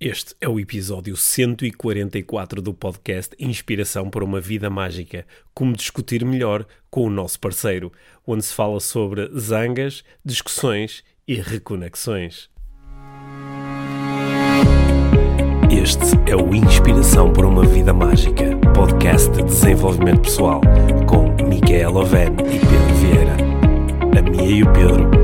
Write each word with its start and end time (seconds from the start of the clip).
Este 0.00 0.34
é 0.40 0.48
o 0.48 0.58
episódio 0.58 1.16
144 1.16 2.60
do 2.60 2.74
podcast 2.74 3.34
Inspiração 3.38 4.10
para 4.10 4.24
uma 4.24 4.40
Vida 4.40 4.68
Mágica. 4.68 5.24
Como 5.54 5.76
discutir 5.76 6.24
melhor 6.24 6.66
com 6.90 7.04
o 7.04 7.10
nosso 7.10 7.38
parceiro, 7.38 7.92
onde 8.26 8.44
se 8.44 8.52
fala 8.52 8.80
sobre 8.80 9.30
zangas, 9.38 10.02
discussões 10.24 11.04
e 11.28 11.36
reconexões. 11.36 12.50
Este 15.70 16.30
é 16.30 16.34
o 16.34 16.52
Inspiração 16.54 17.32
para 17.32 17.46
uma 17.46 17.64
Vida 17.64 17.92
Mágica, 17.92 18.56
podcast 18.74 19.30
de 19.30 19.44
desenvolvimento 19.44 20.22
pessoal, 20.22 20.60
com 21.06 21.30
Micaela 21.46 22.00
Oven 22.00 22.32
e 22.32 22.58
Pedro 22.58 22.94
Vieira. 22.96 23.36
A 24.18 24.22
Mia 24.22 24.56
e 24.56 24.62
o 24.62 24.72
Pedro 24.72 25.23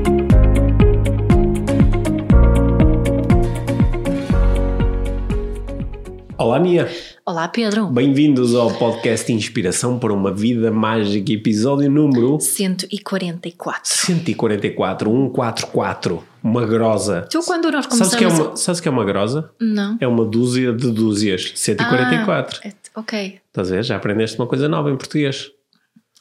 Olá, 6.43 6.59
Mia. 6.59 6.89
Olá, 7.23 7.47
Pedro. 7.47 7.85
Bem-vindos 7.85 8.55
ao 8.55 8.73
podcast 8.73 9.31
Inspiração 9.31 9.99
para 9.99 10.11
uma 10.11 10.33
Vida 10.33 10.71
Mágica, 10.71 11.31
episódio 11.31 11.87
número 11.87 12.39
144. 12.39 13.79
144, 13.83 15.07
144. 15.11 16.23
Uma 16.43 16.65
grosa. 16.65 17.27
Tu, 17.29 17.39
quando 17.43 17.69
nós 17.69 17.85
Sabes 17.85 17.99
começamos. 18.09 18.15
que, 18.15 18.23
é 18.23 18.27
uma, 18.27 18.57
sabes 18.57 18.81
que 18.81 18.87
é 18.87 18.91
uma 18.91 19.05
grosa? 19.05 19.51
Não. 19.61 19.97
É 20.01 20.07
uma 20.07 20.25
dúzia 20.25 20.73
de 20.73 20.89
dúzias. 20.89 21.51
144. 21.53 22.59
Ah, 22.63 22.67
é- 22.69 22.73
ok. 22.99 23.39
Estás 23.47 23.71
a 23.71 23.75
ver? 23.75 23.83
Já 23.83 23.97
aprendeste 23.97 24.39
uma 24.39 24.47
coisa 24.47 24.67
nova 24.67 24.89
em 24.89 24.97
português. 24.97 25.51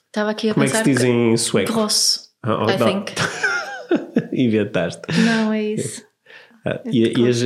Estava 0.09 0.33
aqui 0.33 0.51
a 0.51 0.53
Como 0.55 0.65
é 0.65 0.69
que 0.69 0.73
pensar. 0.75 0.85
se 0.85 0.91
diz 0.93 1.03
em 1.03 1.35
sueco? 1.39 1.73
Grosso. 1.73 2.29
Ah, 2.43 2.67
oh, 2.67 2.71
I 2.71 2.77
não. 2.77 2.87
think. 2.87 3.13
Inventaste. 4.37 5.01
Não, 5.25 5.51
é 5.51 5.63
isso. 5.63 6.10
E, 6.93 7.19
ias, 7.19 7.43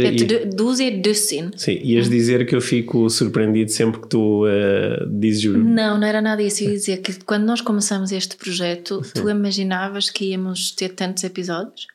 dúzia 0.55 0.91
dussin. 1.01 1.51
sim, 1.57 1.79
ias 1.84 2.11
dizer 2.11 2.45
que 2.47 2.55
eu 2.57 2.61
fico 2.61 3.09
surpreendido 3.09 3.71
sempre 3.71 4.01
que 4.01 4.09
tu 4.09 4.45
ah, 4.45 5.06
dizes. 5.09 5.45
Não, 5.45 5.98
não 5.98 6.06
era 6.06 6.21
nada 6.21 6.43
isso. 6.43 6.65
Eu 6.65 6.71
ia 6.71 6.75
dizer 6.75 6.97
que 6.98 7.25
quando 7.25 7.45
nós 7.45 7.61
começamos 7.61 8.11
este 8.11 8.37
projeto, 8.37 9.03
tu 9.15 9.31
imaginavas 9.31 10.11
que 10.11 10.27
íamos 10.27 10.73
ter 10.73 10.91
tantos 10.91 11.23
episódios? 11.23 11.87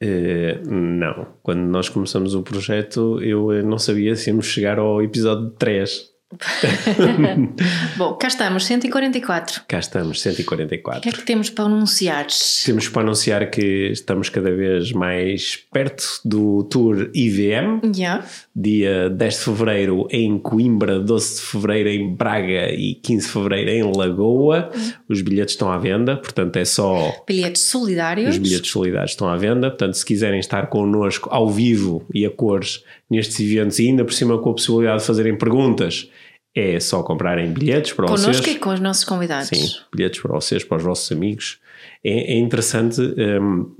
Eh, 0.00 0.60
não. 0.64 1.26
Quando 1.42 1.60
nós 1.60 1.88
começamos 1.88 2.34
o 2.34 2.42
projeto, 2.42 3.20
eu 3.22 3.64
não 3.64 3.78
sabia 3.78 4.14
se 4.14 4.30
íamos 4.30 4.46
chegar 4.46 4.78
ao 4.78 5.02
episódio 5.02 5.50
3. 5.50 6.17
Bom, 7.96 8.14
cá 8.14 8.28
estamos, 8.28 8.66
144. 8.66 9.62
Cá 9.66 9.78
estamos, 9.78 10.18
O 10.18 10.20
144. 10.20 11.00
que 11.02 11.08
é 11.08 11.12
que 11.12 11.22
temos 11.24 11.48
para 11.48 11.64
anunciar? 11.64 12.26
Temos 12.64 12.88
para 12.88 13.02
anunciar 13.02 13.50
que 13.50 13.90
estamos 13.92 14.28
cada 14.28 14.50
vez 14.54 14.92
mais 14.92 15.56
perto 15.72 16.04
do 16.24 16.64
Tour 16.64 17.10
IVM. 17.14 17.80
Já. 17.94 18.24
Dia 18.54 19.08
10 19.08 19.34
de 19.34 19.40
Fevereiro 19.40 20.06
em 20.10 20.38
Coimbra, 20.38 21.00
12 21.00 21.36
de 21.36 21.40
Fevereiro 21.42 21.88
em 21.88 22.14
Braga 22.14 22.72
e 22.74 22.94
15 22.96 23.26
de 23.26 23.32
Fevereiro 23.32 23.70
em 23.70 23.96
Lagoa. 23.96 24.70
Os 25.08 25.22
bilhetes 25.22 25.54
estão 25.54 25.70
à 25.72 25.78
venda, 25.78 26.16
portanto 26.16 26.56
é 26.56 26.64
só 26.64 27.10
Bilhetes 27.26 27.62
solidários. 27.62 28.30
os 28.30 28.38
bilhetes 28.38 28.70
solidários 28.70 29.12
estão 29.12 29.28
à 29.28 29.36
venda. 29.36 29.70
Portanto, 29.70 29.94
se 29.94 30.04
quiserem 30.04 30.40
estar 30.40 30.66
connosco 30.68 31.28
ao 31.32 31.48
vivo 31.48 32.04
e 32.12 32.26
a 32.26 32.30
cores 32.30 32.82
nestes 33.10 33.40
eventos 33.40 33.78
e 33.78 33.86
ainda 33.88 34.04
por 34.04 34.12
cima 34.12 34.38
com 34.38 34.50
a 34.50 34.54
possibilidade 34.54 35.00
de 35.00 35.06
fazerem 35.06 35.38
perguntas, 35.38 36.10
é 36.58 36.80
só 36.80 37.02
comprarem 37.02 37.52
bilhetes 37.52 37.92
para 37.92 38.06
Connosco 38.06 38.32
vocês. 38.32 38.56
e 38.56 38.58
com 38.58 38.70
os 38.70 38.80
nossos 38.80 39.04
convidados. 39.04 39.48
Sim, 39.48 39.80
bilhetes 39.94 40.20
para 40.20 40.32
vocês, 40.32 40.64
para 40.64 40.76
os 40.76 40.82
vossos 40.82 41.10
amigos. 41.12 41.60
É, 42.04 42.34
é 42.34 42.38
interessante 42.38 43.00
hum, 43.00 43.74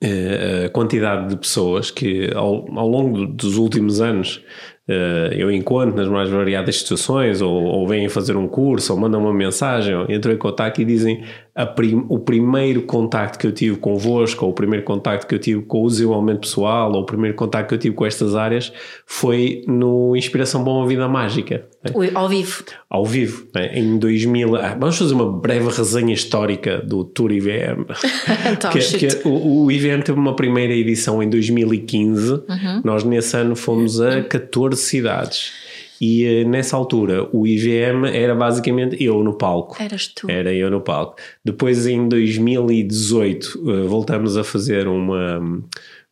eh, 0.00 0.64
a 0.66 0.70
quantidade 0.70 1.28
de 1.28 1.36
pessoas 1.36 1.90
que 1.90 2.30
ao, 2.34 2.66
ao 2.76 2.88
longo 2.88 3.26
dos 3.26 3.56
últimos 3.56 4.00
anos 4.00 4.42
eh, 4.88 5.34
eu 5.36 5.52
encontro 5.52 5.94
nas 5.94 6.08
mais 6.08 6.28
variadas 6.28 6.78
situações 6.78 7.40
ou, 7.40 7.52
ou 7.52 7.86
vêm 7.86 8.08
fazer 8.08 8.36
um 8.36 8.48
curso 8.48 8.92
ou 8.92 8.98
mandam 8.98 9.20
uma 9.20 9.32
mensagem 9.32 9.94
ou 9.94 10.10
entram 10.10 10.32
em 10.32 10.36
contato 10.36 10.80
e 10.80 10.84
dizem 10.84 11.22
prim- 11.66 12.04
o 12.08 12.18
primeiro 12.18 12.82
contacto 12.82 13.38
que 13.38 13.46
eu 13.46 13.52
tive 13.52 13.76
convosco 13.76 14.44
ou 14.44 14.50
o 14.52 14.54
primeiro 14.54 14.84
contacto 14.84 15.26
que 15.26 15.34
eu 15.34 15.38
tive 15.38 15.62
com 15.62 15.82
o 15.84 15.88
desenvolvimento 15.88 16.40
pessoal 16.40 16.92
ou 16.92 17.02
o 17.02 17.06
primeiro 17.06 17.36
contacto 17.36 17.68
que 17.68 17.74
eu 17.74 17.78
tive 17.78 17.94
com 17.94 18.06
estas 18.06 18.34
áreas 18.34 18.72
foi 19.06 19.62
no 19.66 20.14
Inspiração 20.16 20.62
Bom 20.62 20.82
a 20.82 20.86
Vida 20.86 21.08
Mágica 21.08 21.66
né? 21.84 21.92
Ao 22.14 22.28
vivo. 22.28 22.64
ao 22.90 23.04
vivo, 23.04 23.46
né? 23.54 23.70
em 23.78 23.98
2000. 23.98 24.56
ah, 24.56 24.76
vamos 24.78 24.98
fazer 24.98 25.14
uma 25.14 25.30
breve 25.30 25.68
resenha 25.70 26.12
histórica 26.12 26.78
do 26.78 27.04
Tour 27.04 27.30
IVM. 27.32 27.84
Que, 28.72 28.80
shoot. 28.80 29.16
que 29.16 29.28
o, 29.28 29.64
o 29.64 29.70
IVM 29.70 30.02
teve 30.02 30.18
uma 30.18 30.34
primeira 30.34 30.72
edição 30.72 31.22
em 31.22 31.28
2015. 31.30 32.32
Uhum. 32.32 32.42
Nós, 32.84 33.04
nesse 33.04 33.36
ano, 33.36 33.54
fomos 33.56 34.00
a 34.00 34.22
14 34.22 34.80
cidades. 34.80 35.52
E 36.00 36.24
eh, 36.24 36.44
nessa 36.44 36.76
altura, 36.76 37.28
o 37.32 37.46
IVM 37.46 38.04
era 38.12 38.34
basicamente 38.34 39.02
eu 39.02 39.22
no 39.24 39.34
palco. 39.34 39.76
Eras 39.82 40.08
tu. 40.08 40.30
Era 40.30 40.52
eu 40.54 40.70
no 40.70 40.80
palco. 40.80 41.16
Depois, 41.44 41.86
em 41.86 42.08
2018, 42.08 43.62
eh, 43.70 43.86
voltamos 43.86 44.36
a 44.36 44.44
fazer 44.44 44.86
uma. 44.88 45.40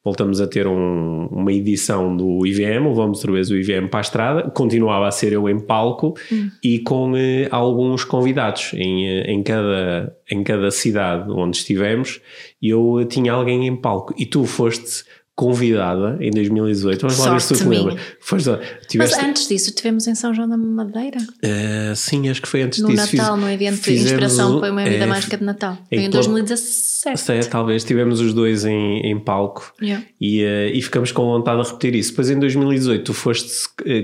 Voltamos 0.05 0.41
a 0.41 0.47
ter 0.47 0.69
um- 0.69 1.27
uma 1.33 1.53
edição 1.53 2.17
do 2.17 2.47
IVM, 2.47 2.87
levamos 2.91 3.19
outra 3.19 3.33
vez 3.33 3.51
o 3.51 3.57
IVM 3.57 3.89
para 3.89 3.99
a 3.99 4.03
estrada, 4.03 4.43
continuava 4.51 5.09
a 5.09 5.11
ser 5.11 5.33
eu 5.33 5.49
em 5.49 5.59
palco 5.59 6.15
e 6.63 6.79
com 6.79 7.17
eh, 7.17 7.49
alguns 7.51 8.05
convidados 8.05 8.71
em, 8.75 9.05
eh, 9.09 9.33
em, 9.33 9.43
cada, 9.43 10.15
em 10.31 10.45
cada 10.45 10.71
cidade 10.71 11.29
onde 11.33 11.57
estivemos, 11.57 12.21
eu 12.63 13.05
tinha 13.09 13.33
alguém 13.33 13.67
em 13.67 13.75
palco 13.75 14.15
e 14.17 14.25
tu 14.25 14.45
foste 14.45 15.03
convidada 15.37 16.17
em 16.19 16.31
2018. 16.31 17.03
Vamos 17.03 17.19
lá 17.19 17.33
ver 17.35 17.41
se 17.43 17.55
tu 17.55 17.59
te 17.61 17.69
lembras. 17.69 18.01
Foste, 18.21 18.49
Mas 18.49 18.87
tiveste, 18.89 19.21
antes 19.25 19.47
disso, 19.49 19.71
tivemos 19.73 20.07
em 20.07 20.15
São 20.15 20.33
João 20.35 20.49
da 20.49 20.57
Madeira. 20.57 21.19
eh, 21.43 21.93
sim, 21.95 22.29
acho 22.31 22.41
que 22.41 22.49
foi 22.49 22.63
antes 22.63 22.81
No 22.81 22.89
disso. 22.89 23.15
Natal, 23.15 23.35
Fiz- 23.37 23.45
no 23.45 23.51
evento 23.51 23.81
de 23.83 23.93
inspiração, 23.93 24.59
foi 24.59 24.71
uma 24.71 24.83
vida 24.85 25.05
eh, 25.05 25.07
mágica 25.07 25.37
de 25.37 25.45
Natal. 25.45 25.77
em 25.93 25.97
Foi 25.99 26.07
em 26.07 26.11
todo- 26.11 26.23
2017. 26.23 27.21
Sei, 27.21 27.41
talvez 27.41 27.85
tivemos 27.85 28.21
os 28.21 28.33
dois 28.33 28.65
em, 28.65 29.01
em 29.01 29.19
palco 29.21 29.73
Yeah. 29.81 30.05
e, 30.21 30.41
eh, 30.43 30.71
e 30.75 30.81
ficamos 30.81 31.13
com 31.13 31.23
vontade 31.27 31.63
de 31.63 31.69
repetir 31.69 31.95
isso. 31.95 32.11
Depois 32.11 32.31
em 32.31 32.39
2018 32.41 33.05
tu 33.05 33.13
foste 33.13 33.47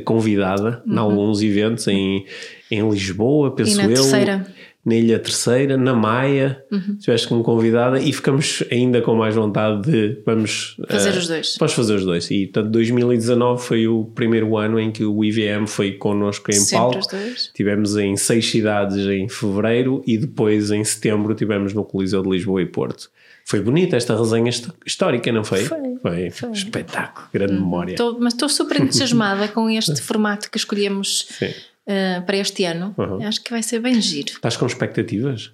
convidada 0.05 0.83
em 0.87 0.97
alguns 0.99 1.43
eventos 1.43 1.89
em, 1.89 2.27
em 2.71 2.89
Lisboa, 2.91 3.55
penso 3.55 3.73
Uhum. 3.79 3.81
E 3.81 3.83
na 3.87 3.91
eu. 3.91 3.95
terceira. 3.95 4.47
Na 4.85 4.97
Ilha 4.97 5.17
Terceira, 5.21 5.77
na 5.77 5.95
Maia, 5.95 6.61
Uhum. 6.73 6.97
estiveste 6.99 7.29
como 7.29 7.45
convidada 7.45 8.01
e 8.01 8.13
ficamos 8.13 8.65
ainda 8.71 9.01
com 9.01 9.15
mais 9.15 9.33
vontade 9.35 9.83
de 9.89 10.21
vamos 10.27 10.77
Fazer 10.91 11.15
eh, 11.15 11.19
os 11.19 11.29
dois. 11.29 11.57
Vamos 11.59 11.73
fazer 11.75 11.95
os 11.95 12.05
dois. 12.05 12.29
E 12.33 12.47
portanto 12.49 12.73
2019 12.73 13.63
foi 13.63 13.87
o 13.87 14.05
primeiro 14.07 14.57
ano 14.57 14.81
em 14.81 14.91
que 14.91 15.05
o 15.05 15.25
IVM 15.25 15.67
foi 15.69 15.93
connosco 15.93 16.51
em 16.51 16.55
Sempre 16.55 16.79
palco. 16.99 17.09
Tivemos 17.55 17.97
em 17.97 18.17
seis 18.17 18.51
cidades 18.51 19.07
em 19.07 19.29
fevereiro 19.29 20.03
e 20.05 20.19
depois 20.19 20.71
em 20.73 20.83
setembro 20.83 21.33
tivemos 21.35 21.73
no 21.73 21.85
Coliseu 21.85 22.21
de 22.23 22.31
Lisboa 22.31 22.61
e 22.61 22.67
Porto. 22.67 23.09
Foi 23.45 23.61
bonita 23.61 23.97
esta 23.97 24.17
resenha 24.17 24.49
hist- 24.51 24.69
histórica, 24.87 25.31
não 25.33 25.43
foi? 25.45 25.65
Foi, 25.65 25.79
Foi. 26.01 26.31
foi. 26.31 26.51
Espetáculo, 26.51 27.27
grande 27.33 27.55
memória. 27.55 27.97
Tô- 27.97 28.17
mas 28.21 28.35
estou 28.35 28.49
super 28.49 28.81
entusiasmada 28.81 29.47
com 29.49 29.69
este 29.71 30.01
formato 30.03 30.49
que 30.51 30.57
escolhemos 30.59 31.27
Sim. 31.39 31.51
Eh, 31.87 32.21
para 32.25 32.37
este 32.37 32.65
ano. 32.65 32.95
Uhum. 32.97 33.27
Acho 33.27 33.43
que 33.43 33.51
vai 33.51 33.63
ser 33.63 33.81
bem 33.81 34.01
giro. 34.01 34.33
Estás 34.33 34.57
com 34.57 34.67
expectativas? 34.67 35.53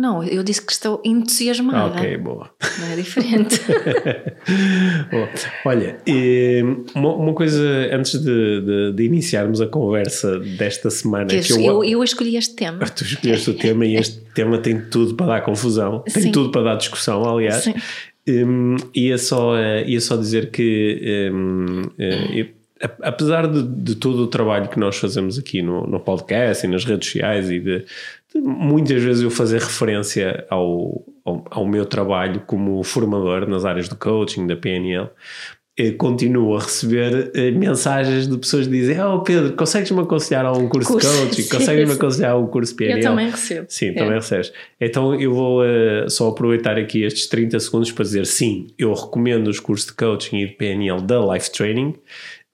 Não, 0.00 0.22
eu 0.22 0.44
disse 0.44 0.64
que 0.64 0.70
estou 0.70 1.02
entusiasmada. 1.04 1.98
Ok, 1.98 2.16
boa. 2.18 2.50
Não 2.78 2.86
é 2.86 2.94
diferente. 2.94 3.60
Boa. 5.10 5.28
Olha, 5.64 5.98
eh, 6.06 6.62
uma, 6.94 7.34
coisa 7.34 7.60
antes 7.92 8.12
de, 8.22 8.60
de- 8.60 8.92
de 8.94 9.02
iniciarmos 9.04 9.60
a 9.60 9.66
conversa 9.66 10.38
desta 10.38 10.88
semana 10.90 11.26
Que 11.26 11.40
que 11.40 11.52
eu, 11.52 11.60
eu, 11.60 11.84
eu 11.84 12.04
escolhi 12.04 12.36
este 12.36 12.54
tema. 12.54 12.78
Tu 12.94 13.02
escolheste 13.04 13.50
o 13.50 13.54
tema 13.54 13.84
e 13.86 13.96
este 13.96 14.20
tema 14.34 14.58
tem 14.58 14.80
tudo 14.80 15.14
para 15.16 15.26
dar 15.26 15.40
confusão, 15.42 16.00
tem 16.12 16.22
Sim. 16.24 16.32
tudo 16.32 16.50
para 16.52 16.62
dar 16.62 16.74
discussão, 16.76 17.24
aliás. 17.28 17.64
Sim. 17.64 17.74
Hum, 18.28 18.76
ia, 18.94 19.16
só, 19.16 19.56
eh, 19.56 19.84
ia 19.88 20.00
só 20.00 20.14
dizer 20.16 20.50
que, 20.50 21.30
hum, 21.32 21.82
eh, 21.98 22.28
eu- 22.40 22.46
a- 22.46 22.57
apesar 23.02 23.46
de, 23.46 23.62
de 23.62 23.94
todo 23.94 24.20
o 24.22 24.26
trabalho 24.26 24.68
que 24.68 24.78
nós 24.78 24.96
fazemos 24.96 25.38
aqui 25.38 25.62
no, 25.62 25.86
no 25.86 26.00
podcast 26.00 26.66
e 26.66 26.68
nas 26.68 26.84
redes 26.84 27.08
sociais, 27.08 27.50
e 27.50 27.58
de, 27.58 27.84
de 28.34 28.40
muitas 28.40 29.02
vezes 29.02 29.22
eu 29.22 29.30
fazer 29.30 29.60
referência 29.60 30.46
ao, 30.48 31.04
ao, 31.24 31.44
ao 31.50 31.66
meu 31.66 31.84
trabalho 31.84 32.42
como 32.46 32.82
formador 32.82 33.48
nas 33.48 33.64
áreas 33.64 33.88
do 33.88 33.96
coaching, 33.96 34.46
da 34.46 34.56
PNL, 34.56 35.08
eh, 35.78 35.92
continuo 35.92 36.56
a 36.56 36.60
receber 36.60 37.30
eh, 37.36 37.52
mensagens 37.52 38.26
de 38.26 38.36
pessoas 38.36 38.66
que 38.66 38.72
dizem: 38.72 39.00
Oh 39.00 39.20
Pedro, 39.20 39.52
consegues-me 39.52 40.00
aconselhar 40.00 40.44
a 40.44 40.50
um 40.50 40.68
curso, 40.68 40.92
Curso, 40.92 41.08
de 41.08 41.26
coaching? 41.26 41.48
Consegues-me 41.48 41.94
aconselhar 41.94 42.32
a 42.32 42.36
um 42.36 42.48
curso 42.48 42.74
PNL? 42.74 42.98
Eu 42.98 43.08
também 43.08 43.30
recebo. 43.30 43.66
Sim, 43.68 43.90
É. 43.90 43.92
também 43.92 44.14
recebes. 44.14 44.52
Então 44.80 45.14
eu 45.14 45.32
vou 45.32 45.64
eh, 45.64 46.06
só 46.08 46.28
aproveitar 46.30 46.76
aqui 46.76 47.04
estes 47.04 47.28
30 47.28 47.60
segundos 47.60 47.92
para 47.92 48.04
dizer 48.04 48.26
sim, 48.26 48.66
eu 48.76 48.92
recomendo 48.92 49.46
os 49.46 49.60
cursos 49.60 49.86
de 49.86 49.92
coaching 49.92 50.38
e 50.38 50.46
de 50.48 50.54
PNL 50.54 51.00
da 51.00 51.20
Life 51.32 51.52
Training. 51.52 51.94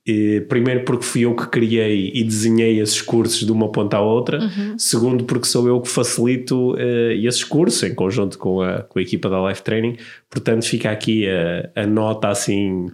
E, 0.06 0.42
primeiro 0.48 0.84
porque 0.84 1.04
fui 1.04 1.22
eu 1.22 1.34
que 1.34 1.46
criei 1.48 2.10
e 2.14 2.22
desenhei 2.22 2.78
esses 2.78 3.00
cursos 3.00 3.44
de 3.44 3.50
uma 3.50 3.72
ponta 3.72 3.96
à 3.96 4.00
outra. 4.00 4.38
Uhum. 4.38 4.78
Segundo 4.78 5.24
porque 5.24 5.46
sou 5.46 5.66
eu 5.66 5.80
que 5.80 5.88
facilito 5.88 6.74
uh, 6.74 7.12
esses 7.12 7.42
cursos 7.42 7.82
em 7.82 7.94
conjunto 7.94 8.38
com 8.38 8.60
a, 8.60 8.82
com 8.82 8.98
a 8.98 9.02
equipa 9.02 9.30
da 9.30 9.48
Life 9.48 9.62
Training. 9.62 9.96
Portanto, 10.28 10.66
fica 10.66 10.90
aqui 10.90 11.26
a, 11.26 11.82
a 11.82 11.86
nota 11.86 12.28
assim 12.28 12.88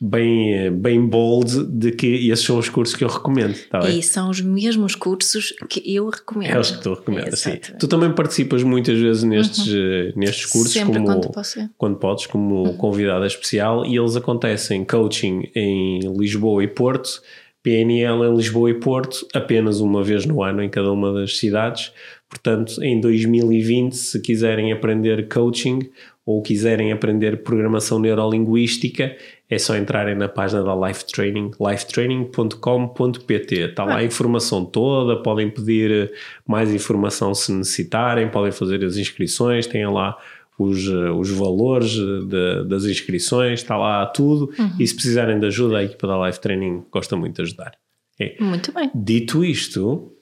bem, 0.00 0.70
bem 0.70 1.06
bold 1.06 1.64
de 1.66 1.92
que 1.92 2.28
esses 2.30 2.44
são 2.44 2.58
os 2.58 2.68
cursos 2.68 2.94
que 2.94 3.04
eu 3.04 3.08
recomendo. 3.08 3.56
Tá 3.68 3.80
bem? 3.80 3.98
E 3.98 4.02
são 4.02 4.30
os 4.30 4.40
mesmos 4.40 4.94
cursos 4.94 5.52
que 5.68 5.82
eu 5.84 6.08
recomendo. 6.08 6.52
É 6.52 6.58
os 6.58 6.70
que 6.70 6.82
tu 6.82 6.94
recomendas, 6.94 7.40
sim. 7.40 7.58
Tu 7.78 7.88
também 7.88 8.12
participas 8.12 8.62
muitas 8.62 8.98
vezes 8.98 9.22
nestes, 9.22 9.66
uhum. 9.66 10.12
nestes 10.16 10.46
cursos 10.46 10.72
Sempre 10.72 10.94
como, 10.94 11.06
quando, 11.06 11.30
posso. 11.30 11.70
quando 11.76 11.96
podes, 11.96 12.26
como 12.26 12.66
uhum. 12.66 12.76
convidada 12.76 13.26
especial, 13.26 13.84
e 13.84 13.96
eles 13.96 14.16
acontecem 14.16 14.84
coaching 14.84 15.50
em 15.54 16.00
Lisboa 16.16 16.62
e 16.62 16.68
Porto, 16.68 17.20
PNL 17.62 18.24
em 18.24 18.36
Lisboa 18.36 18.70
e 18.70 18.74
Porto, 18.74 19.26
apenas 19.34 19.80
uma 19.80 20.02
vez 20.02 20.24
no 20.24 20.42
ano 20.42 20.62
em 20.62 20.68
cada 20.68 20.92
uma 20.92 21.12
das 21.12 21.38
cidades. 21.38 21.92
Portanto, 22.28 22.82
em 22.84 23.00
2020, 23.00 23.94
se 23.94 24.20
quiserem 24.20 24.72
aprender 24.72 25.28
coaching 25.28 25.80
ou 26.24 26.42
quiserem 26.42 26.92
aprender 26.92 27.42
programação 27.42 27.98
neurolinguística, 27.98 29.16
é 29.50 29.58
só 29.58 29.76
entrarem 29.76 30.14
na 30.14 30.28
página 30.28 30.62
da 30.62 30.76
Life 30.76 31.06
Training, 31.06 31.52
lifetraining.com.pt. 31.58 33.54
Está 33.54 33.84
lá 33.84 33.96
a 33.96 34.04
informação 34.04 34.64
toda, 34.64 35.22
podem 35.22 35.50
pedir 35.50 36.12
mais 36.46 36.72
informação 36.72 37.34
se 37.34 37.50
necessitarem, 37.52 38.28
podem 38.28 38.52
fazer 38.52 38.84
as 38.84 38.98
inscrições, 38.98 39.66
têm 39.66 39.86
lá 39.86 40.18
os, 40.58 40.86
eh, 40.86 41.10
os 41.10 41.30
valores 41.30 41.92
de, 41.92 42.64
das 42.68 42.84
inscrições, 42.84 43.60
está 43.60 43.76
lá 43.78 44.04
tudo. 44.04 44.52
Uhum. 44.58 44.72
E 44.78 44.86
se 44.86 44.94
precisarem 44.94 45.40
de 45.40 45.46
ajuda, 45.46 45.78
a 45.78 45.84
equipa 45.84 46.06
da 46.06 46.26
Life 46.26 46.40
Training 46.40 46.84
gosta 46.92 47.16
muito 47.16 47.36
de 47.36 47.42
ajudar. 47.42 47.72
É. 48.20 48.36
Muito 48.40 48.70
bem. 48.72 48.90
Dito 48.94 49.42
isto, 49.42 50.12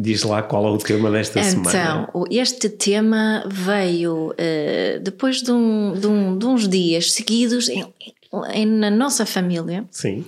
Diz 0.00 0.22
lá 0.22 0.42
qual 0.42 0.64
é 0.68 0.70
o 0.70 0.78
tema 0.78 1.10
desta 1.10 1.40
então, 1.40 1.50
semana. 1.64 2.06
Então, 2.08 2.24
este 2.30 2.68
tema 2.68 3.42
veio 3.48 4.28
uh, 4.30 5.00
depois 5.02 5.42
de, 5.42 5.50
um, 5.50 5.92
de, 5.92 6.06
um, 6.06 6.38
de, 6.38 6.46
uns 6.46 6.68
dias 6.68 7.10
seguidos 7.10 7.68
na 8.66 8.90
nossa 8.90 9.24
família. 9.26 9.86
Sim. 9.90 10.24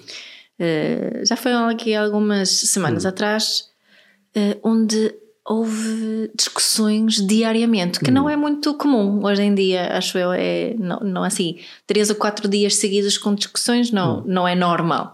Uh, 0.58 1.24
já 1.24 1.36
foi 1.36 1.52
aqui 1.52 1.94
algumas 1.94 2.48
semanas 2.50 3.04
hum. 3.04 3.08
atrás, 3.08 3.70
uh, 4.36 4.60
onde 4.62 5.14
houve 5.50 6.30
discussões 6.32 7.16
diariamente, 7.26 7.98
que 7.98 8.08
hum. 8.08 8.14
não 8.14 8.30
é 8.30 8.36
muito 8.36 8.72
comum 8.74 9.20
hoje 9.24 9.42
em 9.42 9.52
dia, 9.52 9.96
acho 9.96 10.16
eu, 10.16 10.32
é 10.32 10.76
não, 10.78 11.00
não 11.00 11.24
assim, 11.24 11.56
três 11.88 12.08
ou 12.08 12.14
quatro 12.14 12.46
dias 12.46 12.76
seguidos 12.76 13.18
com 13.18 13.34
discussões 13.34 13.90
não, 13.90 14.20
hum. 14.20 14.22
não 14.26 14.46
é 14.46 14.54
normal. 14.54 15.12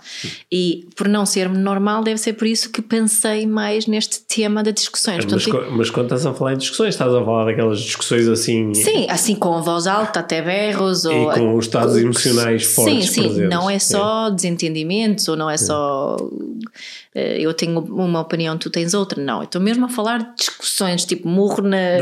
E 0.53 0.87
por 0.95 1.09
não 1.09 1.25
ser 1.25 1.49
normal, 1.49 2.03
deve 2.03 2.19
ser 2.19 2.35
por 2.35 2.47
isso 2.47 2.71
que 2.71 2.83
pensei 2.83 3.47
mais 3.47 3.87
neste 3.87 4.21
tema 4.21 4.63
de 4.63 4.73
discussões. 4.73 5.25
Mas, 5.25 5.45
Portanto, 5.47 5.73
mas 5.73 5.89
quando 5.89 6.07
estás 6.07 6.27
a 6.27 6.35
falar 6.35 6.53
em 6.53 6.59
discussões, 6.59 6.91
estás 6.91 7.15
a 7.15 7.25
falar 7.25 7.47
daquelas 7.47 7.81
discussões 7.81 8.29
assim. 8.29 8.75
Sim, 8.75 9.07
assim 9.09 9.35
com 9.35 9.63
voz 9.63 9.87
alta, 9.87 10.21
até 10.21 10.43
berros. 10.43 11.07
E 11.07 11.09
ou, 11.09 11.33
com 11.33 11.55
os 11.55 11.65
estados 11.65 11.97
emocionais 11.97 12.63
fortes. 12.63 13.07
Sim, 13.07 13.13
sim, 13.13 13.23
presentes. 13.23 13.49
não 13.49 13.71
é 13.71 13.79
só 13.79 14.29
é. 14.29 14.31
desentendimentos 14.33 15.27
ou 15.29 15.37
não 15.37 15.49
é 15.49 15.57
só 15.57 16.19
eh, 16.21 17.06
eu 17.19 17.55
tenho 17.55 17.81
uma 17.81 18.21
opinião, 18.21 18.59
tu 18.59 18.69
tens 18.69 18.93
outra. 18.93 19.23
Não, 19.23 19.39
eu 19.39 19.45
estou 19.45 19.61
mesmo 19.61 19.87
a 19.87 19.89
falar 19.89 20.19
de 20.19 20.37
discussões, 20.37 21.05
tipo 21.07 21.27
murro 21.27 21.63
na, 21.63 21.99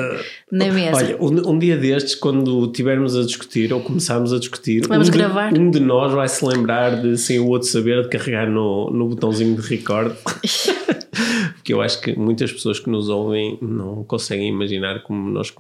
na 0.50 0.72
mesa. 0.72 0.96
Olha, 0.96 1.16
um, 1.22 1.50
um, 1.52 1.58
dia 1.58 1.76
destes, 1.76 2.16
quando 2.16 2.66
estivermos 2.66 3.16
a 3.16 3.22
discutir 3.22 3.72
ou 3.72 3.80
começarmos 3.80 4.32
a 4.32 4.38
discutir, 4.40 4.86
Vamos 4.88 5.08
um, 5.08 5.12
gravar. 5.12 5.52
De, 5.52 5.60
um 5.60 5.70
de 5.70 5.78
nós 5.78 6.12
vai 6.12 6.28
se 6.28 6.44
lembrar 6.44 7.00
de, 7.00 7.16
sem 7.16 7.38
o 7.38 7.46
outro 7.46 7.68
saber, 7.68 8.02
de 8.02 8.08
carregar 8.08 8.50
no, 8.50 8.90
no 8.90 9.08
botãozinho 9.08 9.54
de 9.54 9.62
record. 9.62 10.12
Porque 11.54 11.72
eu 11.72 11.80
acho 11.80 12.00
que 12.00 12.18
muitas 12.18 12.52
pessoas 12.52 12.80
que 12.80 12.90
nos 12.90 13.08
ouvem 13.08 13.56
não 13.62 14.02
conseguem 14.04 14.48
imaginar 14.48 15.02
como 15.02 15.30
nós 15.30 15.50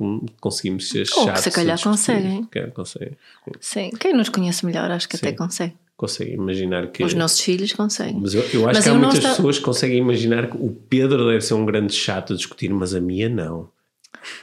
conseguimos 0.40 0.88
ser 0.88 1.06
chatos. 1.06 1.26
Ou 1.26 1.32
que 1.32 1.40
se 1.40 1.50
calhar 1.52 1.80
conseguem. 1.80 2.48
Conseguem. 2.74 3.12
Sim, 3.60 3.90
quem 3.98 4.12
nos 4.12 4.28
conhece 4.28 4.66
melhor 4.66 4.90
acho 4.90 5.08
que 5.08 5.16
Sim. 5.16 5.28
até 5.28 5.36
consegue 5.36 5.74
consegue 5.96 6.32
imaginar 6.32 6.88
que. 6.88 7.04
Os 7.04 7.14
nossos 7.14 7.40
filhos 7.40 7.72
conseguem. 7.72 8.20
Mas 8.20 8.34
eu, 8.34 8.42
eu 8.42 8.68
acho 8.68 8.76
mas 8.76 8.84
que 8.84 8.90
há 8.90 8.94
muitas 8.94 9.18
está... 9.18 9.30
pessoas 9.30 9.58
que 9.58 9.64
conseguem 9.64 9.98
imaginar 9.98 10.50
que 10.50 10.56
o 10.56 10.70
Pedro 10.88 11.26
deve 11.26 11.40
ser 11.40 11.54
um 11.54 11.64
grande 11.64 11.94
chato 11.94 12.32
a 12.32 12.36
discutir, 12.36 12.70
mas 12.70 12.94
a 12.94 13.00
minha 13.00 13.28
não. 13.28 13.70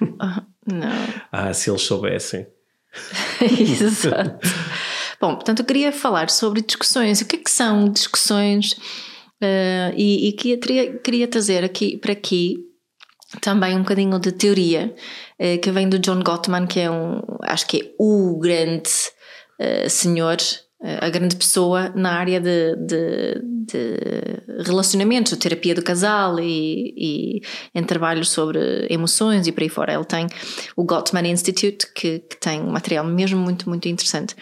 Uh, 0.01 0.41
não. 0.65 0.91
ah, 1.31 1.53
se 1.53 1.69
eles 1.69 1.81
soubessem. 1.81 2.47
Exato. 3.41 4.47
Bom, 5.19 5.35
portanto, 5.35 5.59
eu 5.59 5.65
queria 5.65 5.91
falar 5.91 6.29
sobre 6.29 6.61
discussões. 6.61 7.21
O 7.21 7.25
que 7.25 7.35
é 7.35 7.39
que 7.39 7.51
são 7.51 7.89
discussões? 7.89 8.73
Uh, 9.41 9.93
e, 9.95 10.29
e 10.29 10.33
queria, 10.33 10.97
queria 10.99 11.27
trazer 11.27 11.63
aqui 11.63 11.97
para 11.97 12.11
aqui 12.11 12.57
também 13.39 13.75
um 13.75 13.81
bocadinho 13.81 14.19
de 14.19 14.31
teoria 14.31 14.93
uh, 15.39 15.59
que 15.59 15.71
vem 15.71 15.87
do 15.87 15.99
John 15.99 16.21
Gottman, 16.21 16.67
que 16.67 16.79
é 16.79 16.91
um, 16.91 17.21
acho 17.43 17.65
que 17.67 17.77
é 17.81 17.91
o 17.97 18.37
grande 18.39 18.89
uh, 19.59 19.89
senhor 19.89 20.37
a 20.83 21.09
grande 21.09 21.35
pessoa 21.35 21.89
na 21.95 22.13
área 22.13 22.39
de, 22.39 22.75
de, 22.75 23.41
de 23.67 24.63
relacionamentos, 24.65 25.37
terapia 25.37 25.75
do 25.75 25.83
casal 25.83 26.39
e, 26.39 26.93
e, 26.97 27.41
em 27.75 27.83
trabalhos 27.83 28.29
sobre 28.29 28.87
emoções 28.89 29.45
e 29.45 29.51
por 29.51 29.61
aí 29.61 29.69
fora. 29.69 29.93
Ele 29.93 30.05
tem 30.05 30.27
o 30.75 30.83
Gottman 30.83 31.29
Institute, 31.29 31.85
que, 31.93 32.19
que 32.19 32.37
tem 32.37 32.61
um 32.61 32.71
material 32.71 33.05
mesmo 33.05 33.39
muito, 33.39 33.69
muito 33.69 33.87
interessante. 33.87 34.35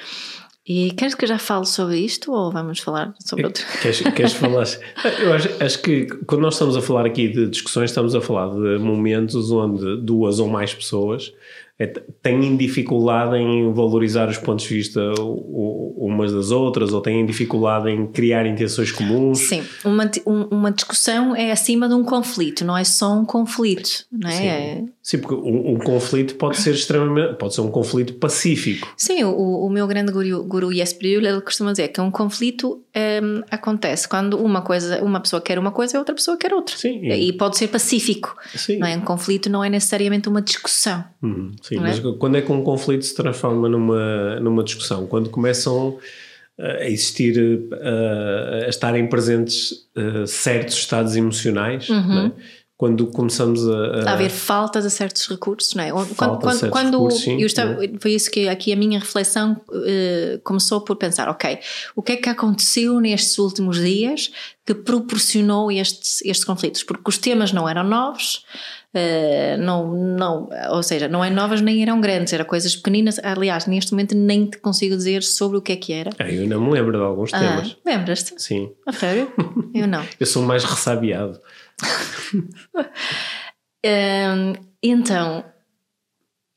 E 0.65 0.91
queres 0.91 1.15
que 1.15 1.25
eu 1.25 1.30
já 1.30 1.39
fale 1.39 1.65
sobre 1.65 1.97
isto 1.97 2.31
ou 2.31 2.51
vamos 2.51 2.80
falar 2.80 3.13
sobre 3.19 3.45
outro? 3.45 3.65
Queres, 3.81 4.01
queres 4.01 4.33
falar? 4.33 4.65
Eu 5.19 5.33
acho, 5.33 5.50
acho, 5.63 5.81
que 5.81 6.06
quando 6.27 6.42
nós 6.42 6.53
estamos 6.53 6.77
a 6.77 6.81
falar 6.81 7.07
aqui 7.07 7.27
de 7.27 7.47
discussões, 7.47 7.89
estamos 7.89 8.13
a 8.13 8.21
falar 8.21 8.53
de 8.53 8.77
momentos 8.77 9.50
onde 9.51 10.00
duas 10.01 10.38
ou 10.38 10.47
mais 10.47 10.71
pessoas 10.71 11.33
é, 11.80 11.88
têm 11.88 12.58
dificuldade 12.58 13.38
em 13.38 13.72
valorizar 13.72 14.28
os 14.28 14.38
pontos 14.38 14.66
de 14.66 14.76
vista 14.76 15.00
umas 15.18 16.34
das 16.34 16.52
outras 16.52 16.92
ou 16.92 17.02
têm 17.02 17.26
dificuldade 17.26 17.90
em 17.90 18.06
criar 18.08 18.46
intenções 18.46 18.92
comuns. 18.92 19.40
Sim, 19.40 19.64
uma, 19.86 20.10
uma 20.52 20.72
discussão 20.72 21.36
é 21.36 21.52
acima 21.52 21.88
de 21.88 21.94
um 21.94 22.04
conflito, 22.04 22.66
não 22.66 22.78
é 22.78 22.84
só 22.84 23.14
um 23.14 23.24
conflito, 23.24 24.06
não 24.12 24.30
é? 24.30 24.34
Sim, 24.34 24.48
é... 24.48 24.84
Sim 25.02 25.18
porque 25.20 25.36
um, 25.36 25.74
um, 25.74 25.78
conflito 25.78 26.36
pode 26.36 26.58
ser 26.58 26.74
extremamente, 26.74 27.36
pode 27.36 27.54
ser 27.54 27.62
um 27.62 27.72
conflito 27.72 28.14
pacífico. 28.16 28.92
Sim, 28.98 29.24
o, 29.24 29.66
o 29.66 29.70
meu 29.70 29.88
grande 29.88 30.12
guru, 30.12 30.44
guru 30.44 30.74
Jesper 30.74 31.24
ele 31.24 31.42
costuma 31.42 31.72
dizer 31.72 31.88
que 31.90 32.02
um 32.02 32.12
conflito 32.12 32.84
um, 33.24 33.42
acontece 33.50 34.08
quando 34.08 34.38
uma 34.38 34.62
coisa, 34.62 35.04
uma 35.04 35.20
pessoa 35.20 35.42
quer 35.42 35.58
uma 35.58 35.72
coisa 35.72 35.96
e 35.96 36.00
outra 36.00 36.14
pessoa 36.14 36.38
quer 36.38 36.54
outra. 36.54 36.76
Sim. 36.78 37.00
E, 37.04 37.30
e 37.30 37.34
pode 37.34 37.58
ser 37.58 37.68
pacífico. 37.68 38.36
Sim. 38.56 38.78
Não 38.78 38.88
é? 38.88 38.98
Um 38.98 39.02
conflito 39.02 39.50
não 39.50 39.64
é 39.64 39.70
necessariamente 39.70 40.28
uma 40.28 40.42
discussão. 40.42 41.04
Uhum. 41.21 41.52
Sim, 41.69 41.76
Não 41.76 41.83
mas 41.83 41.99
é? 41.99 42.02
quando 42.18 42.35
é 42.35 42.42
que 42.42 42.52
um 42.52 42.64
conflito 42.64 43.06
se 43.06 43.14
transforma 43.14 43.69
numa, 43.69 44.40
numa 44.40 44.64
discussão? 44.64 45.06
Quando 45.06 45.30
começam 45.30 45.99
a 46.57 46.90
existir, 46.90 47.69
a, 47.71 48.66
a 48.66 48.69
estarem 48.69 49.07
presentes 49.07 49.88
certos 50.26 50.76
estados 50.76 51.16
emocionais, 51.16 51.88
uhum. 51.88 52.26
é? 52.26 52.31
quando 52.80 53.07
começamos 53.07 53.68
a, 53.68 53.76
a, 53.76 54.09
a 54.09 54.14
haver 54.14 54.30
falta 54.30 54.81
de 54.81 54.90
certos 54.90 55.28
recursos, 55.28 55.76
não 55.76 55.83
é? 55.83 55.92
Quando, 55.92 56.16
quando, 56.16 56.69
quando 56.69 56.92
recursos, 56.94 57.23
sim, 57.23 57.38
estava, 57.42 57.78
foi 57.99 58.14
isso 58.14 58.31
que 58.31 58.47
aqui 58.47 58.71
a 58.71 58.76
minha 58.76 58.97
reflexão 58.97 59.61
uh, 59.68 60.40
começou 60.45 60.80
por 60.80 60.95
pensar, 60.95 61.28
ok, 61.28 61.59
o 61.94 62.02
que 62.02 62.14
é 62.14 62.16
que 62.16 62.30
aconteceu 62.30 62.99
nestes 63.02 63.38
últimos 63.38 63.78
dias 63.78 64.31
que 64.66 64.73
proporcionou 64.73 65.69
estes, 65.69 66.21
estes 66.23 66.45
conflitos? 66.45 66.81
Porque 66.81 67.04
os 67.06 67.18
temas 67.18 67.52
não 67.52 67.68
eram 67.68 67.83
novos, 67.83 68.45
Uh, 68.96 69.56
não, 69.60 69.94
não, 69.94 70.50
ou 70.72 70.81
seja, 70.81 71.08
não 71.08 71.24
é 71.24 71.30
novas 71.30 71.62
nem 71.62 71.84
eram 71.84 72.02
grandes, 72.02 72.34
eram 72.34 72.46
coisas 72.46 72.76
pequeninas. 72.76 73.19
Aliás, 73.19 73.68
neste 73.68 73.92
momento 73.92 74.16
nem 74.16 74.48
te 74.48 74.58
consigo 74.58 74.96
dizer 74.96 75.22
sobre 75.22 75.58
o 75.58 75.62
que 75.62 75.72
é 75.72 75.76
que 75.76 75.94
era. 75.94 76.10
Ah, 76.18 76.31
eu 76.31 76.48
não 76.48 76.60
me 76.60 76.72
lembro 76.72 76.98
de 76.98 77.04
alguns 77.04 77.31
ah, 77.34 77.40
temas. 77.40 77.78
Lembras-te? 77.86 78.42
Sim. 78.42 78.72
A 78.88 78.92
sério? 78.92 79.31
Eu 79.74 79.88
não. 79.88 80.04
eu 80.19 80.26
sou 80.26 80.42
mais 80.42 80.64
ressabiado. 80.64 81.40
um, 83.86 84.54
então, 84.81 85.46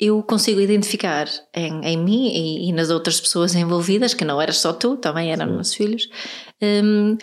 eu 0.01 0.23
consigo 0.23 0.61
identificar 0.61 1.29
em, 1.55 1.85
em 1.85 1.97
mim 1.99 2.29
e, 2.29 2.69
e, 2.69 2.73
nas 2.73 2.89
outras 2.89 3.21
pessoas 3.21 3.55
envolvidas, 3.55 4.15
que 4.15 4.25
não 4.25 4.41
eras 4.41 4.59
só 4.59 4.73
tu, 4.73 4.97
também 4.97 5.31
eram 5.31 5.47
Sim. 5.47 5.53
meus 5.53 5.75
filhos, 5.75 6.09
um, 6.63 7.17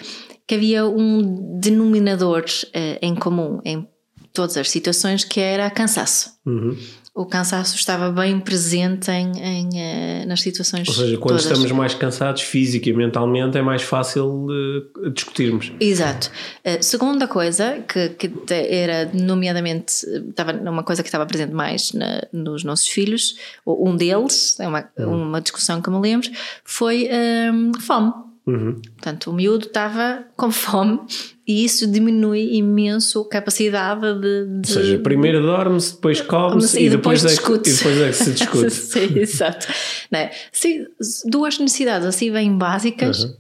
que 0.48 0.56
havia 0.56 0.86
um 0.86 1.60
denominador 1.60 2.46
uh, 2.46 3.00
em 3.01 3.16
comum 3.16 3.60
em 3.66 3.88
todas 4.33 4.57
as 4.57 4.69
situações, 4.69 5.24
que 5.24 5.39
era 5.39 5.69
cansaço. 5.69 6.31
Uhum. 6.45 6.77
O 7.13 7.25
cansaço 7.25 7.75
estava 7.75 8.12
bem 8.12 8.39
presente 8.39 9.12
em, 9.12 9.31
em 9.41 9.67
uh, 9.67 10.27
nas 10.27 10.41
situações. 10.41 10.88
Ou 10.88 10.93
seja, 10.93 11.17
quando 11.17 11.31
todas. 11.31 11.43
estamos 11.43 11.71
mais 11.71 11.93
cansados 11.93 12.43
física 12.43 12.89
e 12.89 12.93
mentalmente, 12.93 13.57
é 13.57 13.62
mais 13.62 13.81
fácil 13.81 14.45
uh, 14.45 15.09
discutirmos. 15.09 15.71
Exato. 15.81 16.31
Uh, 16.65 16.81
segunda 16.81 17.27
coisa, 17.27 17.83
que, 17.88 18.09
que 18.09 18.31
era, 18.53 19.09
nomeadamente, 19.13 20.05
estava 20.29 20.53
uma 20.53 20.83
coisa 20.83 21.03
que 21.03 21.09
estava 21.09 21.25
presente 21.25 21.51
mais 21.51 21.91
na, 21.91 22.25
nos 22.31 22.63
nossos 22.63 22.88
filhos, 22.88 23.36
um 23.65 23.98
deles, 23.98 24.57
é 24.59 24.67
uma, 24.67 24.89
uhum. 24.98 25.24
uma 25.24 25.41
discussão 25.41 25.81
que 25.81 25.89
me 25.89 26.00
lembro, 26.00 26.29
foi 26.63 27.09
um, 27.51 27.71
fome. 27.81 28.13
Uhum. 28.50 28.82
Portanto, 28.82 29.29
o 29.29 29.34
miúdo 29.34 29.68
estava 29.68 30.25
com 30.36 30.50
fome 30.50 31.00
e 31.48 31.63
isso 31.63 31.86
diminui 31.86 32.56
imenso 32.56 33.22
a 33.22 33.29
capacidade 33.29 34.01
de. 34.20 34.62
de 34.62 34.70
Ou 34.70 34.82
seja, 34.82 35.00
primeiro 35.00 35.41
dorme-se, 35.41 35.94
depois 35.94 36.20
come-se 36.22 36.79
e, 36.79 36.86
e, 36.86 36.89
depois, 36.89 37.24
é 37.24 37.27
que, 37.27 37.34
e 37.34 37.74
depois 37.74 38.01
é 38.01 38.08
que 38.08 38.13
se 38.13 38.32
discute. 38.34 38.72
Sim, 38.72 39.20
exato. 39.20 39.68
É? 40.12 40.32
Sim, 40.51 40.88
duas 41.25 41.60
necessidades 41.60 42.08
assim 42.08 42.32
bem 42.32 42.58
básicas 42.58 43.24
uhum. 43.24 43.36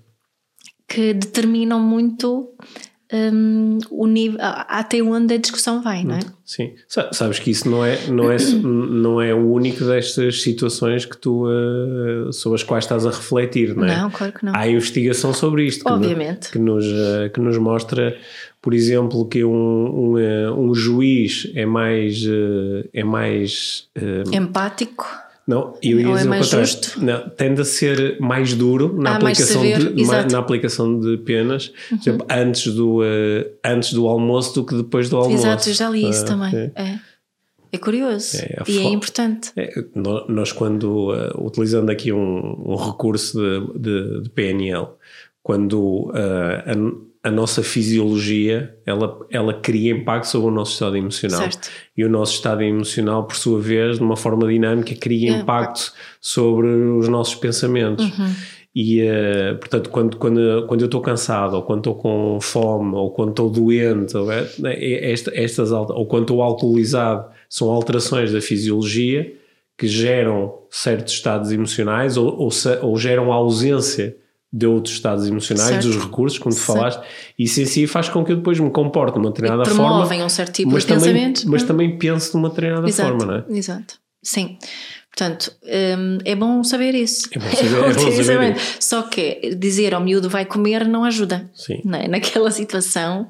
que 0.87 1.13
determinam 1.13 1.79
muito 1.79 2.53
um, 3.11 3.79
o 3.89 4.05
nível, 4.05 4.37
até 4.39 5.01
onde 5.01 5.33
a 5.33 5.37
discussão 5.37 5.81
vai, 5.81 6.03
não 6.03 6.15
é? 6.15 6.19
Sim, 6.45 6.73
sabes 6.87 7.39
que 7.39 7.49
isso 7.49 7.69
não 7.69 7.83
é, 7.83 8.07
não 8.07 8.31
é, 8.31 8.37
não 8.61 9.21
é 9.21 9.33
o 9.33 9.51
único 9.51 9.83
destas 9.83 10.41
situações 10.41 11.05
que 11.05 11.17
tu, 11.17 11.47
uh, 11.47 12.31
sobre 12.31 12.57
as 12.57 12.63
quais 12.63 12.85
estás 12.85 13.05
a 13.05 13.09
refletir, 13.09 13.75
não 13.75 13.85
é? 13.85 13.97
Não, 13.97 14.11
claro 14.11 14.33
que 14.33 14.45
não. 14.45 14.55
Há 14.55 14.67
investigação 14.67 15.33
sobre 15.33 15.65
isto. 15.65 15.83
Obviamente. 15.87 16.51
Que, 16.51 16.59
nos, 16.59 16.85
uh, 16.85 17.29
que 17.33 17.39
nos 17.39 17.57
mostra, 17.57 18.15
por 18.61 18.73
exemplo, 18.73 19.25
que 19.27 19.43
um, 19.43 19.51
um, 19.51 20.13
uh, 20.13 20.59
um 20.59 20.75
juiz 20.75 21.51
é 21.55 21.65
mais. 21.65 22.23
é 22.93 23.03
mais 23.03 23.89
empático 24.31 25.07
não, 25.49 25.73
eu 25.81 25.99
ia 25.99 26.09
Ou 26.09 26.15
é 26.15 26.23
mais 26.25 26.47
justo? 26.47 27.03
Não, 27.03 27.27
tende 27.27 27.61
a 27.61 27.65
ser 27.65 28.19
mais 28.19 28.53
duro 28.53 28.95
na, 28.95 29.13
ah, 29.13 29.15
aplicação, 29.15 29.63
de, 29.63 30.31
na 30.31 30.37
aplicação 30.37 30.99
de 30.99 31.17
penas, 31.17 31.73
uhum. 31.89 31.97
por 31.97 32.03
exemplo, 32.03 32.27
antes 32.29 32.73
do, 32.75 32.99
uh, 32.99 33.49
antes 33.65 33.91
do 33.93 34.07
almoço 34.07 34.53
do 34.53 34.63
que 34.63 34.75
depois 34.75 35.09
do 35.09 35.17
almoço. 35.17 35.41
Exato, 35.43 35.69
eu 35.69 35.73
já 35.73 35.89
li 35.89 36.07
isso 36.07 36.21
uh, 36.21 36.27
também. 36.27 36.55
É. 36.55 36.71
é. 36.75 36.99
é. 37.71 37.77
curioso 37.79 38.37
é, 38.37 38.61
e 38.67 38.77
é 38.77 38.83
importante. 38.83 39.51
É, 39.55 39.73
nós, 40.27 40.51
quando, 40.51 41.11
uh, 41.15 41.43
utilizando 41.43 41.89
aqui 41.89 42.13
um, 42.13 42.71
um 42.71 42.75
recurso 42.75 43.39
de, 43.39 43.79
de, 43.79 44.21
de, 44.21 44.29
PNL, 44.29 44.89
quando 45.43 46.11
a, 46.13 46.73
a 47.21 47.29
nossa 47.29 47.61
fisiologia 47.61 48.77
ela, 48.85 49.19
ela 49.29 49.53
cria 49.53 49.91
impacto 49.91 50.25
sobre 50.25 50.47
o 50.47 50.51
nosso 50.51 50.73
estado 50.73 50.95
emocional 50.95 51.41
certo. 51.41 51.69
e 51.95 52.05
o 52.05 52.09
nosso 52.09 52.35
estado 52.35 52.63
emocional 52.63 53.25
por 53.25 53.35
sua 53.35 53.59
vez 53.59 53.97
de 53.97 54.03
uma 54.03 54.15
forma 54.15 54.47
dinâmica 54.47 54.95
cria 54.95 55.35
é, 55.35 55.39
impacto 55.39 55.91
sobre 56.21 56.67
os 56.67 57.09
nossos 57.09 57.35
pensamentos 57.35 58.05
uhum. 58.05 58.33
e 58.73 59.01
uh, 59.01 59.57
portanto 59.59 59.89
quando, 59.89 60.17
quando, 60.17 60.65
quando 60.67 60.81
eu 60.81 60.85
estou 60.85 61.01
cansado 61.01 61.55
ou 61.55 61.63
quando 61.63 61.79
estou 61.79 61.95
com 61.95 62.39
fome 62.41 62.95
ou 62.95 63.11
quando 63.11 63.31
estou 63.31 63.49
doente 63.49 64.15
ou, 64.15 64.31
é, 64.31 64.47
é 64.63 65.11
esta, 65.11 65.31
estas 65.35 65.71
ou 65.71 66.05
quando 66.05 66.23
estou 66.23 66.41
alcoolizado 66.41 67.29
são 67.49 67.69
alterações 67.69 68.31
da 68.31 68.39
fisiologia 68.39 69.33
que 69.77 69.87
geram 69.87 70.57
certos 70.69 71.13
estados 71.13 71.51
emocionais 71.51 72.15
ou, 72.15 72.27
ou, 72.27 72.49
ou 72.81 72.97
geram 72.97 73.33
ausência 73.33 74.15
de 74.51 74.65
outros 74.65 74.95
estados 74.95 75.27
emocionais, 75.27 75.69
certo. 75.69 75.87
dos 75.87 76.03
recursos, 76.03 76.39
como 76.39 76.55
tu 76.55 76.61
falaste, 76.61 77.01
e 77.37 77.43
isso 77.43 77.61
em 77.61 77.65
si 77.65 77.85
faz 77.85 78.09
com 78.09 78.25
que 78.25 78.31
eu 78.31 78.37
depois 78.37 78.59
me 78.59 78.71
comporte 78.71 79.13
de 79.13 79.19
uma 79.19 79.29
determinada 79.29 79.63
forma. 79.65 79.89
Promovem 79.89 80.23
um 80.23 80.29
certo 80.29 80.53
tipo 80.53 80.71
mas 80.71 80.83
de 80.83 80.89
também, 80.89 81.13
pensamento. 81.13 81.43
Mas 81.49 81.63
também 81.63 81.97
penso 81.97 82.31
de 82.31 82.37
uma 82.37 82.49
determinada 82.49 82.87
exato, 82.87 83.09
forma, 83.09 83.25
não 83.25 83.35
é? 83.35 83.57
Exato, 83.57 83.95
sim. 84.23 84.57
Portanto, 85.15 85.51
hum, 85.63 86.17
é 86.23 86.35
bom 86.35 86.63
saber 86.63 86.95
isso. 86.95 87.29
É 87.31 87.39
bom 87.39 87.49
saber, 87.49 87.75
é 87.89 87.93
bom 87.93 88.23
saber 88.23 88.55
isso. 88.55 88.77
Só 88.79 89.03
que 89.03 89.55
dizer 89.55 89.93
ao 89.93 90.01
miúdo 90.01 90.29
vai 90.29 90.45
comer 90.45 90.87
não 90.87 91.03
ajuda. 91.03 91.49
Sim. 91.53 91.81
Não 91.83 91.99
é? 91.99 92.07
Naquela 92.07 92.49
situação. 92.51 93.29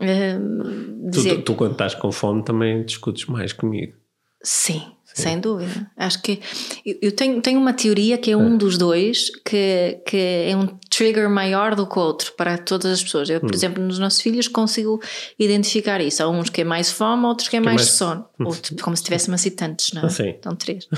Hum, 0.00 1.10
dizer... 1.10 1.36
tu, 1.36 1.42
tu, 1.42 1.54
quando 1.54 1.72
estás 1.72 1.94
com 1.94 2.12
fome, 2.12 2.44
também 2.44 2.84
discutes 2.84 3.26
mais 3.26 3.52
comigo. 3.52 3.94
Sim, 4.42 4.82
sem 5.22 5.40
dúvida. 5.40 5.90
Acho 5.96 6.22
que 6.22 6.40
eu 6.84 7.12
tenho, 7.12 7.40
tenho 7.40 7.60
uma 7.60 7.72
teoria 7.72 8.16
que 8.18 8.30
é 8.30 8.36
um 8.36 8.54
é. 8.54 8.56
dos 8.56 8.78
dois 8.78 9.30
que, 9.44 10.00
que 10.06 10.16
é 10.16 10.56
um 10.56 10.66
trigger 10.90 11.28
maior 11.28 11.74
do 11.74 11.86
que 11.86 11.98
o 11.98 12.02
outro 12.02 12.32
para 12.32 12.58
todas 12.58 12.92
as 12.92 13.02
pessoas. 13.02 13.28
Eu, 13.28 13.40
por 13.40 13.50
hum. 13.50 13.54
exemplo, 13.54 13.82
nos 13.82 13.98
nossos 13.98 14.20
filhos 14.20 14.48
consigo 14.48 15.00
identificar 15.38 16.00
isso. 16.00 16.22
Há 16.22 16.28
uns 16.28 16.50
que 16.50 16.62
é 16.62 16.64
mais 16.64 16.90
fome, 16.90 17.24
outros 17.26 17.48
que 17.48 17.56
é, 17.56 17.60
que 17.60 17.64
mais, 17.64 17.76
mais 17.82 17.90
sono. 17.90 18.24
Ou 18.40 18.56
como 18.82 18.96
se 18.96 19.02
tivesse 19.02 19.30
assim 19.30 19.50
tantos, 19.50 19.92
não 19.92 20.06
é? 20.06 20.08
Sim. 20.08 20.28
Então 20.28 20.54
três. 20.56 20.88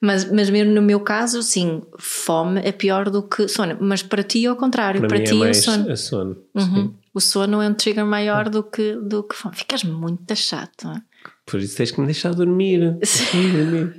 mas, 0.00 0.30
mas 0.30 0.50
mesmo 0.50 0.72
no 0.72 0.82
meu 0.82 1.00
caso, 1.00 1.42
sim, 1.42 1.82
fome 1.98 2.60
é 2.64 2.72
pior 2.72 3.10
do 3.10 3.22
que 3.22 3.48
sono. 3.48 3.76
Mas 3.80 4.02
para 4.02 4.22
ti 4.22 4.44
é 4.44 4.48
ao 4.48 4.56
contrário. 4.56 5.00
Para, 5.00 5.08
para 5.08 5.24
ti 5.24 5.42
é, 5.42 5.46
é 5.46 5.50
o 5.50 5.54
sono. 5.54 5.90
É 5.90 5.96
sono. 5.96 6.36
Uhum. 6.54 6.94
O 7.14 7.20
sono 7.20 7.60
é 7.60 7.68
um 7.68 7.74
trigger 7.74 8.06
maior 8.06 8.48
do 8.48 8.62
que, 8.62 8.94
do 8.96 9.22
que 9.22 9.34
fome. 9.34 9.54
Ficas 9.56 9.84
muito 9.84 10.34
chato, 10.34 10.84
não 10.84 10.94
é? 10.94 11.02
Por 11.44 11.60
isso 11.60 11.76
tens 11.76 11.90
que 11.90 12.00
me 12.00 12.06
deixar 12.06 12.34
dormir. 12.34 12.78
dormir. 13.32 13.94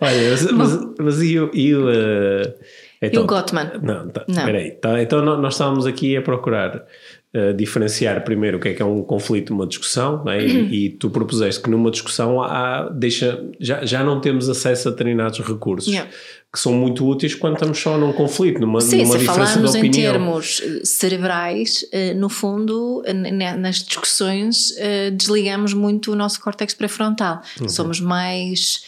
Olha, 0.00 0.30
mas, 0.30 0.52
mas, 0.52 0.94
mas 0.98 1.22
e 1.22 1.38
o. 1.38 1.50
E 1.52 1.74
o, 1.74 1.88
uh, 1.88 2.54
então, 3.02 3.22
e 3.22 3.24
o 3.24 3.26
Gottman? 3.26 3.70
Não, 3.82 4.08
tá, 4.08 4.24
não. 4.26 4.44
Peraí. 4.44 4.72
Tá, 4.72 5.00
então 5.00 5.22
nós 5.22 5.54
estávamos 5.54 5.86
aqui 5.86 6.16
a 6.16 6.22
procurar 6.22 6.84
uh, 7.34 7.54
diferenciar 7.54 8.24
primeiro 8.24 8.58
o 8.58 8.60
que 8.60 8.68
é 8.68 8.74
que 8.74 8.82
é 8.82 8.84
um 8.84 9.02
conflito, 9.02 9.52
uma 9.52 9.66
discussão, 9.66 10.22
é? 10.28 10.46
e, 10.46 10.56
uhum. 10.56 10.68
e, 10.70 10.90
tu 10.90 11.10
propuseste 11.10 11.62
que 11.62 11.70
numa 11.70 11.90
discussão 11.90 12.42
há, 12.42 12.88
deixa, 12.88 13.44
já, 13.60 13.84
já 13.84 14.04
não 14.04 14.20
temos 14.20 14.48
acesso 14.48 14.88
a 14.88 14.90
determinados 14.90 15.40
recursos. 15.40 15.92
Yeah 15.92 16.08
que 16.52 16.58
são 16.58 16.72
muito 16.72 17.06
úteis 17.06 17.34
quando 17.34 17.54
estamos 17.54 17.78
só 17.78 17.98
num 17.98 18.12
conflito, 18.12 18.60
numa, 18.60 18.80
Sim, 18.80 19.02
numa 19.02 19.18
diferença 19.18 19.60
de 19.60 19.66
opinião. 19.66 19.86
em 19.86 19.90
termos 19.90 20.62
eh, 20.64 20.80
cerebrais, 20.82 21.84
eh, 21.92 22.14
no 22.14 22.30
fundo, 22.30 23.02
nas 23.58 23.76
discussões, 23.76 24.74
eh, 24.78 25.10
desligamos 25.10 25.74
muito 25.74 26.10
o 26.10 26.16
nosso 26.16 26.40
córtex 26.40 26.72
pré-frontal. 26.72 27.42
Uhum. 27.60 27.68
Somos 27.68 28.00
mais, 28.00 28.82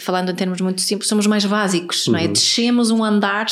falando 0.00 0.32
em 0.32 0.34
termos 0.34 0.60
muito 0.60 0.80
simples, 0.80 1.08
somos 1.08 1.28
mais 1.28 1.44
básicos, 1.44 2.06
uhum. 2.06 2.14
não 2.14 2.18
é? 2.18 2.24
Uhum. 2.24 2.32
Descemos 2.32 2.90
um 2.90 3.04
andar 3.04 3.46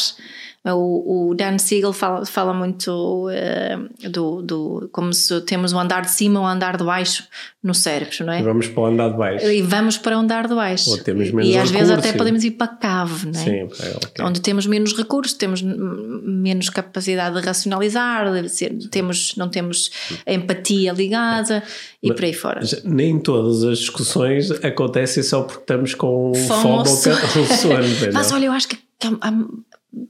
o, 0.64 1.31
o 1.31 1.35
Dan 1.35 1.59
Siegel 1.59 1.92
fala, 1.92 2.25
fala 2.25 2.54
muito 2.54 3.28
uh, 3.28 4.09
do, 4.09 4.42
do. 4.42 4.88
como 4.92 5.12
se 5.12 5.40
temos 5.40 5.73
um 5.73 5.78
andar 5.81 6.02
de 6.02 6.12
cima 6.12 6.38
e 6.38 6.42
um 6.42 6.47
andar 6.47 6.76
de 6.76 6.85
baixo 6.85 7.25
no 7.61 7.75
cérebro, 7.75 8.25
não 8.25 8.33
é? 8.33 8.40
E 8.40 8.42
vamos 8.45 8.69
para 8.69 8.81
o 8.81 8.87
andar 8.87 9.11
de 9.11 9.16
baixo. 9.16 9.47
E 9.47 9.62
vamos 9.62 9.99
para 9.99 10.16
o 10.16 10.21
andar 10.21 10.47
de 10.47 10.54
baixo. 10.54 10.90
Ou 10.90 10.99
temos 10.99 11.33
menos 11.33 11.50
e 11.50 11.57
às 11.57 11.69
recursos, 11.69 11.73
vezes 11.73 11.90
até 11.90 12.16
podemos 12.16 12.45
ir 12.45 12.52
para 12.52 12.73
a 12.73 12.76
cave, 12.76 13.26
não 13.26 13.40
é? 13.40 13.45
Sim, 13.45 13.62
okay. 13.64 14.25
Onde 14.25 14.40
temos 14.40 14.64
menos 14.66 14.97
recursos, 14.97 15.37
temos 15.37 15.62
menos 15.62 16.69
capacidade 16.69 17.40
de 17.40 17.45
racionalizar, 17.45 18.33
de 18.33 18.49
ser, 18.49 18.73
temos, 18.88 19.35
não 19.35 19.49
temos 19.49 19.90
a 20.25 20.33
empatia 20.33 20.92
ligada 20.92 21.61
e 22.00 22.09
Mas, 22.09 22.16
por 22.16 22.25
aí 22.25 22.33
fora. 22.33 22.61
Nem 22.85 23.19
todas 23.19 23.64
as 23.64 23.78
discussões 23.78 24.52
acontecem 24.64 25.25
só 25.25 25.42
porque 25.42 25.62
estamos 25.62 25.95
com 25.95 26.33
fome, 26.35 26.62
fome 26.62 26.78
ou 26.78 26.87
sono. 26.87 27.85
Mas 28.14 28.31
olha, 28.31 28.47
eu 28.47 28.52
acho 28.52 28.69
que 28.69 28.78
há, 29.21 29.33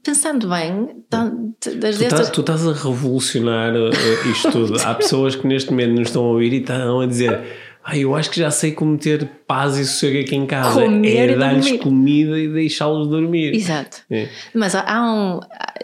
pensando 0.03 0.49
bem, 0.49 1.05
tá, 1.09 1.31
das 1.77 1.99
tu, 1.99 2.05
estás, 2.05 2.31
tu 2.31 2.41
estás 2.41 2.67
a 2.67 2.73
revolucionar 2.73 3.75
uh, 3.75 4.31
isto 4.31 4.51
tudo. 4.51 4.81
Há 4.81 4.95
pessoas 4.95 5.35
que 5.35 5.47
neste 5.47 5.71
momento 5.71 5.93
nos 5.93 6.09
estão 6.09 6.25
a 6.25 6.29
ouvir 6.29 6.53
e 6.53 6.59
estão 6.59 7.01
a 7.01 7.07
dizer. 7.07 7.41
Ah, 7.85 7.99
eu 7.99 8.15
acho 8.15 8.31
que 8.31 8.39
já 8.39 8.49
sei 8.49 8.71
como 8.71 8.97
ter 8.97 9.29
paz 9.45 9.77
e 9.77 9.85
sossego 9.85 10.21
aqui 10.21 10.37
em 10.37 10.47
casa. 10.47 10.83
Comer 10.83 11.31
é 11.31 11.37
dar-lhes 11.37 11.81
comida 11.81 12.39
e 12.39 12.47
deixá-los 12.47 13.09
dormir. 13.09 13.53
Exato. 13.55 14.03
É. 14.09 14.29
Mas 14.55 14.77
há, 14.77 14.83
há 14.83 15.03
um. 15.03 15.41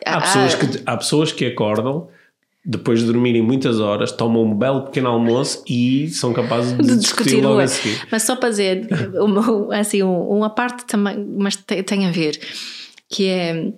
Há, 0.07 0.15
há, 0.17 0.21
pessoas 0.21 0.55
que, 0.55 0.83
há 0.87 0.97
pessoas 0.97 1.33
que 1.33 1.45
acordam 1.45 2.09
depois 2.65 3.01
de 3.01 3.07
dormirem 3.07 3.41
muitas 3.41 3.81
horas, 3.81 4.13
tomam 4.13 4.45
um 4.45 4.55
belo 4.55 4.83
pequeno 4.83 5.09
almoço 5.09 5.65
e 5.67 6.09
são 6.09 6.35
capazes 6.35 6.77
de, 6.77 6.87
de 6.87 6.97
discutir 6.99 7.41
logo 7.43 7.61
a 7.61 7.67
seguir. 7.67 7.99
Mas 8.13 8.25
só 8.25 8.37
para 8.37 8.51
dizer, 8.51 8.87
uma, 9.19 9.75
assim, 9.75 10.03
uma 10.03 10.51
parte 10.51 10.85
também, 10.85 11.27
mas 11.39 11.57
tem, 11.57 11.83
tem 11.83 12.07
a 12.07 12.11
ver, 12.11 12.39
que 13.09 13.27
é 13.27 13.73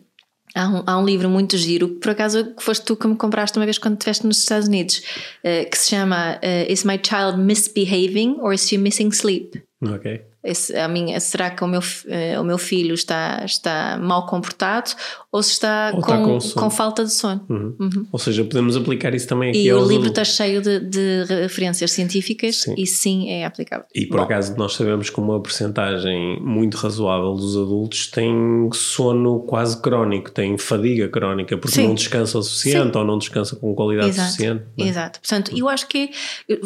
Há 0.54 0.68
um, 0.68 0.82
há 0.86 0.98
um, 0.98 1.04
livro 1.04 1.28
muito 1.28 1.56
giro, 1.56 1.88
que 1.88 2.00
por 2.00 2.10
acaso 2.10 2.54
foste 2.58 2.84
tu 2.84 2.96
que 2.96 3.06
me 3.06 3.16
compraste 3.16 3.58
uma 3.58 3.64
vez 3.64 3.78
quando 3.78 3.94
estiveste 3.94 4.26
nos 4.26 4.38
Estados 4.38 4.68
Unidos, 4.68 5.02
uh, 5.44 5.68
que 5.70 5.78
se 5.78 5.90
chama 5.90 6.36
uh, 6.36 6.72
Is 6.72 6.84
My 6.84 7.00
Child 7.02 7.38
Misbehaving 7.38 8.38
or 8.40 8.52
Is 8.52 8.66
She 8.66 8.76
Missing 8.78 9.12
Sleep? 9.12 9.62
Ok. 9.82 10.29
Esse, 10.42 10.74
a 10.74 10.88
minha, 10.88 11.20
será 11.20 11.50
que 11.50 11.62
o 11.62 11.66
meu, 11.66 11.80
uh, 11.80 12.40
o 12.40 12.44
meu 12.44 12.56
filho 12.56 12.94
está, 12.94 13.42
está 13.44 13.98
mal 14.00 14.24
comportado 14.24 14.92
ou 15.30 15.42
se 15.42 15.52
está, 15.52 15.92
ou 15.94 16.00
com, 16.00 16.38
está 16.38 16.54
com, 16.54 16.60
com, 16.60 16.70
falta 16.70 17.04
de 17.04 17.12
sono? 17.12 17.44
Uhum. 17.48 17.76
Uhum. 17.78 18.06
Ou 18.10 18.18
seja, 18.18 18.42
podemos 18.42 18.74
aplicar 18.74 19.14
isso 19.14 19.28
também 19.28 19.50
aqui 19.50 19.66
E 19.66 19.72
o 19.72 19.86
livro 19.86 20.08
está 20.08 20.24
cheio 20.24 20.62
de, 20.62 20.80
de 20.80 21.24
referências 21.28 21.92
científicas 21.92 22.62
sim. 22.62 22.74
e 22.76 22.86
sim 22.86 23.30
é 23.30 23.44
aplicável. 23.44 23.84
E 23.94 24.06
por 24.06 24.16
Bom. 24.16 24.22
acaso 24.22 24.56
nós 24.56 24.72
sabemos 24.72 25.10
que 25.10 25.20
uma 25.20 25.38
porcentagem 25.40 26.40
muito 26.40 26.78
razoável 26.78 27.34
dos 27.34 27.54
adultos 27.56 28.06
tem 28.06 28.32
sono 28.72 29.40
quase 29.40 29.80
crónico, 29.82 30.30
tem 30.30 30.56
fadiga 30.56 31.06
crónica 31.08 31.58
porque 31.58 31.76
sim. 31.76 31.88
não 31.88 31.94
descansa 31.94 32.38
o 32.38 32.42
suficiente 32.42 32.92
sim. 32.92 32.98
ou 32.98 33.04
não 33.04 33.18
descansa 33.18 33.56
com 33.56 33.74
qualidade 33.74 34.08
Exato. 34.08 34.28
suficiente. 34.30 34.64
É? 34.78 34.82
Exato. 34.84 35.20
Portanto, 35.20 35.52
eu 35.54 35.68
acho 35.68 35.86
que. 35.86 36.10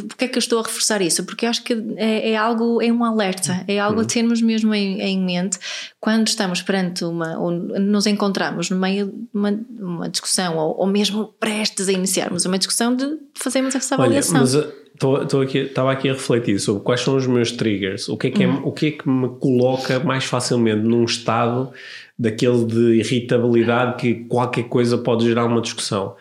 Porque 0.08 0.26
é 0.26 0.28
que 0.28 0.38
eu 0.38 0.40
estou 0.40 0.60
a 0.60 0.62
reforçar 0.62 1.02
isso? 1.02 1.24
Porque 1.24 1.44
eu 1.44 1.50
acho 1.50 1.64
que 1.64 1.72
é, 1.96 2.30
é 2.30 2.36
algo, 2.36 2.80
é 2.80 2.92
um 2.92 3.04
alerta 3.04 3.63
é 3.68 3.78
algo 3.78 4.00
a 4.00 4.04
termos 4.04 4.40
mesmo 4.42 4.74
em, 4.74 5.00
em 5.00 5.20
mente 5.20 5.58
quando 6.00 6.28
estamos 6.28 6.62
perante 6.62 7.04
uma, 7.04 7.38
ou 7.38 7.50
nos 7.50 8.06
encontramos 8.06 8.70
no 8.70 8.76
meio 8.76 9.06
de 9.06 9.28
uma, 9.32 9.60
uma 9.78 10.08
discussão, 10.08 10.56
ou, 10.56 10.80
ou, 10.80 10.86
mesmo 10.86 11.34
prestes 11.38 11.88
a 11.88 11.92
iniciarmos 11.92 12.44
uma 12.44 12.58
discussão 12.58 12.94
de 12.94 13.18
fazermos 13.34 13.74
essa 13.74 13.94
avaliação. 13.94 14.42
Olha, 14.42 14.84
Estou 14.94 15.42
aqui, 15.42 15.58
estava 15.58 15.90
aqui 15.90 16.08
a 16.08 16.12
refletir 16.12 16.60
sobre 16.60 16.84
quais 16.84 17.00
são 17.00 17.16
os 17.16 17.26
meus 17.26 17.50
triggers, 17.50 18.08
o 18.08 18.16
que 18.16 18.28
é 18.28 18.30
que, 18.30 18.44
é, 18.44 18.48
o 18.48 18.70
que, 18.70 18.86
é 18.86 18.90
que 18.92 19.08
me 19.08 19.28
coloca 19.40 19.98
mais 19.98 20.24
facilmente 20.24 20.82
num 20.82 21.02
estado 21.02 21.72
daquele 22.16 22.64
de 22.64 23.00
irritabilidade 23.00 23.96
que 23.96 24.14
qualquer 24.26 24.64
coisa 24.68 24.96
pode 24.96 25.24
gerar 25.24 25.46
uma 25.46 25.60
discussão. 25.60 26.14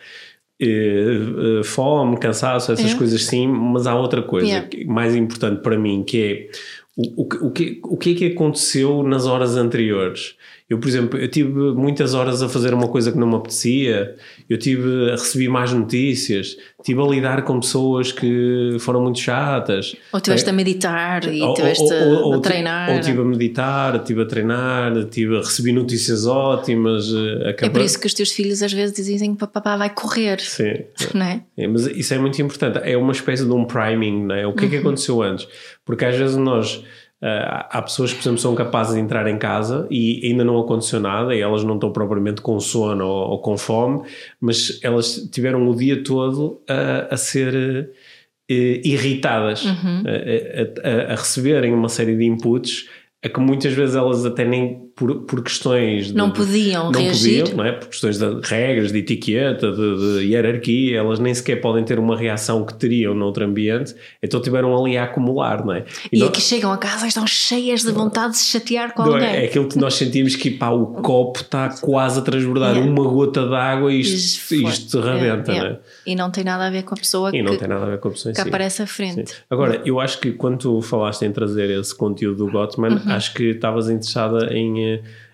Uh, 0.60 1.60
uh, 1.60 1.64
fome, 1.64 2.16
cansaço, 2.18 2.72
essas 2.72 2.94
é. 2.94 2.96
coisas 2.96 3.24
sim, 3.24 3.46
mas 3.46 3.86
há 3.86 3.94
outra 3.94 4.22
coisa 4.22 4.46
yeah. 4.46 4.68
mais 4.86 5.14
importante 5.14 5.62
para 5.62 5.78
mim 5.78 6.02
que 6.02 6.22
é 6.22 6.50
o, 6.96 7.22
o, 7.22 7.46
o, 7.48 7.50
que, 7.50 7.80
o 7.84 7.96
que 7.96 8.12
é 8.12 8.14
que 8.14 8.26
aconteceu 8.26 9.02
nas 9.02 9.26
horas 9.26 9.56
anteriores? 9.56 10.36
Eu, 10.68 10.78
por 10.78 10.88
exemplo, 10.88 11.18
eu 11.18 11.28
tive 11.28 11.52
muitas 11.52 12.14
horas 12.14 12.42
a 12.42 12.48
fazer 12.48 12.72
uma 12.72 12.88
coisa 12.88 13.12
que 13.12 13.18
não 13.18 13.26
me 13.26 13.36
apetecia, 13.36 14.14
eu 14.48 14.58
tive 14.58 15.10
a 15.10 15.12
receber 15.12 15.48
mais 15.48 15.70
notícias, 15.74 16.56
tive 16.82 17.02
a 17.02 17.04
lidar 17.04 17.42
com 17.42 17.60
pessoas 17.60 18.10
que 18.10 18.78
foram 18.80 19.02
muito 19.02 19.18
chatas. 19.18 19.94
Ou 20.10 20.16
estiveste 20.16 20.48
é, 20.48 20.52
a 20.52 20.54
meditar 20.54 21.24
e 21.30 21.44
estiveste 21.44 21.84
a 21.92 22.40
treinar. 22.40 22.90
Ou 22.90 22.98
estive 22.98 23.20
a 23.20 23.24
meditar, 23.24 23.96
estive 23.96 24.22
a 24.22 24.24
treinar, 24.24 24.96
estive 24.96 25.36
a 25.36 25.40
receber 25.40 25.72
notícias 25.72 26.26
ótimas. 26.26 27.12
Eh, 27.12 27.56
é 27.60 27.68
por 27.68 27.82
isso 27.82 28.00
que 28.00 28.06
os 28.06 28.14
teus 28.14 28.32
filhos 28.32 28.62
às 28.62 28.72
vezes 28.72 28.96
dizem 28.96 29.34
que 29.34 29.46
papá 29.46 29.76
vai 29.76 29.90
correr. 29.90 30.40
Sim. 30.40 30.84
Não 31.12 31.26
é? 31.26 31.42
é? 31.58 31.68
Mas 31.68 31.86
isso 31.88 32.14
é 32.14 32.18
muito 32.18 32.40
importante. 32.40 32.80
É 32.82 32.96
uma 32.96 33.12
espécie 33.12 33.44
de 33.44 33.52
um 33.52 33.66
priming, 33.66 34.24
não 34.24 34.34
é? 34.34 34.46
O 34.46 34.54
que 34.54 34.64
é 34.64 34.68
que 34.68 34.74
uhum. 34.76 34.80
aconteceu 34.80 35.22
antes? 35.22 35.46
Porque 35.84 36.04
às 36.04 36.16
vezes 36.16 36.36
nós 36.36 36.82
Uh, 37.24 37.64
há 37.70 37.80
pessoas 37.80 38.12
que, 38.12 38.18
por 38.18 38.24
exemplo, 38.24 38.38
são 38.38 38.54
capazes 38.54 38.94
de 38.94 39.00
entrar 39.00 39.26
em 39.26 39.38
casa 39.38 39.86
e 39.90 40.20
ainda 40.26 40.44
não 40.44 40.60
aconteceu 40.60 41.00
nada 41.00 41.34
e 41.34 41.40
elas 41.40 41.64
não 41.64 41.76
estão 41.76 41.90
propriamente 41.90 42.42
com 42.42 42.60
sono 42.60 43.06
ou, 43.06 43.30
ou 43.30 43.38
com 43.38 43.56
fome, 43.56 44.02
mas 44.38 44.78
elas 44.82 45.26
tiveram 45.32 45.66
o 45.66 45.74
dia 45.74 46.04
todo 46.04 46.60
a, 46.68 47.14
a 47.14 47.16
ser 47.16 47.54
uh, 47.54 48.54
irritadas, 48.84 49.64
uhum. 49.64 50.02
a, 50.04 50.88
a, 50.88 51.12
a, 51.14 51.16
receberem 51.16 51.72
uma 51.72 51.88
série 51.88 52.14
de 52.14 52.26
inputs 52.26 52.90
a 53.24 53.28
que 53.30 53.40
muitas 53.40 53.72
vezes 53.72 53.96
elas 53.96 54.26
até 54.26 54.44
nem 54.44 54.83
por, 54.96 55.22
por 55.22 55.42
questões 55.42 56.08
de, 56.08 56.14
não 56.14 56.30
podiam 56.30 56.90
não 56.92 57.00
reagir. 57.00 57.40
podiam, 57.40 57.56
não 57.56 57.64
é? 57.64 57.72
por 57.72 57.88
questões 57.88 58.18
de 58.18 58.40
regras, 58.42 58.92
de 58.92 58.98
etiqueta, 58.98 59.72
de, 59.72 60.18
de, 60.20 60.24
hierarquia, 60.26 60.98
elas 60.98 61.18
nem 61.18 61.34
sequer 61.34 61.60
podem 61.60 61.84
ter 61.84 61.98
uma 61.98 62.16
reação 62.16 62.64
que 62.64 62.74
teriam 62.74 63.12
noutro 63.12 63.44
ambiente, 63.44 63.94
então 64.22 64.40
tiveram 64.40 64.76
ali 64.76 64.96
a 64.96 65.04
acumular, 65.04 65.64
não 65.64 65.74
é? 65.74 65.84
E, 66.12 66.16
e 66.16 66.20
nós, 66.20 66.28
aqui 66.28 66.40
chegam 66.40 66.72
a 66.72 66.78
casa 66.78 67.06
e 67.06 67.08
estão 67.08 67.26
cheias 67.26 67.82
de 67.82 67.90
vontade 67.90 68.32
de 68.32 68.38
se 68.38 68.46
chatear 68.52 68.94
com 68.94 69.02
é? 69.02 69.06
alguém. 69.06 69.28
É, 69.28 69.42
é 69.42 69.46
aquilo 69.46 69.68
que 69.68 69.78
nós 69.78 69.94
sentimos 69.94 70.36
que 70.36 70.50
pá, 70.50 70.70
o 70.70 70.86
copo 70.86 71.40
está 71.40 71.70
quase 71.80 72.20
a 72.20 72.22
transbordar 72.22 72.78
uma 72.78 73.02
gota 73.02 73.48
de 73.48 73.54
água 73.54 73.92
e 73.92 74.00
isto, 74.00 74.54
isto 74.54 75.00
rebenta, 75.00 75.50
é, 75.50 75.56
é. 75.56 75.58
Não 75.58 75.66
é? 75.66 75.78
E 76.06 76.14
não 76.14 76.30
tem 76.30 76.44
nada 76.44 76.66
a 76.66 76.70
ver 76.70 76.84
com 76.84 76.94
a 76.94 76.98
pessoa 76.98 77.30
e 77.30 77.32
que, 77.32 77.42
não 77.42 77.56
tem 77.56 77.66
nada 77.66 77.84
a 77.84 77.88
ver 77.90 77.98
com 77.98 78.08
a 78.08 78.10
pessoa 78.12 78.32
que 78.32 78.40
si. 78.40 78.48
aparece 78.48 78.82
à 78.82 78.86
frente. 78.86 79.30
Sim. 79.30 79.36
Agora, 79.50 79.82
eu 79.84 79.98
acho 79.98 80.20
que 80.20 80.30
quando 80.30 80.58
tu 80.58 80.80
falaste 80.80 81.24
em 81.24 81.32
trazer 81.32 81.68
esse 81.70 81.94
conteúdo 81.94 82.46
do 82.46 82.52
Gottman, 82.52 82.92
uhum. 82.92 83.12
acho 83.12 83.34
que 83.34 83.50
estavas 83.50 83.88
interessada 83.88 84.54
em 84.54 84.83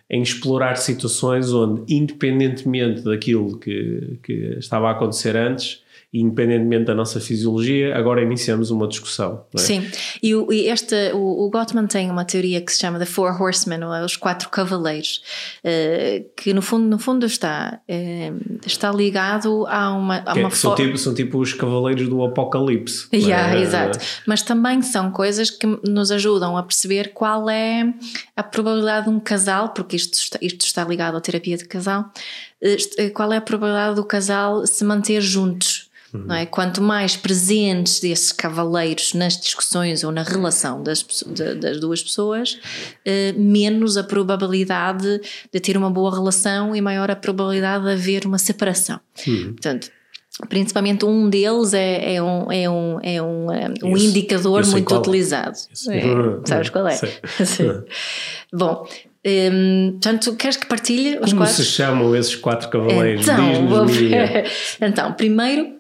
em 0.09 0.23
explorar 0.23 0.77
situações 0.77 1.53
onde, 1.53 1.95
independentemente 1.95 3.03
daquilo 3.03 3.59
que, 3.59 4.19
que 4.23 4.57
estava 4.59 4.89
a 4.89 4.93
acontecer 4.93 5.37
antes, 5.37 5.83
independentemente 6.13 6.87
da 6.87 6.95
nossa 6.95 7.21
fisiologia, 7.21 7.97
agora 7.97 8.21
iniciamos 8.21 8.73
uma 8.73 8.89
discussão. 8.89 9.45
É? 9.55 9.59
Sim, 9.59 9.89
e, 10.21 10.35
o, 10.35 10.53
e 10.53 10.69
este, 10.69 11.13
o, 11.13 11.47
o, 11.47 11.51
Gottman 11.51 11.87
tem 11.87 12.11
uma 12.11 12.25
teoria 12.25 12.61
que 12.61 12.73
se 12.73 12.81
chama 12.81 12.99
The 12.99 13.07
Four 13.07 13.41
Horsemen, 13.41 13.85
ou 13.85 14.05
os 14.05 14.17
Quatro 14.17 14.49
Cavaleiros, 14.49 15.23
uh, 15.65 16.29
que 16.37 16.53
no 16.53 16.63
fundo, 16.63 16.89
no 16.89 16.99
fundo 16.99 17.25
está, 17.25 17.81
uh, 17.89 18.61
está 18.67 18.91
ligado 18.91 19.65
a 19.69 19.93
uma, 19.93 20.21
a 20.27 20.35
uma 20.35 20.51
são, 20.51 20.75
tipo, 20.75 20.99
são 20.99 21.15
tipo 21.15 21.39
os 21.39 21.55
cavaleiros 21.55 22.09
do 22.09 22.25
apocalipse. 22.25 23.07
Yeah, 23.15 23.57
é? 23.57 23.63
Exato, 23.63 24.01
mas 24.27 24.43
também 24.43 24.83
são 24.83 25.13
coisas 25.13 25.49
que 25.49 25.67
nos 25.89 26.11
ajudam 26.11 26.57
a 26.57 26.63
perceber 26.65 27.13
qual 27.13 27.49
é 27.49 27.95
a 28.35 28.43
probabilidade 28.43 29.05
de 29.09 29.13
um 29.13 29.21
casal, 29.21 29.69
porque 29.69 29.95
isto 29.95 30.15
está, 30.15 30.39
isto 30.43 30.67
está 30.67 30.85
ligado 30.85 31.17
à 31.17 31.21
terapia 31.21 31.57
de 31.57 31.67
casal, 31.67 32.11
uh, 32.63 33.11
qual 33.15 33.33
é 33.33 33.37
a 33.37 33.41
probabilidade 33.41 33.95
do 33.95 34.05
casal 34.05 34.67
se 34.67 34.85
manter 34.85 35.21
juntos 35.21 35.89
Uhum. 36.13 36.25
Não 36.27 36.35
é? 36.35 36.47
Quanto 36.47 36.83
mais 36.83 37.17
presentes 37.17 38.01
desses 38.01 38.33
cavaleiros 38.33 39.15
nas 39.15 39.39
discussões 39.39 40.03
ou 40.03 40.11
na 40.11 40.23
relação 40.23 40.83
das, 40.83 41.05
de, 41.27 41.55
das 41.55 41.79
duas 41.79 42.03
pessoas, 42.03 42.59
eh, 43.05 43.33
menos 43.37 43.97
a 43.97 44.03
probabilidade 44.03 45.21
de 45.53 45.61
ter 45.61 45.77
uma 45.77 45.91
boa 45.91 46.13
relação 46.15 46.75
e 46.75 46.81
maior 46.81 47.11
a 47.11 47.17
probabilidade 47.17 47.85
de 47.85 47.93
haver 47.93 48.27
uma 48.27 48.39
separação. 48.39 48.99
Uhum. 49.27 49.53
Portanto, 49.53 49.91
principalmente 50.49 51.05
um 51.05 51.29
deles 51.29 51.75
é, 51.75 52.15
é 52.15 52.23
um, 52.23 52.51
é 52.51 52.71
um, 52.71 52.99
é 53.03 53.23
um, 53.23 53.53
é 53.53 53.69
um 53.85 53.97
indicador 53.97 54.67
muito 54.67 54.85
qual. 54.85 55.01
utilizado. 55.01 55.57
É, 55.91 56.03
sabes 56.47 56.71
qual 56.71 56.89
é? 56.89 56.99
Bom, 58.53 58.87
um, 59.27 59.91
portanto, 59.93 60.35
queres 60.35 60.57
que 60.57 60.67
partilhe 60.67 61.19
os 61.19 61.33
Como 61.33 61.43
quatro? 61.43 61.55
se 61.55 61.65
chamam 61.65 62.17
esses 62.17 62.35
quatro 62.37 62.69
cavaleiros? 62.69 63.23
Então, 63.29 63.69
vou... 63.69 63.87
então 64.81 65.13
primeiro 65.13 65.80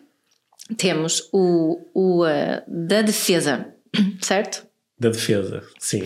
temos 0.76 1.28
o, 1.32 1.80
o 1.94 2.24
uh, 2.24 2.62
da 2.66 3.02
defesa, 3.02 3.66
certo? 4.20 4.68
Da 4.98 5.08
defesa, 5.08 5.62
sim. 5.78 6.02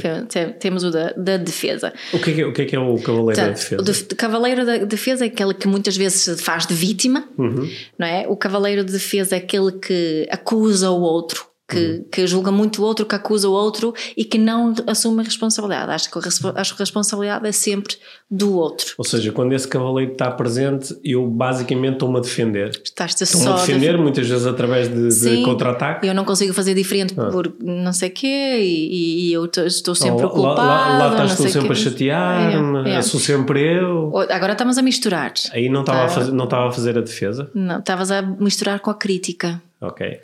Temos 0.60 0.84
o 0.84 0.90
da, 0.90 1.12
da 1.14 1.36
defesa. 1.36 1.92
O 2.12 2.18
que, 2.20 2.30
é 2.30 2.34
que 2.34 2.40
é, 2.42 2.46
o 2.46 2.52
que, 2.52 2.62
é, 2.62 2.64
que 2.64 2.76
é 2.76 2.78
o 2.78 2.96
cavaleiro 3.00 3.40
da 3.40 3.48
defesa? 3.48 3.82
O 3.82 3.84
de, 3.84 4.04
cavaleiro 4.14 4.64
da 4.64 4.76
defesa 4.78 5.24
é 5.24 5.28
aquele 5.28 5.52
que 5.52 5.66
muitas 5.66 5.96
vezes 5.96 6.20
se 6.20 6.36
faz 6.36 6.64
de 6.64 6.74
vítima, 6.74 7.28
uhum. 7.36 7.68
não 7.98 8.06
é? 8.06 8.24
O 8.28 8.36
cavaleiro 8.36 8.84
de 8.84 8.92
defesa 8.92 9.34
é 9.34 9.38
aquele 9.38 9.72
que 9.72 10.28
acusa 10.30 10.90
o 10.90 11.00
outro 11.00 11.53
que, 11.68 11.78
uhum. 11.78 12.04
que, 12.12 12.26
julga 12.26 12.52
muito 12.52 12.82
o 12.82 12.84
outro, 12.84 13.06
que 13.06 13.14
acusa 13.14 13.48
o 13.48 13.52
outro 13.52 13.94
e 14.16 14.24
que 14.24 14.36
não 14.36 14.74
assume 14.86 15.20
a 15.20 15.24
responsabilidade. 15.24 15.90
Acho 15.90 16.10
que 16.10 16.18
a, 16.18 16.60
acho 16.60 16.76
que 16.76 16.82
a 16.82 16.84
responsabilidade 16.84 17.46
é 17.46 17.52
sempre 17.52 17.96
do 18.30 18.54
outro. 18.54 18.94
Ou 18.98 19.04
seja, 19.04 19.32
quando 19.32 19.54
esse 19.54 19.66
cavaleiro 19.66 20.12
está 20.12 20.30
presente, 20.30 20.94
eu 21.02 21.26
basicamente 21.26 21.94
estou-me 21.94 22.18
a 22.18 22.20
defender. 22.20 22.70
Estás-te 22.84 23.24
só 23.24 23.54
a 23.54 23.56
defender, 23.60 23.92
def... 23.92 24.00
muitas 24.00 24.28
vezes 24.28 24.46
através 24.46 24.88
de, 24.88 25.08
de 25.08 25.42
contra-ataque. 25.42 26.06
Eu 26.06 26.14
não 26.14 26.24
consigo 26.24 26.52
fazer 26.52 26.74
diferente 26.74 27.14
ah. 27.18 27.30
por 27.30 27.54
não 27.62 27.92
sei 27.92 28.10
o 28.10 28.12
quê 28.12 28.58
e, 28.60 29.28
e, 29.28 29.32
eu 29.32 29.46
estou 29.46 29.94
sempre 29.94 30.26
oh, 30.26 30.30
culpado. 30.30 30.58
Lá, 30.58 30.98
lá, 30.98 30.98
lá 30.98 31.24
estás 31.24 31.36
tu 31.36 31.48
sempre 31.48 31.72
a 31.72 31.74
chatear-me, 31.74 32.90
é, 32.90 32.94
é. 32.96 33.02
sou 33.02 33.18
sempre 33.18 33.78
eu. 33.78 34.12
Agora 34.30 34.52
estamos 34.52 34.76
a 34.76 34.82
misturar. 34.82 35.32
Aí 35.52 35.70
não 35.70 35.80
estava, 35.80 36.00
tá. 36.00 36.04
a, 36.04 36.08
fazer, 36.08 36.32
não 36.32 36.44
estava 36.44 36.68
a 36.68 36.72
fazer 36.72 36.98
a 36.98 37.00
defesa? 37.00 37.50
Não, 37.54 37.78
estavas 37.78 38.10
a 38.10 38.20
misturar 38.20 38.80
com 38.80 38.90
a 38.90 38.94
crítica. 38.94 39.62
Ok. 39.80 40.20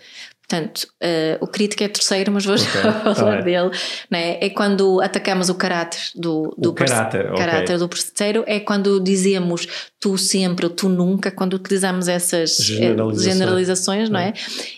Portanto, 0.50 0.88
uh, 1.00 1.44
o 1.44 1.46
crítico 1.46 1.84
é 1.84 1.88
terceiro, 1.88 2.32
mas 2.32 2.44
vou 2.44 2.56
okay. 2.56 2.66
já 2.66 3.14
falar 3.14 3.38
ah, 3.38 3.40
dele. 3.40 3.70
Né? 4.10 4.36
É 4.40 4.50
quando 4.50 5.00
atacamos 5.00 5.48
o 5.48 5.54
caráter 5.54 6.00
do, 6.16 6.52
do, 6.58 6.70
o 6.70 6.72
caráter, 6.72 7.32
caráter 7.34 7.62
okay. 7.62 7.78
do 7.78 7.86
terceiro, 7.86 8.42
é 8.48 8.58
quando 8.58 8.98
dizemos 8.98 9.68
tu 10.00 10.18
sempre, 10.18 10.68
tu 10.68 10.88
nunca, 10.88 11.30
quando 11.30 11.54
utilizamos 11.54 12.08
essas 12.08 12.58
eh, 12.58 12.62
generalizações, 12.64 13.22
generalizações 13.22 14.10
não 14.10 14.18
é? 14.18 14.32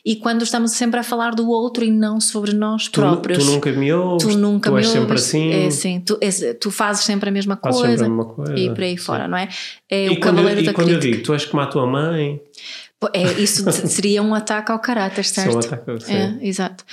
E 0.04 0.16
quando 0.16 0.42
estamos 0.42 0.72
sempre 0.72 1.00
a 1.00 1.02
falar 1.02 1.34
do 1.34 1.48
outro 1.48 1.84
e 1.84 1.90
não 1.90 2.20
sobre 2.20 2.52
nós 2.52 2.88
tu, 2.88 3.00
próprios. 3.00 3.42
Tu 3.42 3.50
nunca 3.50 3.72
me 3.72 3.92
ouves, 3.94 4.26
tu, 4.26 4.36
nunca 4.36 4.68
tu 4.68 4.74
me 4.74 4.80
és 4.80 4.88
ouves, 4.88 5.00
sempre 5.00 5.14
assim. 5.14 5.52
É 5.52 5.66
assim, 5.68 6.00
tu, 6.00 6.18
é, 6.20 6.52
tu 6.54 6.70
fazes 6.70 7.04
sempre 7.04 7.30
a 7.30 7.32
mesma 7.32 7.56
coisa, 7.56 8.04
a 8.04 8.08
mesma 8.08 8.24
coisa 8.26 8.58
e 8.58 8.68
por 8.68 8.82
aí 8.82 8.98
Sim. 8.98 9.04
fora, 9.04 9.26
não 9.26 9.38
é? 9.38 9.48
É 9.88 10.06
e 10.06 10.10
o 10.10 10.20
cavaleiro 10.20 10.60
eu, 10.60 10.64
da 10.66 10.70
e 10.72 10.74
quando 10.74 10.90
eu 10.90 10.98
digo, 10.98 11.22
tu 11.22 11.32
és 11.32 11.46
como 11.46 11.62
a 11.62 11.66
tua 11.66 11.86
mãe 11.86 12.40
é, 13.12 13.40
isso 13.40 13.64
seria 13.88 14.22
um 14.22 14.34
ataque 14.34 14.70
ao 14.70 14.78
caráter, 14.78 15.24
certo? 15.24 15.50
Sim, 15.50 15.56
um 15.56 15.60
ataque. 15.60 16.12
É, 16.12 16.36
exato. 16.40 16.84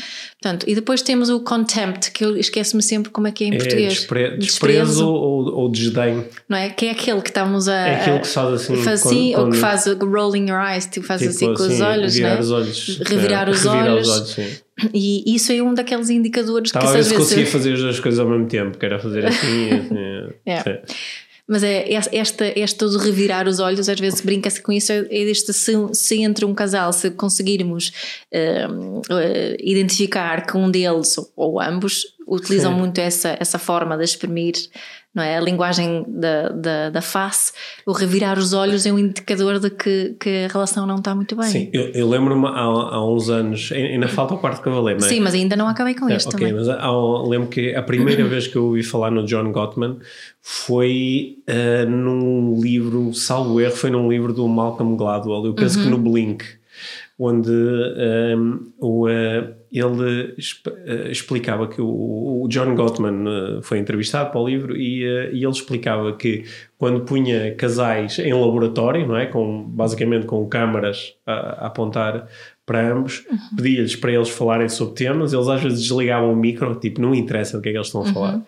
Portanto, 0.41 0.65
e 0.67 0.75
depois 0.75 1.01
temos 1.01 1.29
o 1.29 1.39
contempt, 1.41 2.11
que 2.11 2.23
eu 2.23 2.37
esqueço-me 2.37 2.81
sempre 2.81 3.11
como 3.11 3.27
é 3.27 3.31
que 3.31 3.43
é 3.43 3.47
em 3.47 3.55
é 3.55 3.57
português. 3.57 3.93
Despre, 3.93 4.37
desprezo, 4.37 4.39
desprezo 4.39 5.07
ou, 5.07 5.53
ou, 5.53 5.69
desdém. 5.69 6.25
Não 6.47 6.57
é? 6.57 6.69
Que 6.69 6.87
é 6.87 6.91
aquele 6.91 7.21
que 7.21 7.29
estamos 7.29 7.67
a. 7.67 7.87
É 7.87 7.95
aquele 8.01 8.19
que 8.19 8.27
faz 8.27 8.53
assim. 8.53 8.75
Faz 8.77 9.05
assim, 9.05 9.31
quando, 9.33 9.45
ou 9.45 9.51
que 9.51 9.57
faz 9.57 9.85
rolling 9.85 10.49
your 10.49 10.61
eyes, 10.61 10.85
tipo, 10.85 11.05
faz 11.05 11.21
tipo, 11.21 11.33
assim 11.33 11.45
com 11.47 11.63
assim, 11.63 11.73
os 11.73 11.81
olhos, 11.81 12.13
revirar 12.13 12.37
é? 12.37 12.39
os 12.39 12.51
olhos. 12.51 12.99
Revirar 13.05 13.47
é, 13.47 13.51
os 13.51 13.63
revirar 13.63 13.87
olhos. 13.87 14.07
Os 14.07 14.15
olhos 14.15 14.29
sim. 14.29 14.47
E 14.93 15.35
isso 15.35 15.51
é 15.51 15.61
um 15.61 15.73
daqueles 15.73 16.09
indicadores 16.09 16.71
Talvez 16.71 17.07
que. 17.07 17.13
Talvez 17.13 17.29
conseguia 17.29 17.45
fazer 17.45 17.73
as 17.73 17.79
duas 17.81 17.99
coisas 17.99 18.19
ao 18.19 18.27
mesmo 18.27 18.47
tempo, 18.47 18.77
que 18.77 18.85
era 18.85 18.99
fazer 18.99 19.25
assim. 19.25 19.69
assim 19.71 19.95
é. 20.45 20.81
Mas 21.49 21.63
é 21.63 21.91
esta, 22.11 22.45
este 22.59 22.77
todo 22.77 22.99
revirar 22.99 23.47
os 23.47 23.59
olhos, 23.59 23.89
às 23.89 23.99
vezes 23.99 24.21
brinca-se 24.21 24.61
com 24.61 24.71
isso, 24.71 24.91
é 24.91 25.07
este 25.09 25.51
se, 25.51 25.73
se 25.93 26.21
entre 26.21 26.45
um 26.45 26.53
casal, 26.53 26.93
se 26.93 27.09
conseguirmos 27.09 27.91
uh, 28.31 28.99
uh, 28.99 29.57
identificar 29.59 30.45
que 30.45 30.55
um 30.55 30.69
deles 30.69 31.15
ou 31.35 31.59
ambos 31.59 32.05
utilizam 32.29 32.73
Sim. 32.73 32.79
muito 32.79 32.99
essa, 32.99 33.35
essa 33.39 33.57
forma 33.57 33.97
de 33.97 34.03
exprimir 34.03 34.53
não 35.13 35.23
é? 35.23 35.37
A 35.37 35.41
linguagem 35.41 36.05
da, 36.07 36.49
da, 36.49 36.89
da, 36.91 37.01
face, 37.01 37.51
o 37.85 37.91
revirar 37.91 38.37
os 38.37 38.53
olhos 38.53 38.85
é 38.85 38.93
um 38.93 38.99
indicador 38.99 39.59
de 39.59 39.71
que, 39.71 40.15
que 40.19 40.45
a 40.45 40.47
relação 40.47 40.85
não 40.85 40.97
está 40.97 41.15
muito 41.15 41.35
bem. 41.35 41.49
Sim, 41.49 41.69
eu, 41.73 41.89
eu 41.89 42.07
lembro-me 42.07 42.45
há, 42.47 42.51
há 42.51 43.05
uns 43.05 43.27
anos, 43.27 43.71
ainda 43.73 44.07
falta 44.07 44.35
o 44.35 44.37
quarto 44.37 44.61
cavaleiro, 44.61 44.99
não 44.99 45.07
é? 45.07 45.09
Sim, 45.09 45.19
mas 45.19 45.33
ainda 45.33 45.55
não 45.55 45.67
acabei 45.67 45.95
com 45.95 46.07
é, 46.07 46.15
este 46.15 46.29
okay, 46.29 46.47
também. 46.47 46.53
Mas 46.53 46.69
há, 46.69 46.91
lembro 47.27 47.47
que 47.47 47.73
a 47.73 47.81
primeira 47.81 48.23
vez 48.25 48.47
que 48.47 48.55
eu 48.55 48.65
ouvi 48.65 48.83
falar 48.83 49.09
no 49.09 49.25
John 49.25 49.51
Gottman 49.51 49.97
foi 50.41 51.37
uh, 51.49 51.89
num 51.89 52.61
livro, 52.61 53.11
salvo 53.13 53.59
erro, 53.59 53.75
foi 53.75 53.89
num 53.89 54.07
livro 54.09 54.31
do 54.31 54.47
Malcolm 54.47 54.95
Gladwell, 54.95 55.43
eu 55.45 55.53
penso 55.55 55.79
uhum. 55.79 55.85
que 55.85 55.89
no 55.89 55.97
Blink. 55.97 56.58
Onde 57.21 57.51
um, 57.51 58.71
o, 58.79 59.07
uh, 59.07 59.53
ele 59.69 60.33
uh, 60.37 61.11
explicava 61.11 61.67
que 61.67 61.81
o, 61.81 62.43
o, 62.43 62.47
John 62.47 62.73
Gottman 62.73 63.27
uh, 63.27 63.61
foi 63.61 63.77
entrevistado 63.79 64.31
para 64.31 64.39
o 64.39 64.47
livro 64.47 64.77
e, 64.77 65.03
e, 65.03 65.43
ele 65.43 65.51
explicava 65.51 66.13
que 66.15 66.45
quando 66.77 67.01
punha 67.01 67.53
casais 67.55 68.19
em 68.19 68.33
laboratório, 68.33 69.05
não 69.05 69.17
é? 69.17 69.25
com, 69.25 69.63
basicamente 69.63 70.25
com 70.25 70.47
câmaras 70.47 71.13
a, 71.25 71.33
a 71.33 71.67
apontar 71.67 72.25
para 72.65 72.89
ambos, 72.89 73.25
uhum. 73.29 73.57
pedia-lhes 73.57 73.97
para 73.97 74.13
eles 74.13 74.29
falarem 74.29 74.69
sobre 74.69 74.93
temas, 74.93 75.33
eles 75.33 75.47
às 75.47 75.61
vezes 75.61 75.81
desligavam 75.81 76.31
o 76.31 76.35
micro, 76.35 76.73
tipo, 76.75 77.01
não 77.01 77.13
interessa 77.13 77.57
do 77.57 77.63
que 77.63 77.69
é 77.69 77.71
que 77.73 77.77
eles 77.77 77.87
estão 77.87 78.03
a 78.03 78.13
falar. 78.13 78.35
Uhum. 78.35 78.43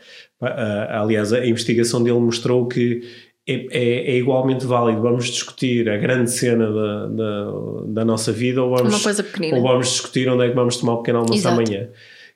aliás, 0.89 1.33
a 1.33 1.45
investigação 1.45 2.01
dele 2.01 2.19
mostrou 2.19 2.67
que 2.67 3.01
é, 3.47 3.53
é, 3.53 4.11
é, 4.11 4.17
igualmente 4.17 4.65
válido. 4.65 5.01
Vamos 5.01 5.25
discutir 5.25 5.89
a 5.89 5.97
grande 5.97 6.31
cena 6.31 6.71
da, 6.71 7.07
da, 7.07 7.51
da, 7.87 8.05
nossa 8.05 8.31
vida 8.31 8.61
ou 8.61 8.75
vamos, 8.75 9.05
ou 9.05 9.61
vamos 9.61 9.89
discutir 9.89 10.29
onde 10.29 10.45
é 10.45 10.49
que 10.49 10.55
vamos 10.55 10.77
tomar 10.77 10.93
o 10.93 10.97
pequeno 10.97 11.19
almoço 11.19 11.39
Exato. 11.39 11.59
amanhã. 11.59 11.89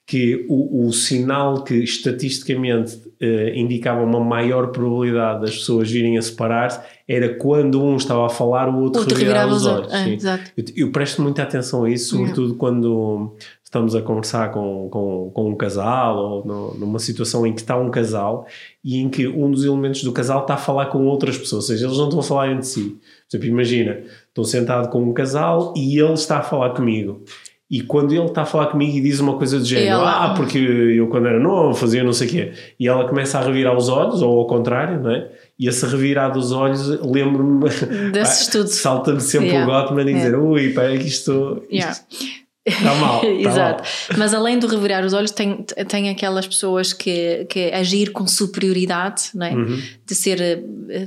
Que 0.07 0.45
o, 0.49 0.87
o 0.87 0.93
sinal 0.93 1.63
que 1.63 1.75
estatisticamente 1.75 3.01
eh, 3.19 3.53
indicava 3.55 4.03
uma 4.03 4.19
maior 4.19 4.67
probabilidade 4.67 5.41
das 5.41 5.55
pessoas 5.57 5.89
virem 5.89 6.17
a 6.17 6.21
separar-se 6.21 6.79
era 7.07 7.35
quando 7.35 7.83
um 7.83 7.97
estava 7.97 8.25
a 8.25 8.29
falar, 8.29 8.67
o 8.67 8.81
outro, 8.81 9.01
outro 9.01 9.17
revirava, 9.17 9.53
os 9.53 9.65
olhos. 9.65 9.93
É, 9.93 10.17
eu, 10.57 10.65
eu, 10.75 10.91
presto 10.91 11.21
muita 11.21 11.43
atenção 11.43 11.83
a 11.83 11.89
isso, 11.89 12.15
sobretudo 12.15 12.55
quando 12.55 13.35
estamos 13.63 13.95
a 13.95 14.01
conversar 14.01 14.51
com, 14.51 14.89
com, 14.89 15.31
com 15.33 15.49
um 15.49 15.55
casal 15.55 16.17
ou 16.17 16.45
no, 16.45 16.73
numa 16.75 16.97
situação 16.97 17.45
em 17.45 17.53
que 17.53 17.61
está 17.61 17.77
um 17.77 17.91
casal 17.91 18.47
e 18.83 18.97
em 18.97 19.09
que 19.09 19.27
um 19.27 19.51
dos 19.51 19.63
elementos 19.65 20.01
do 20.01 20.11
casal 20.11 20.41
está 20.41 20.55
a 20.55 20.57
falar 20.57 20.87
com 20.87 21.05
outras 21.05 21.37
pessoas, 21.37 21.65
ou 21.65 21.75
seja, 21.75 21.85
eles 21.85 21.97
não 21.97 22.05
estão 22.05 22.19
a 22.19 22.23
falar 22.23 22.51
entre 22.51 22.65
si. 22.65 22.97
Por 23.29 23.37
exemplo, 23.37 23.47
imagina, 23.49 23.99
estou 24.27 24.43
sentado 24.43 24.89
com 24.89 25.03
um 25.03 25.13
casal 25.13 25.73
e 25.75 25.99
ele 25.99 26.13
está 26.13 26.39
a 26.39 26.43
falar 26.43 26.71
comigo. 26.71 27.23
E 27.69 27.81
quando 27.81 28.13
ele 28.13 28.25
está 28.25 28.43
a 28.43 28.45
falar 28.45 28.67
comigo 28.67 28.95
e 28.95 29.01
diz 29.01 29.19
uma 29.19 29.37
coisa 29.37 29.59
do 29.59 29.65
género, 29.65 30.01
ela... 30.01 30.25
ah, 30.25 30.33
porque 30.35 30.57
eu 30.57 31.07
quando 31.07 31.27
era 31.27 31.39
novo 31.39 31.73
fazia 31.73 32.03
não 32.03 32.13
sei 32.13 32.27
o 32.27 32.31
quê, 32.31 32.53
e 32.79 32.87
ela 32.87 33.07
começa 33.07 33.39
a 33.39 33.41
revirar 33.41 33.75
os 33.75 33.89
olhos, 33.89 34.21
ou 34.21 34.39
ao 34.39 34.47
contrário, 34.47 35.01
não 35.01 35.11
é? 35.11 35.31
E 35.57 35.69
esse 35.69 35.85
revirar 35.85 36.31
dos 36.33 36.51
olhos, 36.51 36.87
lembro-me, 37.01 37.69
desse 38.11 38.43
estudo. 38.43 38.67
Salta-me 38.67 39.21
sempre 39.21 39.49
yeah. 39.49 39.65
o 39.65 39.71
Gottman 39.71 40.05
e 40.05 40.09
yeah. 40.09 40.25
dizer, 40.25 40.37
ui, 40.37 40.73
pá, 40.73 40.81
que 40.97 41.07
isto, 41.07 41.63
isto 41.69 41.71
yeah. 41.71 42.44
Está 42.65 42.95
mal. 42.95 43.21
Tá 43.25 43.27
Exato. 43.27 43.83
Mal. 43.83 44.17
Mas 44.17 44.33
além 44.33 44.57
do 44.57 44.67
revirar 44.67 45.05
os 45.05 45.13
olhos, 45.13 45.31
tem, 45.31 45.63
tem 45.87 46.09
aquelas 46.09 46.47
pessoas 46.47 46.93
que, 46.93 47.45
que 47.49 47.71
agir 47.71 48.11
com 48.11 48.25
superioridade, 48.27 49.29
não 49.33 49.45
é? 49.45 49.53
Uhum. 49.53 49.81
de 50.05 50.15
ser, 50.15 50.63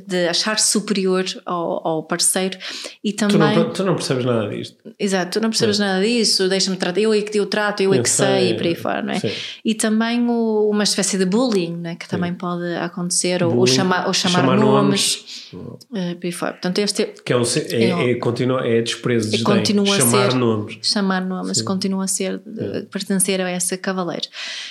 de 0.06 0.28
achar-se 0.28 0.70
superior 0.70 1.24
ao, 1.44 1.86
ao, 1.86 2.02
parceiro 2.02 2.58
e 3.02 3.12
também. 3.12 3.54
Tu 3.54 3.58
não, 3.58 3.70
tu 3.70 3.84
não, 3.84 3.94
percebes 3.94 4.24
nada 4.24 4.48
disto. 4.48 4.76
Exato, 4.98 5.38
tu 5.38 5.42
não 5.42 5.50
percebes 5.50 5.80
é. 5.80 5.84
nada 5.84 6.04
disso, 6.04 6.48
deixa-me 6.48 6.76
tratar, 6.76 7.00
eu 7.00 7.12
é 7.12 7.20
que 7.20 7.38
eu 7.38 7.46
trato, 7.46 7.82
eu, 7.82 7.92
é 7.92 8.02
que 8.02 8.10
sei, 8.10 8.26
sei, 8.26 8.50
e 8.50 8.54
por 8.54 8.66
aí 8.66 8.74
fora, 8.74 9.02
não 9.02 9.12
é? 9.12 9.18
Sim. 9.18 9.30
E 9.64 9.74
também 9.74 10.24
o, 10.28 10.68
uma 10.70 10.84
espécie 10.84 11.18
de 11.18 11.24
bullying, 11.24 11.76
né? 11.76 11.96
que 11.96 12.08
também 12.08 12.32
Sim. 12.32 12.38
pode 12.38 12.74
acontecer, 12.76 13.42
ou, 13.42 13.56
ou, 13.56 13.66
chama, 13.66 14.06
ou 14.06 14.12
chamar, 14.12 14.40
chamar 14.40 14.56
nomes. 14.56 15.48
nomes. 15.52 15.78
Uh, 15.90 16.16
por 16.16 16.26
aí 16.26 16.32
fora. 16.32 16.52
Portanto, 16.52 16.78
este 16.78 17.06
que 17.24 17.32
é, 17.32 17.36
um, 17.36 17.42
é, 17.42 17.74
é, 17.74 18.10
é, 18.10 18.14
continua, 18.16 18.66
é 18.66 18.80
desprezo, 18.80 19.30
desdém, 19.30 19.64
chamar 19.64 20.30
ser, 20.30 20.34
nomes. 20.34 20.78
Chamar 20.82 21.24
nomes 21.24 21.47
mas 21.48 21.58
Sim. 21.58 21.64
continua 21.64 22.04
a 22.04 22.06
ser, 22.06 22.40
é. 22.58 22.82
pertencer 22.82 23.40
a 23.40 23.50
esse 23.50 23.76
cavaleiro. 23.76 24.28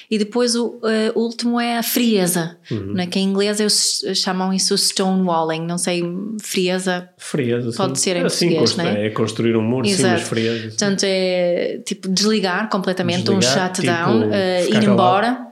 E 0.09 0.17
depois 0.17 0.55
o, 0.55 0.67
uh, 0.77 1.19
último 1.19 1.59
é 1.59 1.77
a 1.77 1.83
frieza, 1.83 2.57
uhum. 2.71 2.93
né? 2.93 3.07
que 3.07 3.19
em 3.19 3.23
inglês 3.23 3.59
eles 3.59 4.03
chamam 4.15 4.53
isso 4.53 4.77
stonewalling, 4.77 5.65
não 5.65 5.77
sei, 5.77 6.03
frieza. 6.41 7.09
Frieza, 7.17 7.71
pode 7.75 7.97
sim. 7.97 8.03
ser 8.03 8.15
em 8.17 8.23
assim, 8.23 8.49
português, 8.49 8.75
né? 8.77 9.07
É 9.07 9.09
construir 9.09 9.57
um 9.57 9.61
muro, 9.61 9.87
Exato. 9.87 10.19
sim, 10.19 10.25
frieza. 10.25 10.67
Portanto, 10.69 11.03
é 11.03 11.81
tipo 11.85 12.07
desligar 12.07 12.69
completamente, 12.69 13.23
desligar, 13.23 13.71
um 13.71 13.75
shutdown, 13.75 14.21
tipo, 14.21 14.33
uh, 14.33 14.77
ir 14.77 14.83
embora. 14.83 15.47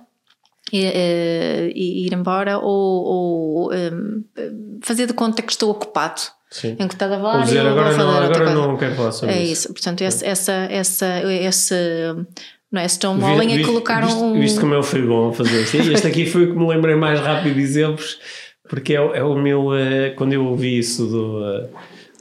E, 0.73 0.83
uh, 0.83 1.71
ir 1.75 2.13
embora 2.13 2.57
ou, 2.57 3.03
ou 3.03 3.73
um, 3.73 4.23
fazer 4.81 5.05
de 5.05 5.13
conta 5.13 5.41
que 5.43 5.51
estou 5.51 5.69
ocupado 5.69 6.21
Sim. 6.55 6.77
em 6.79 6.87
que 6.87 6.93
estás 6.93 7.11
a 7.11 7.17
falar. 7.17 7.43
dizer, 7.43 7.65
eu 7.65 7.67
agora, 7.67 7.97
não, 7.97 8.09
agora 8.11 8.53
não 8.53 8.77
quero 8.77 8.95
falar 8.95 9.11
sobre 9.11 9.35
é 9.35 9.43
isso. 9.43 9.51
isso. 9.51 9.73
Portanto, 9.73 10.01
essa, 10.03 10.25
essa, 10.25 10.53
essa, 10.53 11.33
esse, 11.33 11.75
não 12.71 12.81
é? 12.81 12.87
Stonewalling 12.87 13.59
é 13.59 13.63
colocar 13.65 14.05
um. 14.05 14.39
Visto 14.39 14.61
como 14.61 14.73
eu 14.73 14.81
fui 14.81 15.01
bom 15.01 15.29
a 15.29 15.33
fazer 15.33 15.63
isto. 15.63 15.75
Este 15.75 16.07
aqui 16.07 16.25
foi 16.25 16.45
o 16.45 16.53
que 16.53 16.57
me 16.57 16.65
lembrei 16.65 16.95
mais 16.95 17.19
rápido 17.19 17.55
de 17.55 17.61
exemplos, 17.61 18.19
porque 18.69 18.93
é, 18.93 18.95
é 18.95 19.23
o 19.23 19.35
meu. 19.35 19.67
Uh, 19.67 20.15
quando 20.15 20.31
eu 20.31 20.45
ouvi 20.45 20.79
isso 20.79 21.05
do. 21.05 21.41
Uh, 21.41 21.69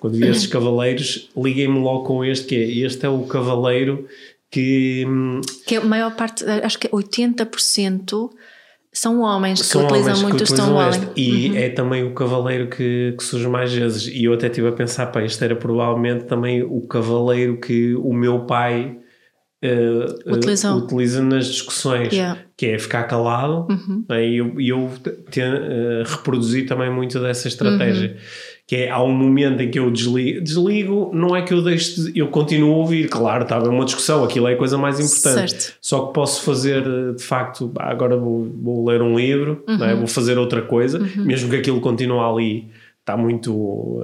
quando 0.00 0.16
vi 0.18 0.26
esses 0.26 0.48
cavaleiros, 0.48 1.30
liguei-me 1.36 1.78
logo 1.78 2.02
com 2.02 2.24
este, 2.24 2.46
que 2.46 2.56
é 2.56 2.86
este 2.86 3.06
é 3.06 3.08
o 3.08 3.22
cavaleiro 3.26 4.08
que. 4.50 5.04
Hum, 5.06 5.42
que 5.64 5.76
é 5.76 5.78
a 5.78 5.84
maior 5.84 6.16
parte, 6.16 6.44
acho 6.44 6.76
que 6.76 6.88
é 6.88 6.90
80% 6.90 8.30
são 8.94 9.20
homens 9.20 9.60
que 9.60 9.66
São 9.66 9.84
utilizam 9.84 10.22
muito 10.22 10.36
que 10.36 10.42
o 10.44 10.46
Stonewalling. 10.46 11.08
E 11.16 11.48
uhum. 11.50 11.56
é 11.56 11.68
também 11.68 12.04
o 12.04 12.14
cavaleiro 12.14 12.68
que, 12.68 13.14
que, 13.18 13.24
surge 13.24 13.48
mais 13.48 13.72
vezes. 13.72 14.06
E 14.06 14.24
eu 14.24 14.32
até 14.32 14.46
estive 14.46 14.68
a 14.68 14.72
pensar, 14.72 15.06
pá, 15.06 15.22
este 15.22 15.44
era 15.44 15.56
provavelmente 15.56 16.24
também 16.24 16.62
o 16.62 16.80
cavaleiro 16.82 17.58
que 17.58 17.94
o 17.96 18.12
meu 18.12 18.46
pai 18.46 18.96
uh, 19.64 20.30
uh, 20.30 20.76
utiliza 20.76 21.22
nas 21.22 21.46
discussões, 21.46 22.12
yeah. 22.12 22.38
que 22.56 22.66
é 22.66 22.78
ficar 22.78 23.02
calado. 23.04 23.66
Uhum. 23.68 24.04
Né? 24.08 24.28
E 24.28 24.36
eu, 24.36 24.60
eu 24.60 24.90
te, 25.28 25.40
uh, 25.40 26.04
reproduzi 26.06 26.62
também 26.62 26.88
muito 26.88 27.18
dessa 27.18 27.48
estratégia. 27.48 28.12
Uhum 28.12 28.53
que 28.66 28.76
é 28.76 28.90
há 28.90 29.02
um 29.02 29.12
momento 29.12 29.60
em 29.60 29.70
que 29.70 29.78
eu 29.78 29.90
desligo, 29.90 30.40
desligo 30.40 31.10
não 31.12 31.36
é 31.36 31.42
que 31.42 31.52
eu 31.52 31.62
deixe 31.62 32.00
de, 32.00 32.18
eu 32.18 32.28
continuo 32.28 32.72
a 32.72 32.76
ouvir, 32.78 33.08
claro, 33.08 33.42
estava 33.42 33.68
uma 33.68 33.84
discussão, 33.84 34.24
aquilo 34.24 34.48
é 34.48 34.54
a 34.54 34.56
coisa 34.56 34.78
mais 34.78 34.98
importante. 34.98 35.52
Certo. 35.52 35.76
Só 35.80 36.06
que 36.06 36.14
posso 36.14 36.42
fazer 36.42 36.82
de 37.14 37.22
facto, 37.22 37.70
agora 37.78 38.16
vou, 38.16 38.50
vou 38.62 38.88
ler 38.88 39.02
um 39.02 39.18
livro, 39.18 39.62
é? 39.68 39.72
uhum. 39.72 39.98
vou 39.98 40.06
fazer 40.06 40.38
outra 40.38 40.62
coisa, 40.62 40.98
uhum. 40.98 41.24
mesmo 41.24 41.50
que 41.50 41.56
aquilo 41.56 41.80
continue 41.80 42.18
ali, 42.18 42.70
está 43.00 43.18
muito, 43.18 44.02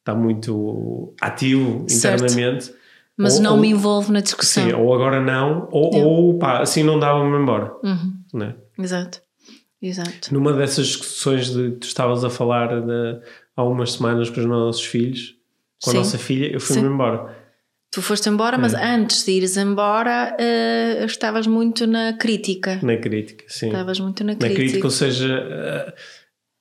está 0.00 0.14
muito 0.16 1.14
ativo 1.20 1.84
certo. 1.88 2.24
internamente. 2.24 2.72
Mas 3.16 3.36
ou, 3.36 3.42
não 3.42 3.54
ou, 3.54 3.60
me 3.60 3.68
envolvo 3.68 4.12
na 4.12 4.20
discussão. 4.20 4.64
Sim, 4.64 4.74
ou 4.74 4.92
agora 4.92 5.20
não, 5.20 5.68
ou, 5.70 5.94
ou 5.94 6.38
pá, 6.38 6.60
assim 6.60 6.82
não 6.82 6.98
dava-me 6.98 7.36
embora. 7.40 7.72
Uhum. 7.84 8.12
Né? 8.34 8.54
Exato. 8.76 9.22
Exato. 9.80 10.32
Numa 10.32 10.52
dessas 10.52 10.86
discussões 10.86 11.52
de 11.52 11.72
tu 11.72 11.86
estavas 11.86 12.24
a 12.24 12.30
falar 12.30 12.80
de 12.80 13.20
há 13.56 13.64
umas 13.64 13.92
semanas 13.92 14.28
com 14.28 14.40
os 14.40 14.46
nossos 14.46 14.84
filhos, 14.84 15.34
com 15.82 15.90
Sim. 15.90 15.96
a 15.96 16.00
nossa 16.00 16.18
filha, 16.18 16.52
eu 16.52 16.60
fui-me 16.60 16.88
embora. 16.88 17.34
Tu 17.90 18.02
foste 18.02 18.28
embora, 18.28 18.56
é. 18.56 18.58
mas 18.58 18.74
antes 18.74 19.24
de 19.24 19.32
ires 19.32 19.56
embora 19.56 20.36
uh, 20.38 21.04
estavas 21.06 21.46
muito 21.46 21.86
na 21.86 22.12
crítica. 22.12 22.78
Na 22.82 22.96
crítica, 22.96 23.44
sim. 23.48 23.68
Estavas 23.68 23.98
muito 23.98 24.22
na 24.22 24.34
crítica. 24.34 24.48
Na 24.48 24.54
crítica, 24.54 24.86
ou 24.86 24.90
seja, 24.90 25.94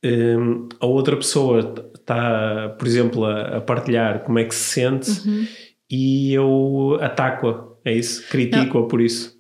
uh, 0.06 0.08
um, 0.08 0.70
a 0.80 0.86
outra 0.86 1.18
pessoa 1.18 1.92
está, 1.94 2.70
por 2.78 2.88
exemplo, 2.88 3.26
a, 3.26 3.58
a, 3.58 3.62
partilhar 3.62 4.24
como 4.24 4.40
é 4.40 4.46
que 4.46 4.56
se 4.56 4.82
sente 4.82 5.10
uhum. 5.28 5.48
e 5.90 6.34
eu 6.34 6.98
ataco-a, 7.02 7.68
é 7.84 7.94
isso? 7.94 8.26
Critico-a 8.30 8.88
por 8.88 9.02
isso. 9.02 9.35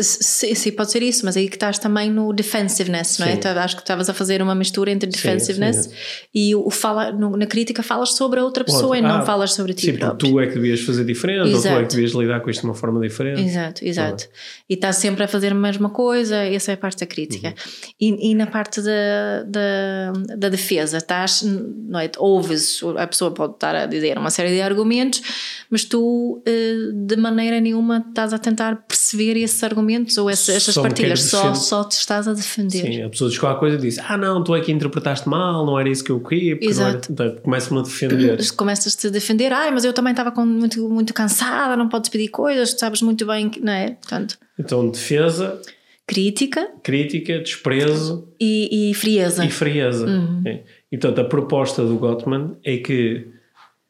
Sim, 0.00 0.54
sim, 0.54 0.72
pode 0.72 0.90
ser 0.90 1.02
isso, 1.02 1.26
mas 1.26 1.36
aí 1.36 1.46
que 1.46 1.56
estás 1.56 1.78
também 1.78 2.10
no 2.10 2.32
defensiveness, 2.32 3.18
não 3.18 3.26
é? 3.26 3.34
Então, 3.34 3.52
acho 3.58 3.76
que 3.76 3.82
estavas 3.82 4.08
a 4.08 4.14
fazer 4.14 4.40
uma 4.40 4.54
mistura 4.54 4.90
entre 4.90 5.10
defensiveness 5.10 5.76
sim, 5.76 5.90
sim. 5.90 5.96
e 6.34 6.54
o 6.54 6.70
fala, 6.70 7.12
na 7.12 7.44
crítica 7.44 7.82
falas 7.82 8.14
sobre 8.14 8.40
a 8.40 8.44
outra 8.44 8.64
pessoa 8.64 8.96
e 8.96 9.02
não 9.02 9.16
ah, 9.16 9.26
falas 9.26 9.52
sobre 9.52 9.74
ti 9.74 9.92
sim, 9.92 9.98
próprio. 9.98 10.30
tu 10.30 10.40
é 10.40 10.46
que 10.46 10.54
devias 10.54 10.80
fazer 10.80 11.04
diferente 11.04 11.50
exato. 11.50 11.68
ou 11.68 11.74
tu 11.74 11.84
é 11.84 11.86
que 11.86 11.94
devias 11.96 12.12
lidar 12.12 12.40
com 12.40 12.48
isto 12.48 12.60
de 12.60 12.66
uma 12.66 12.74
forma 12.74 12.98
diferente. 12.98 13.42
Exato, 13.42 13.84
exato. 13.84 14.24
Ah. 14.26 14.64
E 14.70 14.74
estás 14.74 14.96
sempre 14.96 15.22
a 15.22 15.28
fazer 15.28 15.52
a 15.52 15.54
mesma 15.54 15.90
coisa, 15.90 16.36
essa 16.36 16.70
é 16.70 16.74
a 16.74 16.78
parte 16.78 17.00
da 17.00 17.06
crítica. 17.06 17.48
Uhum. 17.48 17.92
E, 18.00 18.30
e, 18.30 18.34
na 18.34 18.46
parte 18.46 18.80
da, 18.80 19.42
da, 19.46 20.12
da, 20.34 20.48
defesa, 20.48 20.96
estás, 20.96 21.42
não 21.42 22.00
é? 22.00 22.10
Ouves, 22.16 22.80
a 22.96 23.06
pessoa 23.06 23.32
pode 23.32 23.52
estar 23.52 23.74
a 23.74 23.84
dizer 23.84 24.16
uma 24.16 24.30
série 24.30 24.48
de 24.48 24.62
argumentos, 24.62 25.20
mas 25.68 25.84
tu 25.84 26.42
eh, 26.46 26.90
de 26.94 27.16
maneira 27.16 27.60
nenhuma 27.60 28.02
estás 28.08 28.32
a 28.32 28.38
tentar 28.38 28.76
perceber 28.88 29.36
esse 29.36 29.62
argumento 29.62 29.73
argumentos 29.74 30.16
ou 30.16 30.30
essas, 30.30 30.54
essas 30.54 30.74
partilhas, 30.74 31.22
só, 31.22 31.54
só 31.54 31.84
te 31.84 31.92
estás 31.92 32.28
a 32.28 32.32
defender. 32.32 32.86
Sim, 32.86 33.02
a 33.02 33.10
pessoa 33.10 33.28
diz 33.28 33.38
qualquer 33.38 33.58
coisa 33.58 33.76
e 33.76 33.80
diz: 33.80 33.98
Ah, 33.98 34.16
não, 34.16 34.42
tu 34.42 34.54
é 34.54 34.60
que 34.60 34.70
interpretaste 34.70 35.28
mal, 35.28 35.66
não 35.66 35.78
era 35.78 35.88
isso 35.88 36.04
que 36.04 36.10
eu 36.10 36.20
queria. 36.20 36.56
Exato. 36.60 37.12
Então, 37.12 37.36
começa-me 37.42 37.80
a 37.80 37.82
defender. 37.82 38.38
Começas-te 38.56 39.08
a 39.08 39.10
defender, 39.10 39.52
ai, 39.52 39.70
mas 39.70 39.84
eu 39.84 39.92
também 39.92 40.12
estava 40.12 40.30
muito, 40.44 40.88
muito 40.88 41.12
cansada, 41.12 41.76
não 41.76 41.88
podes 41.88 42.08
pedir 42.08 42.28
coisas, 42.28 42.72
tu 42.74 42.80
sabes 42.80 43.02
muito 43.02 43.26
bem, 43.26 43.50
não 43.60 43.72
é? 43.72 43.90
Portanto, 43.90 44.38
então, 44.58 44.88
defesa. 44.88 45.60
Crítica. 46.06 46.68
Crítica, 46.82 47.38
desprezo. 47.38 48.28
E, 48.38 48.90
e 48.90 48.94
frieza. 48.94 49.44
E 49.44 49.50
frieza. 49.50 50.06
Uhum. 50.06 50.42
É. 50.44 50.62
E 50.92 50.98
portanto, 50.98 51.20
a 51.20 51.24
proposta 51.24 51.82
do 51.84 51.96
Gottman 51.96 52.56
é 52.62 52.76
que 52.76 53.26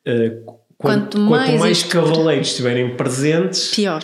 uh, 0.07 0.59
quanto, 0.79 1.18
quanto, 1.18 1.18
mais, 1.18 1.51
quanto 1.51 1.61
mais 1.61 1.83
cavaleiros 1.83 2.49
estiverem 2.49 2.97
presentes, 2.97 3.75
pior 3.75 4.03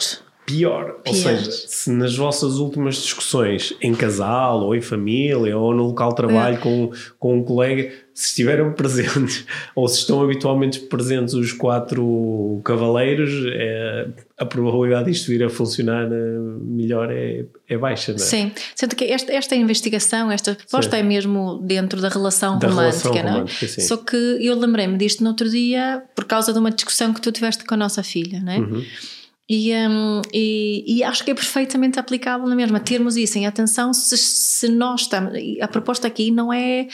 pior. 0.51 1.01
Ou 1.07 1.15
seja, 1.15 1.51
se 1.51 1.91
nas 1.91 2.17
vossas 2.17 2.57
últimas 2.57 2.97
discussões 2.97 3.75
em 3.81 3.95
casal 3.95 4.63
ou 4.63 4.75
em 4.75 4.81
família 4.81 5.57
ou 5.57 5.75
no 5.75 5.85
local 5.85 6.11
de 6.11 6.17
trabalho 6.17 6.57
é. 6.57 6.59
com, 6.59 6.91
com 7.19 7.39
um 7.39 7.45
colega, 7.45 7.93
se 8.13 8.29
estiveram 8.29 8.73
presentes 8.75 9.45
ou 9.75 9.89
se 9.89 9.99
estão 9.99 10.23
habitualmente 10.23 10.81
presentes 10.81 11.35
os 11.35 11.53
quatro 11.53 12.61
cavaleiros, 12.65 13.31
é, 13.47 14.09
a 14.39 14.45
probabilidade 14.45 15.11
disto 15.11 15.29
vir 15.29 15.45
a 15.45 15.51
funcionar 15.51 16.07
eh, 16.07 16.39
melhor 16.63 17.11
é, 17.11 17.45
é 17.69 17.79
baixa, 17.79 18.13
não 18.13 18.17
é? 18.17 18.23
Sim, 18.23 18.53
sendo 18.75 18.97
que 18.97 19.05
esta, 19.05 19.33
esta 19.33 19.55
investigação, 19.55 20.31
esta 20.31 20.55
proposta 20.55 20.97
sim. 20.97 21.03
é 21.03 21.03
mesmo 21.03 21.61
dentro 21.63 22.01
da 22.01 22.09
relação 22.09 22.59
da 22.59 22.69
romântica, 22.69 23.09
relação 23.11 23.23
não 23.23 23.31
é? 23.31 23.33
Romântica, 23.33 23.81
Só 23.81 23.97
que 23.97 24.17
eu 24.17 24.59
lembrei-me 24.59 24.97
disto 24.97 25.23
no 25.23 25.31
outro 25.31 25.49
dia 25.49 26.03
por 26.15 26.25
causa 26.25 26.53
de 26.53 26.59
uma 26.59 26.71
discussão 26.71 27.13
que 27.13 27.21
tu 27.21 27.31
tiveste 27.31 27.65
com 27.65 27.75
a 27.75 27.77
nossa 27.77 28.03
filha, 28.03 28.41
não 28.41 28.53
é? 28.53 28.59
Uhum. 28.59 28.85
E, 29.53 29.75
um, 29.75 30.23
e, 30.33 30.85
e, 30.87 31.03
acho 31.03 31.25
que 31.25 31.33
é 31.33 31.35
perfeitamente 31.35 31.99
aplicável 31.99 32.47
na 32.47 32.55
mesma, 32.55 32.79
termos 32.79 33.17
isso 33.17 33.37
em 33.37 33.49
atenção 33.49 33.93
se, 33.93 34.17
se 34.17 34.69
nós 34.69 35.01
estamos. 35.01 35.33
A 35.61 35.67
proposta 35.67 36.07
aqui 36.07 36.31
não 36.31 36.53
é. 36.53 36.87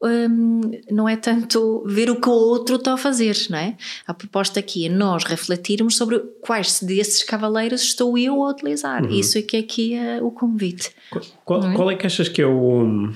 Um, 0.00 0.60
não 0.88 1.08
é 1.08 1.16
tanto 1.16 1.82
ver 1.84 2.08
o 2.08 2.20
que 2.20 2.28
o 2.28 2.32
outro 2.32 2.76
está 2.76 2.92
a 2.92 2.96
fazer, 2.96 3.36
não 3.50 3.58
é? 3.58 3.76
A 4.06 4.14
proposta 4.14 4.60
aqui 4.60 4.86
é 4.86 4.88
nós 4.88 5.24
refletirmos 5.24 5.96
sobre 5.96 6.20
quais 6.42 6.80
desses 6.80 7.24
cavaleiros 7.24 7.82
estou 7.82 8.16
eu 8.16 8.44
a 8.44 8.50
utilizar. 8.50 9.02
Uhum. 9.02 9.10
Isso 9.10 9.38
é 9.38 9.42
que 9.42 9.56
aqui 9.56 9.94
é 9.94 10.22
o 10.22 10.30
convite. 10.30 10.92
Qual, 11.44 11.64
é? 11.64 11.74
qual 11.74 11.90
é 11.90 11.96
que 11.96 12.06
achas 12.06 12.28
que 12.28 12.40
é 12.40 12.46
o. 12.46 13.10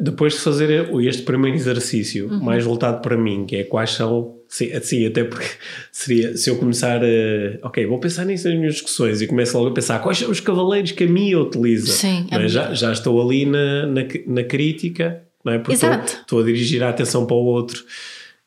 Depois 0.00 0.34
de 0.34 0.40
fazer 0.40 0.88
este 1.00 1.22
primeiro 1.22 1.56
exercício, 1.56 2.28
uhum. 2.28 2.40
mais 2.40 2.62
voltado 2.62 3.00
para 3.02 3.16
mim, 3.16 3.44
que 3.46 3.56
é 3.56 3.64
quais 3.64 3.90
são 3.90 4.37
Sim, 4.48 4.80
sim, 4.80 5.06
até 5.06 5.24
porque 5.24 5.46
seria 5.92 6.36
se 6.36 6.48
eu 6.48 6.56
começar 6.56 7.02
a. 7.04 7.66
Ok, 7.66 7.84
vou 7.86 8.00
pensar 8.00 8.24
nisso 8.24 8.48
nas 8.48 8.58
minhas 8.58 8.74
discussões 8.74 9.20
e 9.20 9.26
começo 9.26 9.56
logo 9.56 9.70
a 9.70 9.74
pensar 9.74 9.98
quais 10.00 10.18
são 10.18 10.30
os 10.30 10.40
cavaleiros 10.40 10.92
que 10.92 11.04
a 11.04 11.06
minha 11.06 11.38
utiliza. 11.38 11.92
Sim, 11.92 12.26
é? 12.30 12.48
já, 12.48 12.72
já 12.72 12.92
estou 12.92 13.20
ali 13.20 13.44
na, 13.44 13.86
na, 13.86 14.00
na 14.26 14.44
crítica, 14.44 15.22
não 15.44 15.52
é? 15.52 15.58
Porque 15.58 15.74
Exato. 15.74 16.06
Estou, 16.06 16.20
estou, 16.20 16.40
a 16.40 16.44
dirigir 16.44 16.82
a 16.82 16.88
atenção 16.88 17.26
para 17.26 17.36
o 17.36 17.44
outro. 17.44 17.84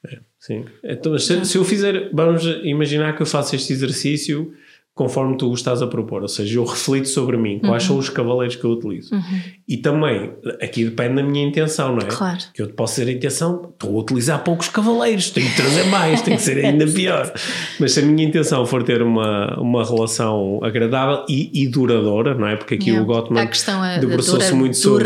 É, 0.07 0.17
sim. 0.39 0.65
Então, 0.83 1.17
se, 1.19 1.45
se 1.45 1.57
eu 1.57 1.63
fizer. 1.63 2.09
Vamos 2.11 2.43
imaginar 2.63 3.15
que 3.15 3.21
eu 3.21 3.27
faço 3.27 3.55
este 3.55 3.71
exercício 3.71 4.51
conforme 4.93 5.37
tu 5.37 5.53
estás 5.53 5.81
a 5.81 5.87
propor, 5.87 6.21
ou 6.21 6.27
seja, 6.27 6.59
eu 6.59 6.65
reflito 6.65 7.07
sobre 7.07 7.37
mim, 7.37 7.59
quais 7.59 7.83
uhum. 7.83 7.87
são 7.87 7.97
os 7.97 8.09
cavaleiros 8.09 8.57
que 8.57 8.63
eu 8.65 8.71
utilizo. 8.71 9.15
Uhum. 9.15 9.41
E 9.67 9.77
também, 9.77 10.33
aqui 10.61 10.83
depende 10.83 11.15
da 11.15 11.23
minha 11.23 11.47
intenção, 11.47 11.95
não 11.95 12.01
é? 12.01 12.09
Claro. 12.09 12.39
Que 12.53 12.61
eu 12.61 12.69
posso 12.69 12.97
ter 12.97 13.07
a 13.07 13.11
intenção, 13.11 13.71
estou 13.71 13.97
a 13.97 14.01
utilizar 14.01 14.43
poucos 14.43 14.67
cavaleiros, 14.67 15.29
tenho 15.29 15.49
que 15.49 15.55
trazer 15.55 15.85
mais, 15.85 16.21
tem 16.21 16.35
que 16.35 16.41
ser 16.41 16.63
ainda 16.63 16.85
pior. 16.91 17.31
Mas 17.79 17.93
se 17.93 18.01
a 18.01 18.03
minha 18.03 18.27
intenção 18.27 18.65
for 18.65 18.83
ter 18.83 19.01
uma, 19.01 19.57
uma 19.59 19.83
relação 19.85 20.59
agradável 20.61 21.25
e, 21.29 21.63
e 21.63 21.67
duradoura, 21.67 22.35
não 22.35 22.47
é? 22.47 22.57
Porque 22.57 22.75
aqui 22.75 22.89
yeah. 22.89 23.01
o 23.01 23.05
Gottman 23.05 23.43
é 23.43 23.99
debruçou-se 23.99 24.53
muito 24.53 24.75
sobre, 24.75 25.05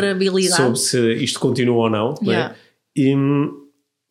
sobre, 0.50 0.80
se 0.80 1.14
isto 1.14 1.40
continua 1.40 1.84
ou 1.84 1.90
não, 1.90 2.16
yeah. 2.24 2.48
não 2.48 2.54
é? 2.54 2.56
E, 2.98 3.65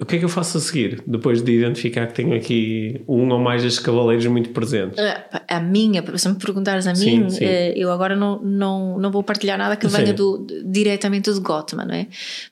o 0.04 0.06
que 0.06 0.16
é 0.16 0.18
que 0.18 0.24
eu 0.26 0.28
faço 0.28 0.58
a 0.58 0.60
seguir, 0.60 1.02
depois 1.06 1.40
de 1.40 1.50
identificar 1.50 2.06
que 2.06 2.12
tenho 2.12 2.36
aqui 2.36 3.02
um 3.08 3.26
ou 3.30 3.38
mais 3.38 3.62
destes 3.62 3.82
cavaleiros 3.82 4.26
muito 4.26 4.50
presentes? 4.50 4.98
A 5.48 5.58
minha, 5.60 6.04
se 6.18 6.28
me 6.28 6.34
perguntares 6.34 6.86
a 6.86 6.92
mim, 6.92 6.98
sim, 6.98 7.30
sim. 7.30 7.44
Eh, 7.46 7.72
eu 7.74 7.90
agora 7.90 8.14
não, 8.14 8.38
não, 8.42 8.98
não 8.98 9.10
vou 9.10 9.22
partilhar 9.22 9.56
nada 9.56 9.76
que 9.76 9.88
venha 9.88 10.12
do, 10.12 10.46
diretamente 10.66 11.32
do 11.32 11.40
Gottman, 11.40 11.86
não 11.86 11.94
é? 11.94 12.06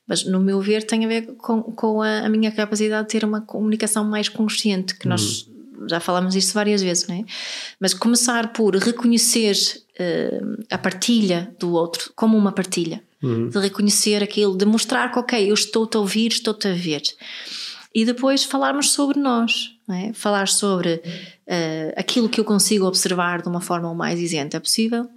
Mas, 0.07 0.25
no 0.25 0.39
meu 0.39 0.59
ver, 0.61 0.81
tem 0.81 1.05
a 1.05 1.07
ver 1.07 1.27
com, 1.37 1.61
com 1.61 2.01
a, 2.01 2.21
a 2.21 2.29
minha 2.29 2.51
capacidade 2.51 3.07
de 3.07 3.11
ter 3.11 3.23
uma 3.23 3.41
comunicação 3.41 4.03
mais 4.03 4.27
consciente, 4.27 4.97
que 4.97 5.07
nós 5.07 5.45
uhum. 5.45 5.87
já 5.87 5.99
falamos 5.99 6.35
isto 6.35 6.55
várias 6.55 6.81
vezes, 6.81 7.07
não 7.07 7.15
é? 7.17 7.23
Mas 7.79 7.93
começar 7.93 8.51
por 8.51 8.75
reconhecer 8.77 9.55
uh, 9.99 10.63
a 10.71 10.77
partilha 10.79 11.53
do 11.59 11.73
outro 11.73 12.11
como 12.15 12.35
uma 12.35 12.51
partilha 12.51 12.99
uhum. 13.23 13.49
de 13.49 13.57
reconhecer 13.57 14.21
aquilo, 14.21 14.57
de 14.57 14.65
mostrar 14.65 15.11
que, 15.11 15.17
ok, 15.17 15.49
eu 15.49 15.53
estou-te 15.53 15.95
a 15.95 15.99
ouvir, 15.99 16.31
estou-te 16.31 16.67
a 16.67 16.73
ver. 16.73 17.01
E 17.95 18.03
depois 18.05 18.43
falarmos 18.43 18.91
sobre 18.91 19.19
nós, 19.19 19.71
é? 19.89 20.11
falar 20.13 20.47
sobre 20.47 20.95
uh, 20.95 21.93
aquilo 21.95 22.27
que 22.27 22.39
eu 22.39 22.45
consigo 22.45 22.85
observar 22.85 23.41
de 23.41 23.47
uma 23.47 23.61
forma 23.61 23.89
o 23.89 23.95
mais 23.95 24.19
isenta 24.19 24.59
possível, 24.59 25.07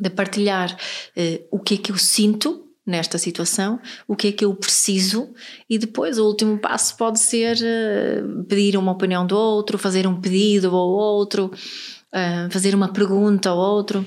de 0.00 0.08
partilhar 0.08 0.72
uh, 0.72 1.46
o 1.50 1.58
que 1.58 1.74
é 1.74 1.76
que 1.76 1.92
eu 1.92 1.98
sinto 1.98 2.64
nesta 2.86 3.18
situação, 3.18 3.78
o 4.06 4.16
que 4.16 4.28
é 4.28 4.32
que 4.32 4.44
eu 4.46 4.54
preciso, 4.54 5.28
e 5.68 5.76
depois 5.76 6.18
o 6.18 6.24
último 6.24 6.58
passo 6.58 6.96
pode 6.96 7.20
ser 7.20 7.58
uh, 7.58 8.44
pedir 8.44 8.78
uma 8.78 8.92
opinião 8.92 9.26
do 9.26 9.36
outro, 9.36 9.76
fazer 9.76 10.06
um 10.06 10.18
pedido 10.18 10.74
ao 10.74 10.88
outro, 10.88 11.50
fazer 12.50 12.74
uma 12.74 12.90
pergunta 12.90 13.50
ao 13.50 13.58
outro. 13.58 14.02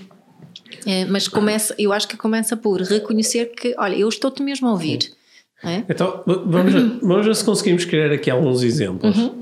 É, 0.86 1.06
mas 1.06 1.28
começa, 1.28 1.76
eu 1.78 1.94
acho 1.94 2.08
que 2.08 2.18
começa 2.18 2.56
por 2.56 2.82
reconhecer 2.82 3.52
que, 3.56 3.76
olha, 3.78 3.96
eu 3.96 4.10
estou-te 4.10 4.42
mesmo 4.42 4.68
a 4.68 4.72
ouvir. 4.72 5.12
É? 5.64 5.84
Então, 5.88 6.24
vamos, 6.26 6.74
vamos 7.02 7.26
ver 7.26 7.36
se 7.36 7.46
conseguimos 7.46 7.86
criar 7.86 8.12
aqui 8.12 8.30
alguns 8.32 8.64
exemplos. 8.64 9.16
Uhum. 9.16 9.42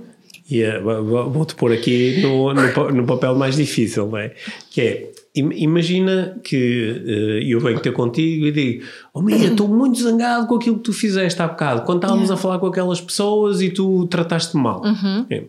E 0.50 0.64
uh, 0.64 1.30
vou-te 1.30 1.54
pôr 1.54 1.72
aqui 1.72 2.22
no, 2.22 2.54
no, 2.54 2.92
no, 2.92 3.06
papel 3.06 3.36
mais 3.36 3.56
difícil, 3.56 4.08
não 4.08 4.18
é? 4.18 4.34
Que 4.72 4.82
é, 4.82 5.12
imagina 5.36 6.40
que 6.44 7.04
uh, 7.06 7.48
eu 7.48 7.60
venho 7.60 7.80
ter 7.80 7.94
contigo 7.94 8.48
e 8.48 8.52
digo: 8.52 8.86
Oh, 9.14 9.22
Mia, 9.22 9.38
estou 9.38 9.68
muito 9.68 10.02
zangado 10.02 10.48
com 10.48 10.56
aquilo 10.56 10.78
que 10.78 10.84
tu 10.84 10.94
fizeste 10.94 11.40
há 11.40 11.48
bocado, 11.48 11.84
quando 11.84 12.00
estávamos 12.00 12.24
yeah. 12.24 12.34
a 12.34 12.42
falar 12.42 12.58
com 12.58 12.66
aquelas 12.66 13.00
pessoas 13.00 13.62
e 13.62 13.70
tu 13.70 14.08
trataste 14.08 14.58
mal. 14.58 14.82
Uhum. 14.84 15.26
É. 15.30 15.44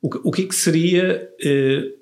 O, 0.00 0.28
o 0.28 0.32
que 0.32 0.42
é 0.42 0.46
que 0.46 0.54
seria. 0.54 1.28
Uh, 1.44 1.94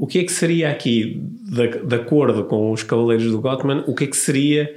o 0.00 0.06
que 0.06 0.20
é 0.20 0.24
que 0.24 0.32
seria 0.32 0.70
aqui, 0.70 1.22
de, 1.42 1.84
de 1.84 1.94
acordo 1.94 2.44
com 2.44 2.72
os 2.72 2.82
Cavaleiros 2.82 3.30
do 3.30 3.38
Gottman, 3.38 3.84
o 3.86 3.94
que 3.94 4.04
é 4.04 4.06
que 4.06 4.16
seria 4.16 4.74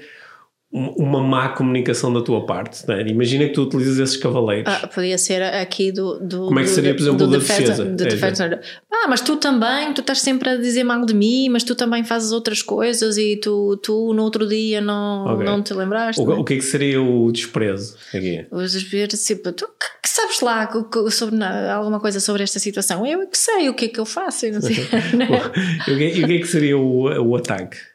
uma 0.74 1.22
má 1.22 1.50
comunicação 1.50 2.12
da 2.12 2.22
tua 2.22 2.48
parte. 2.48 2.92
É? 2.92 3.08
Imagina 3.08 3.46
que 3.46 3.52
tu 3.52 3.62
utilizas 3.62 4.00
esses 4.00 4.18
cavaleiros. 4.18 4.74
Ah, 4.74 4.88
podia 4.88 5.20
ser 5.20 5.44
aqui 5.44 5.92
do, 5.92 6.20
do. 6.20 6.48
Como 6.48 6.60
é 6.60 6.64
que 6.64 6.70
seria, 6.70 6.96
por 6.96 7.02
exemplo, 7.02 7.20
do, 7.20 7.28
do 7.28 7.32
da 7.34 7.38
defesa? 7.38 7.86
De 7.86 8.06
defesa. 8.06 8.46
É, 8.46 8.60
ah, 8.92 9.08
mas 9.08 9.22
tu 9.22 9.38
também, 9.38 9.94
tu 9.94 10.02
estás 10.02 10.20
sempre 10.22 10.50
a 10.50 10.58
dizer 10.58 10.84
mal 10.84 11.06
de 11.06 11.14
mim, 11.14 11.48
mas 11.50 11.64
tu 11.64 11.76
também 11.76 12.04
fazes 12.04 12.32
outras 12.32 12.64
coisas 12.64 13.18
e 13.18 13.38
tu, 13.38 13.78
tu 13.84 14.14
no 14.16 14.24
outro 14.24 14.48
dia 14.48 14.82
não, 14.82 15.36
okay. 15.36 15.46
não 15.46 15.62
te 15.62 15.76
lembraste. 15.76 16.20
O, 16.20 16.40
o, 16.40 16.44
que 16.44 16.56
é 16.56 16.58
que 16.58 16.64
seria 16.64 17.00
o 17.00 17.32
desprezo 17.32 17.96
aqui? 18.12 18.44
O 18.50 18.60
desprezo, 18.60 19.16
tipo, 19.24 19.52
tu 19.52 19.68
que 20.02 20.10
sabes 20.10 20.42
lá 20.42 20.68
sobre 21.12 21.44
alguma 21.72 22.00
coisa 22.00 22.20
sobre 22.20 22.42
esta 22.42 22.58
situação? 22.58 23.06
Eu 23.06 23.28
que 23.28 23.38
sei 23.38 23.70
o 23.70 23.76
que 23.76 23.86
é 23.86 23.88
que 23.90 24.00
eu 24.00 24.06
faço. 24.06 24.50
Não 24.52 24.60
sei, 24.60 24.76
e 25.88 26.24
o 26.24 26.28
que 26.28 26.34
é 26.34 26.40
que 26.40 26.48
seria 26.48 26.80
o, 26.80 27.04
o 27.04 27.36
ataque? 27.36 27.93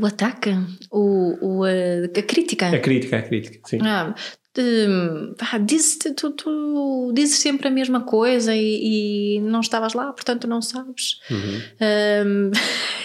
O 0.00 0.06
ataque? 0.06 0.50
O, 0.92 1.60
o, 1.60 1.64
a, 1.64 2.22
crítica? 2.22 2.68
A 2.68 2.78
crítica, 2.78 3.18
a 3.18 3.22
crítica, 3.22 3.60
sim. 3.66 3.78
Ah, 3.82 4.14
ah, 5.40 5.58
dizes, 5.58 5.98
tu, 6.16 6.30
tu 6.30 7.12
dizes 7.12 7.38
sempre 7.38 7.66
a 7.66 7.70
mesma 7.70 8.02
coisa 8.02 8.54
e, 8.54 9.36
e, 9.36 9.40
não 9.40 9.60
estavas 9.60 9.94
lá, 9.94 10.12
portanto 10.12 10.46
não 10.46 10.62
sabes. 10.62 11.20
Uhum. 11.28 11.60
Um, 12.26 12.50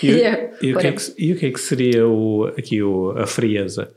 e, 0.04 0.08
yeah, 0.08 0.56
e, 0.62 0.74
o 0.76 0.78
que 0.78 0.88
é 0.88 0.92
que, 0.92 1.14
e 1.18 1.34
o 1.34 1.38
que 1.38 1.46
é 1.48 1.52
que 1.52 1.60
seria 1.60 2.08
o, 2.08 2.46
aqui 2.58 2.82
o, 2.84 3.12
a 3.18 3.26
frieza? 3.26 3.92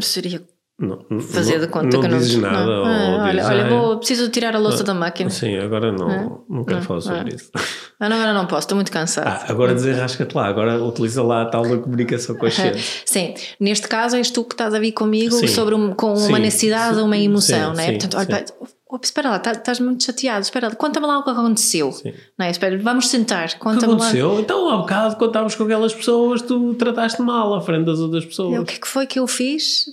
Seria 0.00 0.42
não, 0.78 1.20
fazer 1.20 1.58
de 1.58 1.68
conta 1.68 1.96
não 1.96 2.02
que 2.02 2.08
não 2.08 2.18
dizes 2.18 2.36
nada. 2.36 2.66
Não. 2.66 2.84
Ah, 2.84 3.22
olha, 3.22 3.32
dizes, 3.32 3.50
olha 3.50 3.64
ah, 3.64 3.68
vou, 3.68 3.96
preciso 3.96 4.28
tirar 4.28 4.54
a 4.54 4.58
louça 4.58 4.82
ah, 4.82 4.86
da 4.86 4.92
máquina. 4.94 5.30
Sim, 5.30 5.56
agora 5.56 5.90
não, 5.90 6.44
não 6.48 6.64
quero 6.64 6.82
falar 6.82 7.00
sobre 7.00 7.34
isso. 7.34 7.50
Ah, 7.98 8.10
não, 8.10 8.16
agora 8.16 8.34
não 8.34 8.46
posso, 8.46 8.60
estou 8.60 8.76
muito 8.76 8.92
cansado. 8.92 9.26
Ah, 9.26 9.46
agora 9.48 9.72
desenrasca-te 9.72 10.36
lá, 10.36 10.46
agora 10.46 10.82
utiliza 10.84 11.22
lá 11.22 11.42
a 11.42 11.46
tal 11.46 11.62
da 11.62 11.78
comunicação 11.78 12.36
consciente. 12.36 13.02
sim, 13.06 13.32
neste 13.58 13.88
caso 13.88 14.16
és 14.16 14.30
tu 14.30 14.44
que 14.44 14.52
estás 14.52 14.74
a 14.74 14.78
vir 14.78 14.92
comigo 14.92 15.34
sim. 15.34 15.46
sobre 15.46 15.74
um, 15.74 15.94
com 15.94 16.14
sim. 16.14 16.28
uma 16.28 16.38
necessidade, 16.38 17.00
uma 17.00 17.16
emoção, 17.16 17.74
sim, 17.74 17.80
né? 17.80 17.92
Portanto, 17.92 18.18
olha, 18.18 18.44
Oh, 18.88 19.00
espera 19.02 19.30
lá, 19.30 19.38
tá, 19.40 19.50
estás 19.50 19.80
muito 19.80 20.04
chateado, 20.04 20.42
espera 20.42 20.68
lá, 20.68 20.74
conta-me 20.76 21.08
lá 21.08 21.18
o 21.18 21.24
que 21.24 21.30
aconteceu. 21.30 21.90
Sim. 21.90 22.14
Não 22.38 22.46
é? 22.46 22.50
Espera, 22.50 22.78
vamos 22.78 23.08
sentar, 23.08 23.58
conta-me 23.58 23.94
lá. 23.94 23.96
O 23.96 23.98
que 23.98 24.04
aconteceu? 24.04 24.40
Então, 24.40 24.70
há 24.70 24.76
bocado, 24.76 25.16
quando 25.16 25.30
estávamos 25.30 25.54
com 25.56 25.64
aquelas 25.64 25.92
pessoas, 25.92 26.40
tu 26.40 26.72
trataste 26.74 27.20
mal 27.20 27.52
à 27.52 27.60
frente 27.60 27.84
das 27.84 27.98
outras 27.98 28.24
pessoas. 28.24 28.60
O 28.60 28.64
que 28.64 28.74
é 28.76 28.78
que 28.78 28.86
foi 28.86 29.06
que 29.08 29.18
eu 29.18 29.26
fiz? 29.26 29.86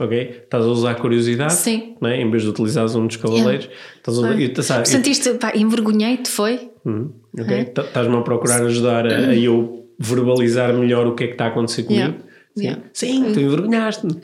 Ok? 0.00 0.42
Estás 0.44 0.64
a 0.64 0.68
usar 0.68 0.90
a 0.92 0.94
curiosidade, 0.94 1.54
Sim. 1.54 1.96
Né? 2.00 2.20
em 2.20 2.30
vez 2.30 2.42
de 2.42 2.50
utilizares 2.50 2.94
um 2.94 3.06
dos 3.06 3.16
cavaleiros. 3.16 3.68
Estás 3.96 4.18
a, 4.22 4.40
eu, 4.40 4.62
sabe, 4.62 4.88
Sentiste, 4.88 5.34
pá, 5.34 5.52
envergonhei-te, 5.54 6.28
foi? 6.28 6.70
Uhum, 6.84 7.12
ok, 7.38 7.72
estás-me 7.76 8.16
a 8.16 8.20
procurar 8.20 8.62
ajudar 8.62 9.06
a, 9.06 9.30
a, 9.30 9.36
eu 9.36 9.88
verbalizar 9.98 10.72
melhor 10.74 11.06
o 11.06 11.14
que 11.14 11.24
é 11.24 11.26
que 11.28 11.32
está 11.32 11.46
a 11.46 11.48
acontecer 11.48 11.84
comigo. 11.84 12.14
Yeah. 12.56 12.82
Sim, 12.92 13.06
yeah. 13.06 13.28
Sim, 13.28 13.32
tu 13.32 13.40
envergonhaste-me. 13.40 14.20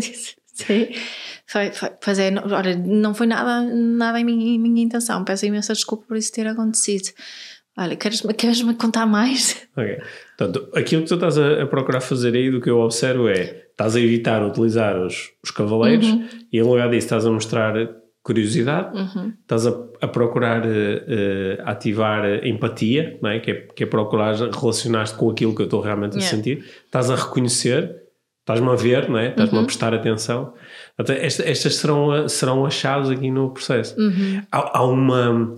Sim. 0.52 0.88
Foi, 1.46 1.72
foi, 1.72 1.90
pois 2.02 2.18
é, 2.18 2.30
não, 2.30 2.42
olha, 2.44 2.76
não 2.76 3.14
foi 3.14 3.26
nada, 3.26 3.62
nada 3.62 4.20
em 4.20 4.24
minha, 4.24 4.54
em 4.54 4.58
minha 4.58 4.84
intenção. 4.84 5.24
Peço 5.24 5.46
imensa 5.46 5.72
desculpa 5.72 6.04
por 6.06 6.16
isso 6.16 6.32
ter 6.32 6.46
acontecido. 6.46 7.08
Olha, 7.76 7.96
queres-me 7.96 8.34
queres 8.34 8.62
contar 8.74 9.06
mais? 9.06 9.66
Ok. 9.76 9.98
Portanto, 10.36 10.68
aquilo 10.74 11.02
que 11.02 11.08
tu 11.08 11.14
estás 11.14 11.38
a, 11.38 11.62
a, 11.62 11.66
procurar 11.66 12.00
fazer 12.00 12.34
aí, 12.34 12.50
do 12.50 12.60
que 12.60 12.68
eu 12.68 12.78
observo 12.78 13.28
é 13.28 13.69
estás 13.80 13.96
a 13.96 14.00
evitar 14.00 14.44
utilizar 14.44 15.00
os, 15.00 15.30
os 15.42 15.50
cavaleiros 15.50 16.06
uhum. 16.06 16.28
e 16.52 16.58
em 16.58 16.62
lugar 16.62 16.90
disso 16.90 17.06
estás 17.06 17.24
a 17.24 17.30
mostrar 17.30 17.74
curiosidade, 18.22 18.94
uhum. 18.94 19.32
estás 19.40 19.66
a, 19.66 19.70
a 20.02 20.06
procurar 20.06 20.66
uh, 20.66 20.68
uh, 20.68 21.62
ativar 21.64 22.46
empatia, 22.46 23.18
não 23.22 23.30
é? 23.30 23.40
Que, 23.40 23.50
é, 23.50 23.54
que 23.54 23.84
é 23.84 23.86
procurar 23.86 24.34
relacionar-te 24.34 25.14
com 25.14 25.30
aquilo 25.30 25.54
que 25.54 25.62
eu 25.62 25.64
estou 25.64 25.80
realmente 25.80 26.16
a 26.16 26.20
yeah. 26.20 26.36
sentir, 26.36 26.64
estás 26.84 27.10
a 27.10 27.16
reconhecer 27.16 27.96
estás-me 28.40 28.68
a 28.68 28.74
ver, 28.74 29.08
não 29.08 29.18
é? 29.18 29.28
Estás-me 29.28 29.58
a 29.58 29.62
prestar 29.62 29.94
atenção. 29.94 30.54
Até 30.98 31.24
esta, 31.24 31.48
estas 31.48 31.76
serão, 31.76 32.28
serão 32.28 32.66
as 32.66 32.74
chaves 32.74 33.08
aqui 33.08 33.30
no 33.30 33.50
processo. 33.50 33.94
Há, 34.50 34.78
há 34.78 34.84
uma 34.84 35.54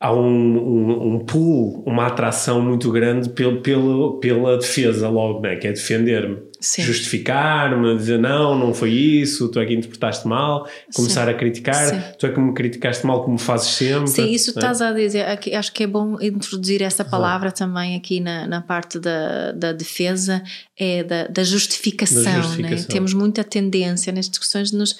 há 0.00 0.12
um, 0.12 0.56
um, 0.56 1.14
um 1.14 1.18
pull, 1.24 1.82
uma 1.84 2.06
atração 2.06 2.62
muito 2.62 2.90
grande 2.92 3.30
pelo, 3.30 3.60
pelo, 3.60 4.20
pela 4.20 4.56
defesa 4.56 5.08
logo, 5.08 5.40
né? 5.40 5.56
que 5.56 5.66
é 5.66 5.72
defender-me, 5.72 6.38
justificar-me, 6.60 7.96
dizer 7.96 8.18
não, 8.18 8.58
não 8.58 8.74
foi 8.74 8.90
isso, 8.90 9.48
tu 9.48 9.60
é 9.60 9.66
que 9.66 9.74
interpretaste 9.74 10.26
mal, 10.26 10.68
começar 10.94 11.24
Sim. 11.26 11.30
a 11.30 11.34
criticar, 11.34 11.88
Sim. 11.88 12.02
tu 12.18 12.26
é 12.26 12.32
que 12.32 12.40
me 12.40 12.52
criticaste 12.52 13.06
mal 13.06 13.24
como 13.24 13.38
fazes 13.38 13.68
sempre. 13.68 14.08
Sim, 14.08 14.30
isso 14.30 14.50
né? 14.50 14.54
estás 14.56 14.82
a 14.82 14.92
dizer, 14.92 15.24
acho 15.54 15.72
que 15.72 15.84
é 15.84 15.86
bom 15.86 16.20
introduzir 16.20 16.82
essa 16.82 17.04
palavra 17.04 17.52
também 17.52 17.94
aqui 17.94 18.18
na, 18.20 18.46
na 18.46 18.60
parte 18.60 18.98
da, 18.98 19.52
da 19.52 19.72
defesa, 19.72 20.42
é 20.76 21.04
da, 21.04 21.26
da 21.28 21.44
justificação, 21.44 22.24
da 22.24 22.40
justificação. 22.40 22.76
Né? 22.76 22.86
temos 22.88 23.14
muita 23.14 23.44
tendência 23.44 24.12
nas 24.12 24.28
discussões 24.28 24.70
de 24.70 24.76
nos, 24.76 24.96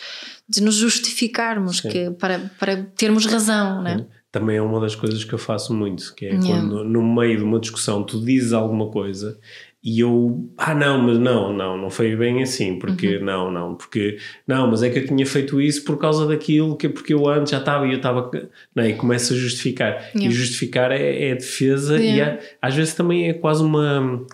de 0.48 0.62
nos 0.62 0.76
justificarmos 0.76 1.80
que, 1.80 2.10
para, 2.12 2.40
para 2.58 2.76
termos 2.96 3.26
razão, 3.26 3.82
né? 3.82 4.06
também 4.30 4.56
é 4.56 4.62
uma 4.62 4.80
das 4.80 4.94
coisas 4.94 5.24
que 5.24 5.32
eu 5.32 5.38
faço 5.38 5.72
muito, 5.72 6.14
que 6.14 6.26
é 6.26 6.30
yeah. 6.30 6.48
quando 6.48 6.84
no 6.84 7.02
meio 7.02 7.38
de 7.38 7.42
uma 7.42 7.58
discussão 7.58 8.04
tu 8.04 8.22
dizes 8.22 8.52
alguma 8.52 8.90
coisa 8.90 9.38
e 9.82 10.00
eu, 10.00 10.50
ah 10.58 10.74
não, 10.74 10.98
mas 10.98 11.18
não, 11.18 11.52
não, 11.52 11.76
não 11.78 11.88
foi 11.88 12.16
bem 12.16 12.42
assim, 12.42 12.78
porque 12.78 13.16
uhum. 13.16 13.24
não, 13.24 13.50
não, 13.50 13.74
porque 13.76 14.18
não, 14.46 14.68
mas 14.68 14.82
é 14.82 14.90
que 14.90 14.98
eu 14.98 15.06
tinha 15.06 15.24
feito 15.24 15.60
isso 15.60 15.84
por 15.84 15.96
causa 15.98 16.26
daquilo, 16.26 16.76
que 16.76 16.88
porque 16.88 17.14
eu 17.14 17.28
antes 17.28 17.52
já 17.52 17.58
estava 17.58 17.86
e 17.86 17.92
eu 17.92 17.98
estava, 17.98 18.28
não, 18.74 18.82
é? 18.82 18.90
e 18.90 18.94
começa 18.94 19.32
a 19.32 19.36
justificar. 19.36 20.10
Yeah. 20.14 20.26
E 20.26 20.30
justificar 20.30 20.90
é, 20.90 21.30
é 21.30 21.34
defesa 21.34 21.96
yeah. 21.96 22.42
e 22.42 22.56
às 22.60 22.74
vezes 22.74 22.94
também 22.94 23.28
é 23.28 23.32
quase 23.32 23.62
uma 23.62 24.26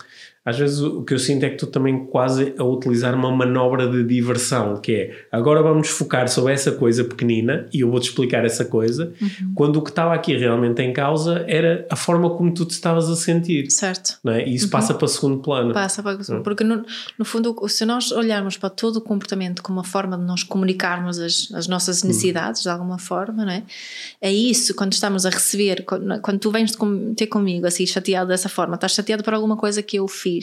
às 0.45 0.59
vezes 0.59 0.81
o 0.81 1.03
que 1.03 1.15
eu 1.15 1.19
sinto 1.19 1.45
é 1.45 1.51
que 1.51 1.57
tu 1.57 1.67
também 1.67 2.05
quase 2.07 2.55
a 2.59 2.65
utilizar 2.65 3.15
uma 3.15 3.35
manobra 3.35 3.89
de 3.89 4.05
diversão, 4.05 4.77
que 4.77 4.93
é 4.93 5.27
agora 5.33 5.63
vamos 5.63 5.89
focar 5.89 6.29
sobre 6.29 6.53
essa 6.53 6.71
coisa 6.71 7.03
pequenina 7.03 7.67
e 7.73 7.81
eu 7.81 7.91
vou-te 7.91 8.11
explicar 8.11 8.45
essa 8.45 8.65
coisa, 8.67 9.15
uhum. 9.21 9.53
quando 9.55 9.77
o 9.77 9.83
que 9.83 9.89
estava 9.89 10.13
aqui 10.13 10.37
realmente 10.37 10.83
em 10.83 10.93
causa 10.93 11.45
era 11.49 11.87
a 11.89 11.97
forma 11.97 12.29
como 12.37 12.53
tu 12.53 12.67
te 12.67 12.73
estavas 12.73 13.09
a 13.09 13.17
sentir. 13.17 13.71
Certo. 13.71 14.19
É? 14.27 14.47
E 14.47 14.55
isso 14.55 14.67
uhum. 14.67 14.71
passa 14.73 14.93
para 14.93 15.07
o 15.07 15.09
segundo 15.09 15.39
plano. 15.39 15.73
Passa 15.73 16.03
para 16.03 16.19
o 16.19 16.23
segundo, 16.23 16.39
uhum. 16.39 16.43
porque 16.43 16.63
no, 16.63 16.85
no 17.19 17.25
fundo, 17.25 17.57
se 17.67 17.87
nós 17.87 18.13
olharmos 18.13 18.59
para 18.59 18.69
todo 18.69 18.97
o 18.97 19.01
comportamento 19.01 19.63
como 19.63 19.79
uma 19.79 19.85
forma 19.85 20.19
de 20.19 20.25
nós 20.25 20.43
comunicarmos 20.43 21.19
as, 21.19 21.49
as 21.55 21.67
nossas 21.67 22.03
uhum. 22.03 22.09
necessidades 22.09 22.63
de 22.63 22.69
alguma 22.69 22.99
forma, 22.99 23.47
não 23.47 23.53
é? 23.53 23.63
É 24.21 24.31
isso, 24.31 24.75
quando 24.75 24.93
estamos 24.93 25.25
a 25.25 25.31
receber, 25.31 25.85
quando, 25.85 26.21
quando 26.21 26.39
tu 26.39 26.51
vens 26.51 26.77
ter 27.17 27.29
comigo 27.29 27.67
assim 27.67 27.87
chateado 27.87 28.29
dessa 28.29 28.51
forma, 28.51 28.75
estás 28.75 28.93
chateado 28.93 29.25
por 29.25 29.33
alguma 29.33 29.57
coisa 29.57 29.83
que 29.83 29.97
eu 29.97 30.07
fiz 30.07 30.34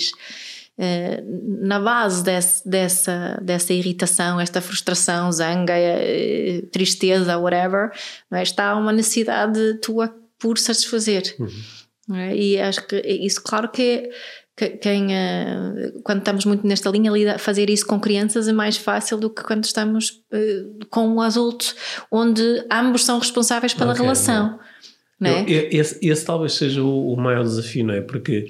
Uh, 0.82 1.68
na 1.68 1.80
base 1.80 2.24
desse, 2.24 2.68
dessa, 2.68 3.40
dessa 3.40 3.72
irritação, 3.72 4.40
esta 4.40 4.62
frustração, 4.62 5.32
zanga, 5.32 5.74
uh, 5.76 6.66
tristeza, 6.68 7.38
whatever, 7.38 7.92
é? 8.32 8.42
está 8.42 8.76
uma 8.76 8.92
necessidade 8.92 9.76
tua 9.76 10.12
por 10.40 10.58
satisfazer. 10.58 11.36
Uhum. 11.38 12.16
É? 12.16 12.36
E 12.36 12.60
acho 12.60 12.88
que 12.88 12.96
isso, 12.96 13.44
claro 13.44 13.70
que, 13.70 14.10
que 14.58 14.70
quem, 14.70 15.08
uh, 15.08 16.02
quando 16.04 16.20
estamos 16.20 16.46
muito 16.46 16.66
nesta 16.66 16.90
linha, 16.90 17.38
fazer 17.38 17.70
isso 17.70 17.86
com 17.86 18.00
crianças 18.00 18.48
é 18.48 18.54
mais 18.54 18.76
fácil 18.76 19.20
do 19.20 19.30
que 19.30 19.44
quando 19.44 19.66
estamos 19.66 20.24
com 20.90 21.08
um 21.08 21.22
adulto, 21.22 21.76
onde 22.10 22.66
ambos 22.72 23.06
são 23.06 23.20
responsáveis 23.20 23.76
pela 23.76 23.92
okay, 23.92 24.02
relação. 24.02 24.48
Não. 24.48 24.72
Não 25.20 25.30
é? 25.30 25.46
esse, 25.48 26.00
esse, 26.02 26.26
talvez 26.26 26.54
seja 26.54 26.82
o, 26.82 27.14
o 27.14 27.16
maior 27.16 27.44
desafio, 27.44 27.86
não 27.86 27.94
é? 27.94 28.02
Porque 28.02 28.48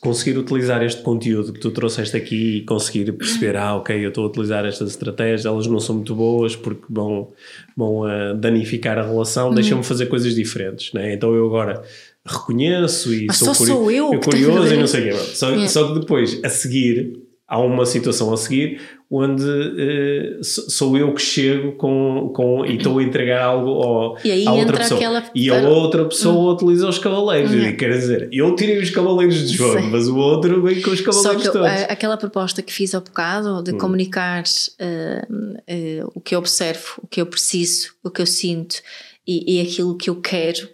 conseguir 0.00 0.38
utilizar 0.38 0.82
este 0.82 1.02
conteúdo 1.02 1.52
que 1.52 1.60
tu 1.60 1.70
trouxeste 1.70 2.16
aqui 2.16 2.58
e 2.58 2.60
conseguir 2.62 3.10
perceber, 3.12 3.56
ah, 3.56 3.76
ok, 3.76 4.04
eu 4.04 4.08
estou 4.08 4.24
a 4.24 4.28
utilizar 4.28 4.64
estas 4.64 4.90
estratégias, 4.90 5.46
elas 5.46 5.66
não 5.66 5.80
são 5.80 5.96
muito 5.96 6.14
boas 6.14 6.54
porque 6.56 6.84
vão, 6.88 7.28
vão 7.76 8.00
uh, 8.00 8.34
danificar 8.34 8.98
a 8.98 9.02
relação, 9.02 9.48
uhum. 9.48 9.54
deixa-me 9.54 9.82
fazer 9.82 10.06
coisas 10.06 10.34
diferentes, 10.34 10.92
né? 10.92 11.12
Então 11.12 11.34
eu 11.34 11.46
agora 11.46 11.82
reconheço 12.24 13.12
e 13.12 13.26
Mas 13.26 13.36
sou, 13.36 13.54
sou 13.54 13.90
eu, 13.90 14.12
eu 14.12 14.20
curioso 14.20 14.72
e 14.72 14.76
não 14.76 14.86
sei 14.86 15.00
o 15.00 15.12
quê. 15.12 15.18
Só, 15.34 15.48
yeah. 15.50 15.68
só 15.68 15.92
que 15.92 16.00
depois, 16.00 16.40
a 16.42 16.48
seguir, 16.48 17.23
há 17.46 17.60
uma 17.60 17.84
situação 17.84 18.32
a 18.32 18.36
seguir 18.36 18.80
onde 19.10 19.44
uh, 19.44 20.42
sou 20.42 20.96
eu 20.96 21.14
que 21.14 21.22
chego 21.22 21.72
com, 21.72 22.32
com 22.34 22.64
e 22.64 22.76
estou 22.76 22.98
a 22.98 23.02
entregar 23.02 23.44
algo 23.44 23.70
ao, 23.70 24.16
à 24.16 24.52
outra 24.52 24.78
pessoa. 24.78 24.98
Aquela... 24.98 25.24
E 25.34 25.50
a 25.50 25.68
outra 25.68 26.04
pessoa 26.06 26.50
hum. 26.50 26.54
utiliza 26.54 26.88
os 26.88 26.98
cavaleiros. 26.98 27.52
Hum. 27.52 27.60
E, 27.60 27.72
quer 27.74 27.90
dizer, 27.90 28.28
eu 28.32 28.56
tirei 28.56 28.80
os 28.80 28.90
cavaleiros 28.90 29.48
de 29.48 29.56
jogo, 29.56 29.78
Sim. 29.78 29.90
mas 29.90 30.08
o 30.08 30.16
outro 30.16 30.60
vem 30.62 30.80
com 30.80 30.90
os 30.90 31.00
cavaleiros 31.00 31.44
Só 31.44 31.52
que 31.52 31.58
todos. 31.58 31.82
aquela 31.88 32.16
proposta 32.16 32.60
que 32.60 32.72
fiz 32.72 32.94
há 32.94 33.00
bocado 33.00 33.62
de 33.62 33.72
hum. 33.72 33.78
comunicar 33.78 34.42
uh, 34.42 35.44
uh, 35.44 36.12
o 36.14 36.20
que 36.20 36.34
eu 36.34 36.38
observo, 36.38 36.94
o 37.02 37.06
que 37.06 37.20
eu 37.20 37.26
preciso, 37.26 37.90
o 38.02 38.10
que 38.10 38.22
eu 38.22 38.26
sinto 38.26 38.76
e, 39.26 39.56
e, 39.56 39.60
aquilo 39.60 39.96
que 39.96 40.10
eu 40.10 40.20
quero, 40.20 40.68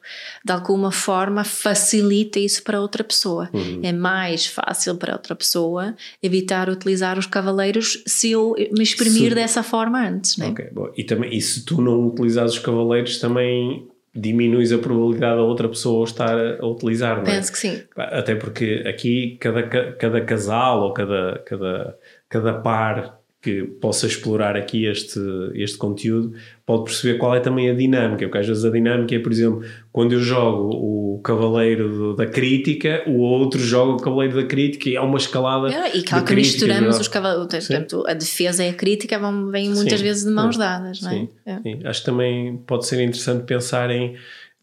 de 0.45 0.53
alguma 0.53 0.91
forma 0.91 1.45
facilita 1.45 2.39
isso 2.39 2.63
para 2.65 2.81
outra 2.81 3.05
pessoa. 3.05 3.49
Uhum. 3.53 3.81
É 3.83 3.93
mais 3.93 4.47
fácil 4.47 4.97
para 4.97 5.13
outra 5.13 5.35
pessoa 5.35 5.95
evitar 6.23 6.69
utilizar 6.69 7.19
os 7.19 7.27
cavaleiros 7.27 8.03
se 8.07 8.33
eu 8.33 8.55
me 8.73 8.83
exprimir 8.83 9.29
se... 9.29 9.35
dessa 9.35 9.63
forma 9.63 10.05
antes. 10.07 10.37
Né? 10.37 10.49
Ok, 10.49 10.69
bom. 10.73 10.93
E, 10.97 11.05
também, 11.05 11.35
e 11.35 11.41
se 11.41 11.65
tu 11.65 11.81
não 11.81 12.09
utilizares 12.09 12.55
os 12.55 12.59
cavaleiros, 12.59 13.19
também 13.19 13.89
diminuis 14.15 14.73
a 14.73 14.79
probabilidade 14.79 15.37
da 15.37 15.43
outra 15.43 15.69
pessoa 15.69 16.05
estar 16.05 16.37
a 16.61 16.67
utilizar, 16.67 17.17
não 17.17 17.23
é? 17.23 17.37
Penso 17.37 17.53
que 17.53 17.59
sim. 17.59 17.83
Até 17.97 18.35
porque 18.35 18.83
aqui 18.87 19.37
cada, 19.41 19.63
cada 19.63 20.21
casal 20.23 20.83
ou 20.83 20.93
cada, 20.93 21.41
cada, 21.47 21.99
cada 22.29 22.55
par 22.55 23.19
que 23.42 23.62
possa 23.62 24.07
explorar 24.07 24.55
aqui 24.55 24.85
este, 24.85 25.18
este 25.55 25.79
conteúdo, 25.79 26.35
pode 26.66 26.85
perceber 26.85 27.18
qual 27.18 27.35
é 27.35 27.40
também 27.40 27.70
a 27.70 27.74
dinâmica, 27.74 28.26
porque 28.26 28.38
às 28.38 28.46
vezes 28.46 28.64
a 28.66 28.70
dinâmica 28.70 29.14
é, 29.14 29.18
por 29.18 29.33
exemplo, 29.33 29.62
quando 29.90 30.12
eu 30.12 30.20
jogo 30.20 30.68
o 30.74 31.20
Cavaleiro 31.22 31.88
do, 31.88 32.16
da 32.16 32.26
Crítica, 32.26 33.03
o 33.07 33.18
outro 33.18 33.59
joga 33.59 33.92
o 33.92 33.96
Cavaleiro 33.96 34.37
da 34.37 34.46
Crítica 34.46 34.90
e 34.90 34.96
há 34.96 35.03
uma 35.03 35.16
escalada. 35.16 35.72
É, 35.72 35.96
e 35.96 36.03
claro 36.03 36.24
que 36.24 36.35
misturamos 36.35 37.00
os 37.00 37.09
cavaleiros, 37.09 37.66
portanto, 37.66 38.05
a 38.07 38.12
defesa 38.12 38.62
e 38.62 38.68
a 38.68 38.74
crítica 38.74 39.18
vão, 39.18 39.50
vêm 39.50 39.70
muitas 39.70 40.00
sim, 40.00 40.05
vezes 40.05 40.24
de 40.24 40.31
mãos 40.31 40.59
dadas, 40.59 41.00
não 41.00 41.11
é? 41.11 41.14
Sim, 41.14 41.29
é. 41.46 41.61
sim. 41.62 41.81
Acho 41.85 42.00
que 42.00 42.07
também 42.07 42.59
pode 42.66 42.87
ser 42.87 43.03
interessante 43.03 43.44
pensar 43.44 43.90
em 43.90 44.16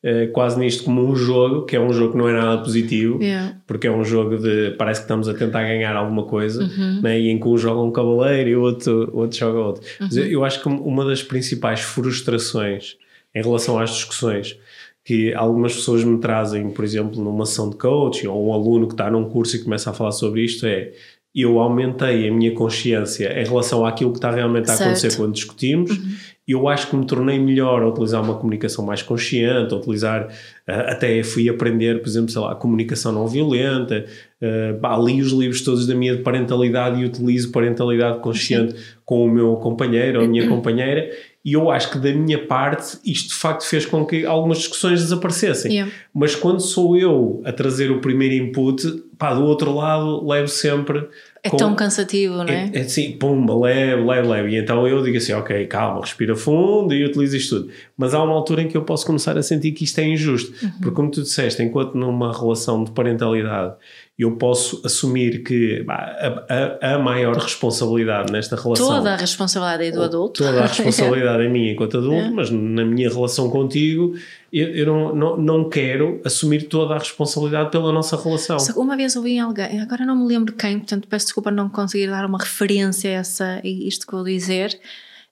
eh, 0.03 0.27
quase 0.27 0.59
nisto 0.59 0.83
como 0.83 1.03
um 1.03 1.15
jogo, 1.15 1.65
que 1.65 1.75
é 1.75 1.79
um 1.79 1.91
jogo 1.91 2.11
que 2.11 2.17
não 2.17 2.29
é 2.29 2.33
nada 2.33 2.61
positivo, 2.61 3.21
yeah. 3.21 3.57
porque 3.65 3.87
é 3.87 3.91
um 3.91 4.03
jogo 4.03 4.37
de 4.37 4.71
parece 4.77 5.01
que 5.01 5.05
estamos 5.05 5.27
a 5.27 5.33
tentar 5.33 5.63
ganhar 5.63 5.95
alguma 5.95 6.23
coisa, 6.23 6.63
uhum. 6.63 7.01
né? 7.01 7.19
e 7.19 7.29
em 7.29 7.39
que 7.39 7.47
um 7.47 7.57
joga 7.57 7.81
um 7.81 7.91
cavaleiro 7.91 8.49
e 8.49 8.55
o 8.55 8.61
outro, 8.61 9.09
outro 9.11 9.37
joga 9.37 9.59
outro. 9.59 9.81
Uhum. 9.99 10.07
Mas 10.07 10.17
eu, 10.17 10.25
eu 10.25 10.45
acho 10.45 10.61
que 10.61 10.69
uma 10.69 11.03
das 11.03 11.23
principais 11.23 11.79
frustrações 11.79 12.95
em 13.33 13.41
relação 13.41 13.79
às 13.79 13.89
discussões 13.89 14.57
que 15.03 15.33
algumas 15.33 15.73
pessoas 15.73 16.03
me 16.03 16.19
trazem, 16.19 16.69
por 16.69 16.85
exemplo, 16.85 17.23
numa 17.23 17.45
sessão 17.45 17.69
de 17.69 17.77
coaching 17.77 18.27
ou 18.27 18.49
um 18.49 18.53
aluno 18.53 18.87
que 18.87 18.93
está 18.93 19.09
num 19.09 19.25
curso 19.25 19.55
e 19.55 19.63
começa 19.63 19.89
a 19.89 19.93
falar 19.93 20.11
sobre 20.11 20.43
isto 20.43 20.65
é 20.65 20.91
eu 21.33 21.59
aumentei 21.59 22.27
a 22.27 22.31
minha 22.31 22.51
consciência 22.53 23.39
em 23.39 23.45
relação 23.45 23.85
àquilo 23.85 24.11
que 24.11 24.17
está 24.17 24.31
realmente 24.31 24.69
a 24.69 24.73
acontecer 24.73 25.11
certo. 25.11 25.17
quando 25.17 25.33
discutimos 25.33 25.91
uhum 25.91 26.15
eu 26.47 26.67
acho 26.67 26.89
que 26.89 26.95
me 26.95 27.05
tornei 27.05 27.37
melhor 27.37 27.81
a 27.81 27.89
utilizar 27.89 28.23
uma 28.23 28.35
comunicação 28.35 28.85
mais 28.85 29.01
consciente, 29.01 29.73
a 29.73 29.77
utilizar, 29.77 30.27
uh, 30.27 30.71
até 30.87 31.21
fui 31.23 31.49
aprender, 31.49 31.99
por 32.01 32.07
exemplo, 32.07 32.29
sei 32.31 32.41
lá, 32.41 32.53
a 32.53 32.55
comunicação 32.55 33.11
não 33.11 33.27
violenta, 33.27 34.05
uh, 34.41 35.05
li 35.05 35.21
os 35.21 35.31
livros 35.31 35.61
todos 35.61 35.85
da 35.85 35.93
minha 35.93 36.21
parentalidade 36.21 37.01
e 37.01 37.05
utilizo 37.05 37.51
parentalidade 37.51 38.19
consciente 38.19 38.77
Sim. 38.77 38.83
com 39.03 39.25
o 39.25 39.29
meu 39.29 39.55
companheiro 39.57 40.19
ou 40.19 40.25
a 40.25 40.27
minha 40.27 40.47
companheira, 40.49 41.09
e 41.43 41.53
eu 41.53 41.71
acho 41.71 41.91
que 41.91 41.97
da 41.97 42.11
minha 42.11 42.45
parte 42.45 42.97
isto 43.05 43.29
de 43.29 43.35
facto 43.35 43.63
fez 43.63 43.85
com 43.85 44.05
que 44.05 44.25
algumas 44.25 44.57
discussões 44.57 45.01
desaparecessem. 45.01 45.71
Yeah. 45.71 45.91
Mas 46.13 46.35
quando 46.35 46.59
sou 46.59 46.97
eu 46.97 47.41
a 47.45 47.53
trazer 47.53 47.89
o 47.89 48.01
primeiro 48.01 48.35
input, 48.35 48.85
pá, 49.17 49.33
do 49.33 49.45
outro 49.45 49.73
lado 49.73 50.27
levo 50.27 50.49
sempre 50.49 51.07
é 51.47 51.49
com, 51.49 51.57
tão 51.57 51.75
cansativo, 51.75 52.35
não 52.35 52.45
é? 52.45 52.69
É, 52.73 52.79
é 52.79 52.81
assim, 52.81 53.13
pumba, 53.13 53.57
leve, 53.57 54.03
leve, 54.03 54.27
leve. 54.27 54.49
E 54.51 54.57
então 54.57 54.87
eu 54.87 55.01
digo 55.03 55.17
assim, 55.17 55.33
ok, 55.33 55.65
calma, 55.67 56.01
respira 56.01 56.35
fundo 56.35 56.93
e 56.93 57.03
utiliza 57.03 57.37
isto 57.37 57.61
tudo. 57.61 57.71
Mas 57.97 58.13
há 58.13 58.23
uma 58.23 58.33
altura 58.33 58.61
em 58.61 58.67
que 58.67 58.77
eu 58.77 58.83
posso 58.83 59.05
começar 59.05 59.37
a 59.37 59.43
sentir 59.43 59.71
que 59.71 59.83
isto 59.83 59.99
é 59.99 60.07
injusto. 60.07 60.53
Uhum. 60.63 60.71
Porque 60.81 60.91
como 60.91 61.11
tu 61.11 61.21
disseste, 61.21 61.63
enquanto 61.63 61.95
numa 61.95 62.31
relação 62.37 62.83
de 62.83 62.91
parentalidade 62.91 63.75
eu 64.17 64.35
posso 64.35 64.81
assumir 64.83 65.43
que 65.43 65.85
a, 65.87 66.45
a, 66.49 66.95
a, 66.95 66.99
maior 66.99 67.37
responsabilidade 67.37 68.31
nesta 68.31 68.55
relação. 68.55 68.87
Toda 68.87 69.13
a 69.13 69.15
responsabilidade 69.15 69.85
é 69.85 69.91
do 69.91 70.01
adulto. 70.01 70.43
Toda 70.43 70.63
a 70.63 70.65
responsabilidade 70.67 71.43
é 71.43 71.47
minha 71.47 71.73
enquanto 71.73 71.99
adulto, 71.99 72.25
é. 72.25 72.31
mas 72.31 72.49
na 72.49 72.83
minha 72.83 73.09
relação 73.09 73.47
contigo, 73.51 74.15
eu, 74.51 74.69
eu 74.69 74.85
não, 74.87 75.15
não, 75.15 75.37
não, 75.37 75.69
quero 75.69 76.19
assumir 76.25 76.63
toda 76.63 76.95
a 76.95 76.97
responsabilidade 76.97 77.69
pela 77.69 77.91
nossa 77.91 78.19
relação. 78.19 78.57
Uma 78.75 78.97
vez 78.97 79.15
ouvi 79.15 79.37
alguém, 79.37 79.79
agora 79.79 80.03
não 80.03 80.15
me 80.15 80.27
lembro 80.27 80.51
quem, 80.55 80.79
portanto 80.79 81.07
peço 81.07 81.27
desculpa 81.27 81.51
não 81.51 81.69
conseguir 81.69 82.07
dar 82.07 82.25
uma 82.25 82.39
referência 82.39 83.11
a 83.11 83.13
essa, 83.13 83.61
isto 83.63 84.07
que 84.07 84.13
vou 84.13 84.23
dizer. 84.23 84.79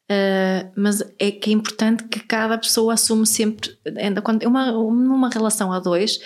Uh, 0.06 0.70
mas 0.76 1.02
é 1.18 1.32
que 1.32 1.50
é 1.50 1.54
importante 1.54 2.04
que 2.04 2.20
cada 2.20 2.60
pessoa 2.60 2.94
assume 2.94 3.26
sempre, 3.26 3.76
ainda 3.98 4.22
quando 4.22 4.44
uma, 4.44 4.72
numa 4.72 5.30
relação 5.30 5.74
a 5.74 5.80
dois, 5.80 6.20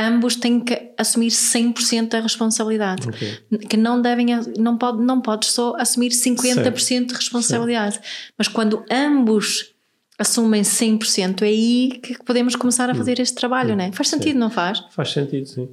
ambos 0.00 0.34
têm 0.36 0.60
que 0.60 0.90
assumir 0.96 1.28
100% 1.28 2.08
da 2.08 2.20
responsabilidade. 2.20 3.08
Ok. 3.08 3.38
Que 3.68 3.76
não 3.76 4.00
devem, 4.00 4.26
não, 4.58 4.76
pode, 4.78 5.02
não 5.02 5.20
podes 5.20 5.50
só 5.50 5.74
assumir 5.78 6.10
50% 6.10 7.06
de 7.06 7.14
responsabilidade. 7.14 8.00
Mas 8.38 8.48
quando 8.48 8.84
ambos 8.90 9.74
assumem 10.18 10.60
100%, 10.62 11.42
é 11.42 11.46
aí 11.46 11.98
que 12.02 12.22
podemos 12.24 12.54
começar 12.54 12.90
a 12.90 12.94
fazer 12.94 13.18
este 13.20 13.34
trabalho, 13.36 13.74
não 13.74 13.84
é? 13.84 13.92
Faz 13.92 14.08
sentido, 14.08 14.38
não 14.38 14.50
faz? 14.50 14.82
Faz 14.90 15.10
sentido, 15.12 15.46
sim. 15.46 15.68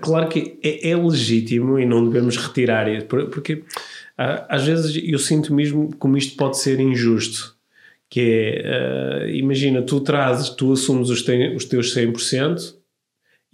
Claro 0.00 0.28
que 0.28 0.58
é, 0.64 0.90
é 0.90 0.96
legítimo 0.96 1.78
e 1.78 1.86
não 1.86 2.04
devemos 2.04 2.36
retirar 2.36 2.88
isso, 2.92 3.06
por- 3.06 3.26
porque 3.30 3.62
ah, 4.18 4.46
às 4.48 4.64
vezes 4.64 5.00
eu 5.04 5.18
sinto 5.18 5.54
mesmo 5.54 5.94
como 5.96 6.16
isto 6.16 6.36
pode 6.36 6.58
ser 6.58 6.80
injusto. 6.80 7.54
Que 8.10 8.20
é, 8.20 9.24
ah, 9.24 9.28
imagina, 9.30 9.80
tu 9.82 10.00
trazes, 10.00 10.48
tu 10.50 10.72
assumes 10.72 11.08
os, 11.08 11.22
te- 11.22 11.54
os 11.54 11.64
teus 11.64 11.94
100% 11.94 12.74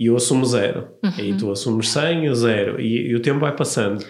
e 0.01 0.07
eu 0.07 0.16
assumo 0.16 0.46
zero. 0.46 0.88
E 1.18 1.34
tu 1.34 1.51
assumes 1.53 1.90
100 1.90 2.24
e 2.24 2.34
zero. 2.34 2.80
E, 2.80 3.11
e 3.11 3.14
o 3.14 3.20
tempo 3.20 3.38
vai 3.38 3.55
passando. 3.55 4.03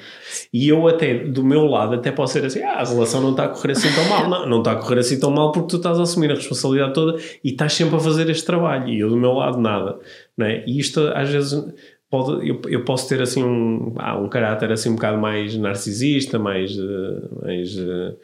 E 0.53 0.69
eu 0.69 0.87
até, 0.87 1.15
do 1.25 1.43
meu 1.43 1.67
lado, 1.67 1.97
até 1.97 2.13
posso 2.13 2.35
ser 2.35 2.45
assim, 2.45 2.63
ah, 2.63 2.75
a 2.75 2.85
relação 2.85 3.21
não 3.21 3.33
está 3.33 3.47
a 3.47 3.49
correr 3.49 3.73
assim 3.73 3.93
tão 3.93 4.09
mal. 4.09 4.31
Não, 4.31 4.49
não 4.49 4.59
está 4.59 4.71
a 4.71 4.77
correr 4.77 5.01
assim 5.01 5.19
tão 5.19 5.33
mal 5.33 5.51
porque 5.51 5.67
tu 5.67 5.77
estás 5.79 5.99
a 5.99 6.03
assumir 6.03 6.31
a 6.31 6.37
responsabilidade 6.37 6.95
toda 6.95 7.21
e 7.43 7.51
estás 7.51 7.73
sempre 7.73 7.97
a 7.97 7.99
fazer 7.99 8.31
este 8.31 8.47
trabalho. 8.47 8.89
E 8.89 9.01
eu 9.01 9.09
do 9.09 9.17
meu 9.17 9.33
lado 9.33 9.61
nada. 9.61 9.99
Não 10.37 10.47
é? 10.47 10.63
E 10.65 10.79
isto 10.79 11.01
às 11.13 11.29
vezes... 11.29 11.61
Pode, 12.09 12.49
eu, 12.49 12.61
eu 12.69 12.85
posso 12.85 13.09
ter 13.09 13.23
assim 13.23 13.43
um, 13.43 13.95
ah, 13.97 14.19
um 14.19 14.29
caráter 14.29 14.73
assim 14.73 14.91
um 14.91 14.97
bocado 14.97 15.17
mais 15.17 15.57
narcisista, 15.57 16.41
mais, 16.41 16.77
eh, 16.77 17.29
mais 17.41 17.79
eh, 17.79 18.15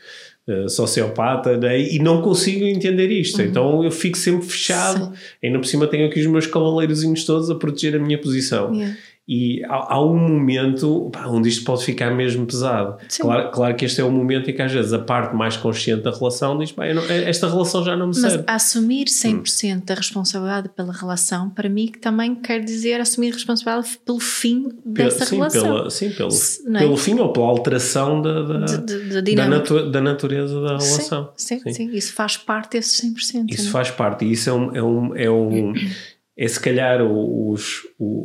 eh, 0.49 0.68
sociopata 0.68 1.57
né? 1.57 1.80
e 1.80 1.99
não 1.99 2.22
consigo 2.22 2.64
entender 2.64 3.11
isto. 3.11 3.42
Então 3.42 3.82
eu 3.82 3.90
fico 3.90 4.16
sempre 4.16 4.47
fechado. 4.47 5.12
Ainda 5.42 5.59
por 5.59 5.66
cima 5.66 5.88
tenho 5.88 6.07
aqui 6.07 6.20
os 6.20 6.26
meus 6.26 6.47
cavaleirozinhos 6.47 7.24
todos 7.24 7.51
a 7.51 7.57
proteger 7.57 7.97
a 7.97 7.99
minha 7.99 8.20
posição. 8.20 8.72
Yeah. 8.72 8.97
E 9.29 9.64
há, 9.64 9.95
há 9.95 10.01
um 10.05 10.16
momento 10.16 11.11
pá, 11.12 11.27
onde 11.27 11.49
isto 11.49 11.64
pode 11.64 11.85
ficar 11.85 12.12
mesmo 12.14 12.47
pesado. 12.47 12.97
Sim. 13.09 13.22
Claro, 13.24 13.51
claro 13.51 13.74
que 13.74 13.85
este 13.85 14.01
é 14.01 14.05
o 14.05 14.11
momento 14.11 14.49
em 14.49 14.55
que 14.55 14.62
às 14.62 14.70
vezes 14.70 14.93
a 14.93 15.01
parte 15.01 15.35
mais 15.35 15.57
consciente 15.57 16.03
da 16.05 16.12
relação 16.12 16.57
diz: 16.57 16.72
não- 16.77 17.05
esta 17.11 17.49
relação 17.49 17.85
já 17.85 17.97
não 17.97 18.07
me 18.07 18.12
Mas 18.20 18.33
serve. 18.33 18.45
assumir 18.47 19.07
100% 19.09 19.85
da 19.85 19.95
responsabilidade 19.95 20.68
pela 20.68 20.93
relação, 20.93 21.51
para 21.51 21.68
mim, 21.68 21.89
que 21.89 21.99
também 21.99 22.37
quer 22.37 22.61
dizer 22.62 23.01
assumir 23.01 23.33
responsabilidade 23.33 23.99
pelo 24.05 24.20
fim 24.20 24.68
Pela- 24.95 25.09
dessa 25.11 25.24
sim, 25.27 25.35
relação. 25.37 25.62
pela- 25.62 25.91
sim, 25.91 26.11
pelo, 26.11 26.31
Se- 26.31 26.68
é? 26.77 26.79
pelo 26.79 26.97
fim 26.97 27.18
ou 27.18 27.33
pela 27.33 27.47
alteração 27.47 28.22
da, 28.22 28.43
da, 28.43 28.59
De- 28.77 29.22
de- 29.22 29.35
da, 29.35 29.49
natu- 29.49 29.91
da 29.91 30.01
natureza 30.01 30.61
da 30.61 30.68
relação. 30.79 31.31
Sim, 31.37 31.59
sim, 31.64 31.72
Sim. 31.72 31.91
isso 31.93 32.12
faz 32.12 32.37
parte 32.37 32.72
desses 32.74 33.01
100%. 33.01 33.47
Isso 33.53 33.62
não 33.64 33.68
é? 33.70 33.72
faz 33.72 33.91
parte, 33.91 34.24
e 34.24 34.31
isso 34.31 34.49
é 34.49 34.53
um. 34.53 34.77
É, 34.77 34.83
um, 34.83 35.16
é, 35.16 35.29
um, 35.31 35.74
é 36.39 36.47
se 36.49 36.61
calhar 36.61 37.03
os, 37.03 37.82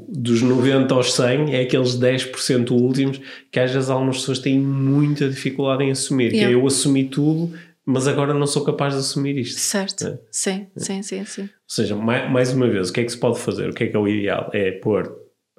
dos 0.10 0.42
90 0.42 0.94
aos 0.94 1.14
100, 1.14 1.56
é 1.56 1.62
aqueles 1.62 1.98
10% 1.98 2.72
últimos 2.72 3.22
que 3.52 3.60
às 3.60 3.72
vezes 3.72 3.90
algumas 3.90 4.18
pessoas 4.18 4.40
têm 4.40 4.60
muita 4.60 5.30
dificuldade 5.30 5.84
em 5.84 5.92
assumir. 5.92 6.30
Que 6.32 6.36
Yeah. 6.38 6.58
é 6.58 6.62
eu 6.62 6.68
assumi 6.68 7.06
tudo, 7.06 7.54
mas 7.86 8.08
agora 8.08 8.34
não 8.34 8.46
sou 8.46 8.64
capaz 8.64 8.94
de 8.94 9.00
assumir 9.00 9.38
isto. 9.38 9.60
Certo, 9.60 10.06
É. 10.08 10.20
sim, 10.30 10.68
sim, 10.76 11.02
sim, 11.02 11.24
sim. 11.26 11.42
Ou 11.44 11.48
seja, 11.68 11.96
mais, 11.96 12.30
mais 12.32 12.54
uma 12.54 12.68
vez, 12.68 12.90
o 12.90 12.94
que 12.94 13.00
é 13.00 13.04
que 13.06 13.12
se 13.12 13.18
pode 13.18 13.40
fazer? 13.40 13.70
O 13.70 13.74
que 13.74 13.86
é 13.86 13.88
que 13.88 13.96
é 13.96 14.00
o 14.00 14.08
ideal? 14.08 14.50
É 14.54 14.72
pôr 14.72 15.10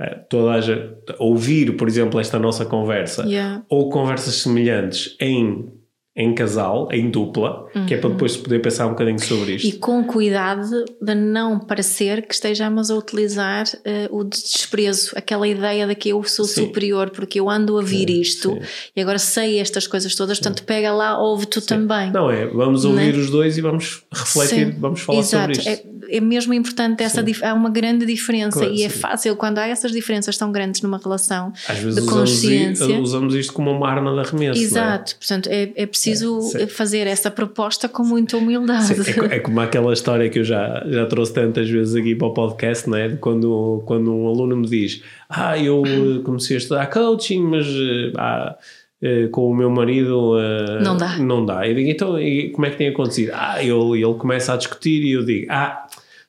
eh, 0.01 0.15
toda 0.29 0.53
a 0.59 1.23
ouvir, 1.23 1.77
por 1.77 1.89
exemplo, 1.89 2.21
esta 2.21 2.39
nossa 2.39 2.65
conversa 2.67 3.25
Yeah. 3.27 3.65
ou 3.71 3.89
conversas 3.89 4.35
semelhantes 4.37 5.17
em, 5.21 5.69
em 6.15 6.35
casal, 6.35 6.89
em 6.93 7.09
dupla, 7.11 7.67
que 7.89 7.95
é 7.95 7.97
para 7.97 8.11
depois 8.11 8.33
se 8.33 8.39
poder 8.39 8.61
pensar 8.61 8.87
um 8.87 8.91
bocadinho 8.91 9.19
sobre 9.19 9.55
isto. 9.55 9.65
Uhum. 9.65 9.71
E 9.71 9.79
com 9.79 10.05
cuidado 10.05 10.85
de 11.01 11.15
não 11.15 11.59
parecer 11.59 12.27
que 12.27 12.35
estejamos 12.35 12.91
a 12.91 12.95
utilizar 12.97 13.65
eh, 13.83 14.09
o 14.11 14.23
desprezo, 14.23 15.13
aquela 15.17 15.49
ideia 15.49 15.87
de 15.87 15.95
que 15.95 16.11
eu 16.11 16.23
sou 16.25 16.45
Sim. 16.45 16.67
superior 16.67 17.09
porque 17.11 17.41
eu 17.41 17.49
ando 17.49 17.73
a 17.75 17.81
ouvir 17.81 18.11
isto 18.11 18.51
sim. 18.53 18.61
e 18.95 19.01
agora 19.01 19.19
sei 19.19 19.59
estas 19.59 19.87
coisas 19.87 20.15
todas, 20.15 20.39
portanto 20.39 20.65
pega 20.65 20.93
lá, 20.93 21.19
ouve 21.19 21.47
tu 21.47 21.63
também. 21.63 22.11
Não 22.13 22.31
é, 22.31 22.47
vamos 22.47 22.85
ouvir 22.85 23.15
os 23.15 23.31
dois 23.31 23.57
e 23.57 23.63
vamos 23.63 24.03
refletir, 24.13 24.67
Sim, 24.67 24.79
vamos 24.79 25.01
falar 25.01 25.19
Exato. 25.19 25.55
sobre 25.55 25.73
isto. 25.73 25.89
É, 26.11 26.17
é 26.17 26.21
mesmo 26.21 26.53
importante 26.53 27.03
essa 27.03 27.25
há 27.43 27.55
uma 27.55 27.71
grande 27.71 28.05
diferença 28.05 28.59
Claro, 28.59 28.75
e 28.75 28.83
é 28.83 28.89
sim. 28.91 28.99
fácil 28.99 29.35
quando 29.35 29.57
há 29.59 29.67
essas 29.67 29.93
diferenças 29.93 30.37
tão 30.37 30.53
grandes 30.53 30.83
numa 30.83 30.99
relação 30.99 31.55
Às 31.67 31.79
vezes 31.79 31.95
de 31.95 32.01
usamos, 32.03 32.13
consciência. 32.31 32.85
i- 32.85 33.01
usamos 33.01 33.35
isto 33.35 33.55
como 33.55 33.71
uma 33.71 33.89
arma 33.89 34.13
de 34.13 34.19
arremesso. 34.29 34.61
é? 34.61 34.63
Exato, 34.63 35.17
portanto 35.17 35.47
é, 35.49 35.73
é 35.75 35.87
preciso 35.87 36.02
É, 36.11 36.15
sim. 36.15 36.67
fazer 36.67 37.07
essa 37.07 37.31
proposta 37.31 37.89
com 37.89 38.03
muita 38.03 38.37
humildade. 38.37 38.87
Sim, 38.87 39.21
é, 39.31 39.37
é 39.37 39.39
como 39.39 39.61
aquela 39.61 39.93
história 39.93 40.29
que 40.29 40.39
eu 40.39 40.45
já, 40.45 40.83
já 40.89 41.07
trouxe 41.07 41.33
tantas 41.33 41.69
vezes 41.69 41.95
aqui 41.95 42.15
para 42.15 42.29
o 42.29 42.35
podcast, 42.35 42.89
não 42.89 42.97
é? 42.97 43.11
Quando, 43.17 43.83
quando 43.87 44.15
um 44.15 44.29
aluno 44.29 44.57
me 44.57 44.67
diz: 44.67 45.03
Ah, 45.29 45.59
eu 45.59 45.83
eh, 45.87 46.23
comecei 46.25 46.57
a 46.57 46.59
estudar 46.59 46.87
coaching, 46.87 47.43
mas 47.43 47.67
ah, 48.17 48.57
com 49.31 49.51
o 49.51 49.55
meu 49.55 49.71
marido 49.71 50.35
Não 50.83 50.97
dá. 50.97 51.19
Não 51.19 51.45
dá. 51.45 51.67
Eu 51.67 51.75
digo: 51.75 51.91
Então, 51.91 52.17
como 52.53 52.67
é 52.67 52.71
que 52.71 52.77
tem 52.77 52.89
acontecido? 52.89 53.33
Ah, 53.35 53.63
ele, 53.63 54.03
ele 54.03 54.15
começa 54.15 54.53
a 54.53 54.57
discutir 54.57 55.03
e 55.03 55.13
eu 55.13 55.25
digo: 55.25 55.47
Ah, 55.51 55.82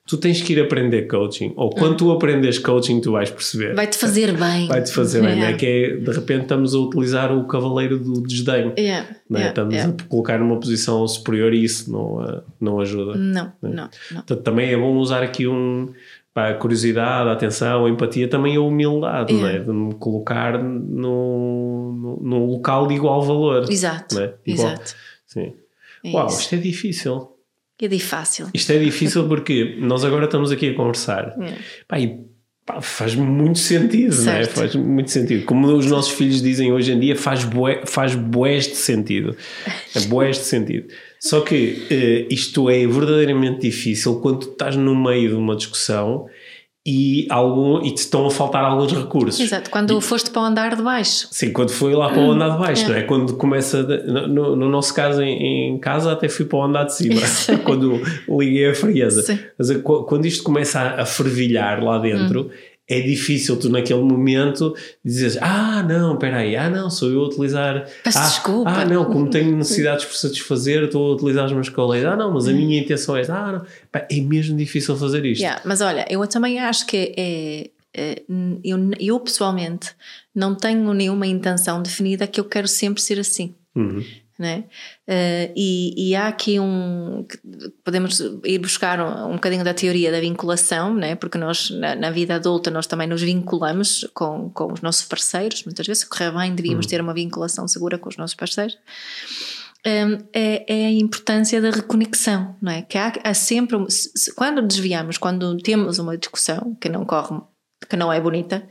tu 0.06 0.18
tens 0.18 0.42
que 0.42 0.52
ir 0.52 0.60
aprender 0.60 1.06
coaching. 1.06 1.52
Ou 1.56 1.70
quando 1.70 1.96
tu 1.96 2.12
aprendes 2.12 2.58
coaching, 2.58 3.00
tu 3.00 3.12
vais 3.12 3.30
perceber. 3.30 3.74
Vai-te 3.74 3.96
fazer 3.96 4.36
bem. 4.36 4.68
Vai-te 4.68 4.92
fazer 4.92 5.22
bem, 5.22 5.36
não 5.36 5.46
é? 5.46 5.52
Que 5.54 5.66
é, 5.66 5.96
de 5.96 6.10
repente 6.10 6.42
estamos 6.42 6.74
a 6.74 6.78
utilizar 6.78 7.36
o 7.36 7.46
cavaleiro 7.46 7.98
do 7.98 8.22
desdém. 8.22 8.72
Yeah, 8.78 9.08
não 9.28 9.38
é? 9.38 9.40
yeah, 9.40 9.48
estamos 9.48 9.74
yeah. 9.74 9.94
a 9.98 10.08
colocar 10.08 10.38
numa 10.38 10.60
posição 10.60 11.06
superior 11.08 11.54
e 11.54 11.64
isso 11.64 11.90
não, 11.90 12.22
eh, 12.22 12.40
não 12.60 12.80
ajuda. 12.80 13.16
Não, 13.16 13.52
não, 13.62 13.70
não. 13.70 13.88
Portanto, 14.16 14.42
também 14.42 14.72
é 14.72 14.76
bom 14.76 14.94
usar 14.96 15.22
aqui 15.22 15.46
um 15.46 15.88
pá, 16.34 16.50
a 16.50 16.54
curiosidade, 16.54 17.30
a 17.30 17.32
atenção, 17.32 17.86
a 17.86 17.90
empatia, 17.90 18.28
também 18.28 18.56
a 18.56 18.60
humildade, 18.60 19.32
é? 19.32 19.36
Yeah. 19.36 19.64
De 19.64 19.72
me 19.72 19.94
colocar 19.94 20.62
num 20.62 22.46
local 22.46 22.86
de 22.86 22.94
igual 22.94 23.22
valor. 23.22 23.70
Exato, 23.70 24.20
é? 24.20 24.34
Igual. 24.44 24.68
exato. 24.68 24.94
Sim. 25.26 25.54
É 26.04 26.10
Uau, 26.10 26.26
isso. 26.26 26.40
isto 26.40 26.54
é 26.56 26.58
difícil. 26.58 27.33
É 27.80 27.88
de 27.88 27.98
fácil. 27.98 28.48
Isto 28.54 28.72
é 28.72 28.78
difícil 28.78 29.26
porque 29.26 29.76
nós 29.80 30.04
agora 30.04 30.26
estamos 30.26 30.52
aqui 30.52 30.70
a 30.70 30.74
conversar. 30.74 31.34
Yeah. 31.36 31.56
Pá, 31.88 31.98
e, 31.98 32.20
pá, 32.64 32.80
faz 32.80 33.14
muito 33.14 33.58
sentido, 33.58 34.14
não 34.14 34.32
é? 34.32 34.44
Certo. 34.44 34.54
Faz 34.54 34.74
muito 34.76 35.10
sentido. 35.10 35.44
Como 35.44 35.66
os 35.66 35.86
nossos 35.86 36.12
filhos 36.12 36.40
dizem 36.40 36.72
hoje 36.72 36.92
em 36.92 37.00
dia, 37.00 37.16
faz, 37.16 37.44
bué, 37.44 37.82
faz 37.84 38.14
bués 38.14 38.68
de 38.68 38.76
sentido. 38.76 39.36
É 39.94 40.00
bués 40.00 40.36
de 40.36 40.44
sentido. 40.44 40.86
Só 41.18 41.40
que 41.40 41.86
eh, 41.90 42.26
isto 42.30 42.70
é 42.70 42.86
verdadeiramente 42.86 43.62
difícil 43.62 44.20
quando 44.20 44.40
tu 44.40 44.48
estás 44.52 44.76
no 44.76 44.94
meio 44.94 45.30
de 45.30 45.34
uma 45.34 45.56
discussão 45.56 46.26
e, 46.86 47.26
algum, 47.30 47.82
e 47.82 47.90
te 47.94 47.98
estão 47.98 48.26
a 48.26 48.30
faltar 48.30 48.62
alguns 48.64 48.92
recursos. 48.92 49.40
Exato, 49.40 49.70
quando 49.70 49.98
foste 50.02 50.30
para 50.30 50.42
o 50.42 50.44
andar 50.44 50.76
de 50.76 50.82
baixo. 50.82 51.26
Sim, 51.30 51.50
quando 51.52 51.70
foi 51.70 51.94
lá 51.94 52.10
para 52.10 52.20
o 52.20 52.30
andar 52.32 52.50
de 52.50 52.58
baixo, 52.58 52.84
É. 52.84 52.88
não 52.88 52.94
é? 52.96 53.02
Quando 53.02 53.34
começa, 53.36 53.82
de- 53.82 54.02
no, 54.02 54.28
no- 54.28 54.56
no 54.56 54.68
nosso 54.68 54.92
caso 54.92 55.22
em, 55.22 55.70
em 55.74 55.78
casa, 55.78 56.12
até 56.12 56.28
fui 56.28 56.44
para 56.44 56.58
o 56.58 56.62
andar 56.62 56.84
de 56.84 56.94
cima, 56.94 57.20
quando 57.64 58.02
liguei 58.28 58.68
a 58.68 58.74
frieza. 58.74 59.22
Sim. 59.22 59.38
Mas 59.58 59.70
qu- 59.78 60.04
quando 60.04 60.26
isto 60.26 60.42
começa 60.44 60.78
a, 60.80 61.02
a 61.02 61.06
fervilhar 61.06 61.82
lá 61.82 61.98
dentro, 61.98 62.50
é 62.88 63.00
difícil 63.00 63.58
tu 63.58 63.68
naquele 63.70 64.02
momento 64.02 64.74
dizeres: 65.04 65.38
Ah, 65.40 65.82
não, 65.82 66.14
espera 66.14 66.38
aí, 66.38 66.54
ah, 66.54 66.68
não, 66.68 66.90
sou 66.90 67.10
eu 67.10 67.20
a 67.22 67.26
utilizar. 67.26 67.88
Peço 68.02 68.18
ah, 68.18 68.22
desculpa." 68.22 68.70
Ah, 68.70 68.84
não, 68.84 69.04
como 69.06 69.30
tenho 69.30 69.56
necessidades 69.56 70.04
por 70.04 70.14
satisfazer, 70.14 70.84
estou 70.84 71.12
a 71.12 71.14
utilizar 71.14 71.46
os 71.46 71.52
meus 71.52 71.68
colegas. 71.68 72.12
Ah, 72.12 72.16
não, 72.16 72.32
mas 72.32 72.46
a 72.46 72.52
minha 72.52 72.78
intenção 72.78 73.16
é 73.16 73.22
esta. 73.22 73.34
Ah, 73.34 73.52
não. 73.52 73.66
Pá, 73.90 74.06
é 74.10 74.20
mesmo 74.20 74.56
difícil 74.56 74.96
fazer 74.96 75.24
isto. 75.24 75.40
Yeah, 75.40 75.62
mas 75.64 75.80
olha, 75.80 76.06
eu 76.10 76.26
também 76.26 76.60
acho 76.60 76.86
que 76.86 77.14
é, 77.16 77.70
é, 77.94 78.22
eu, 78.62 78.78
eu 79.00 79.20
pessoalmente 79.20 79.92
não 80.34 80.54
tenho 80.54 80.92
nenhuma 80.92 81.26
intenção 81.26 81.80
definida 81.82 82.26
que 82.26 82.40
eu 82.40 82.44
quero 82.44 82.68
sempre 82.68 83.00
ser 83.00 83.18
assim. 83.18 83.54
Uhum. 83.74 84.04
Né? 84.36 84.64
Eh, 85.06 85.52
e, 85.54 86.10
e 86.10 86.16
há 86.16 86.26
aqui 86.26 86.58
um. 86.58 87.24
Podemos 87.84 88.18
ir 88.44 88.58
buscar 88.58 88.98
um, 89.00 89.30
um 89.30 89.32
bocadinho 89.34 89.62
da 89.62 89.72
teoria 89.72 90.10
da 90.10 90.18
vinculação, 90.18 90.92
né? 90.92 91.14
porque 91.14 91.38
nós, 91.38 91.70
na, 91.70 91.94
na 91.94 92.10
vida 92.10 92.34
adulta, 92.34 92.68
nós 92.68 92.86
também 92.88 93.06
nos 93.06 93.22
vinculamos 93.22 94.04
com, 94.12 94.50
com 94.50 94.72
os 94.72 94.80
nossos 94.80 95.06
parceiros. 95.06 95.62
Muitas 95.64 95.86
vezes, 95.86 96.02
se 96.02 96.08
correr 96.08 96.32
bem, 96.32 96.52
devíamos 96.52 96.86
ter 96.86 97.00
uma 97.00 97.14
vinculação 97.14 97.68
segura 97.68 97.96
com 97.96 98.08
os 98.08 98.16
nossos 98.16 98.34
parceiros. 98.34 98.76
Um, 99.86 100.18
é, 100.32 100.64
é 100.66 100.86
a 100.86 100.90
importância 100.90 101.60
da 101.60 101.70
reconexão, 101.70 102.56
não 102.60 102.72
é? 102.72 102.82
Que 102.82 102.96
há, 102.98 103.12
há 103.22 103.34
sempre, 103.34 103.76
se- 103.90 104.34
quando 104.34 104.62
desviamos, 104.66 105.18
quando 105.18 105.58
temos 105.58 105.98
uma 105.98 106.16
discussão 106.16 106.74
que 106.80 106.88
não 106.88 107.04
corre, 107.04 107.38
que 107.88 107.94
não 107.94 108.10
é 108.10 108.18
bonita, 108.18 108.66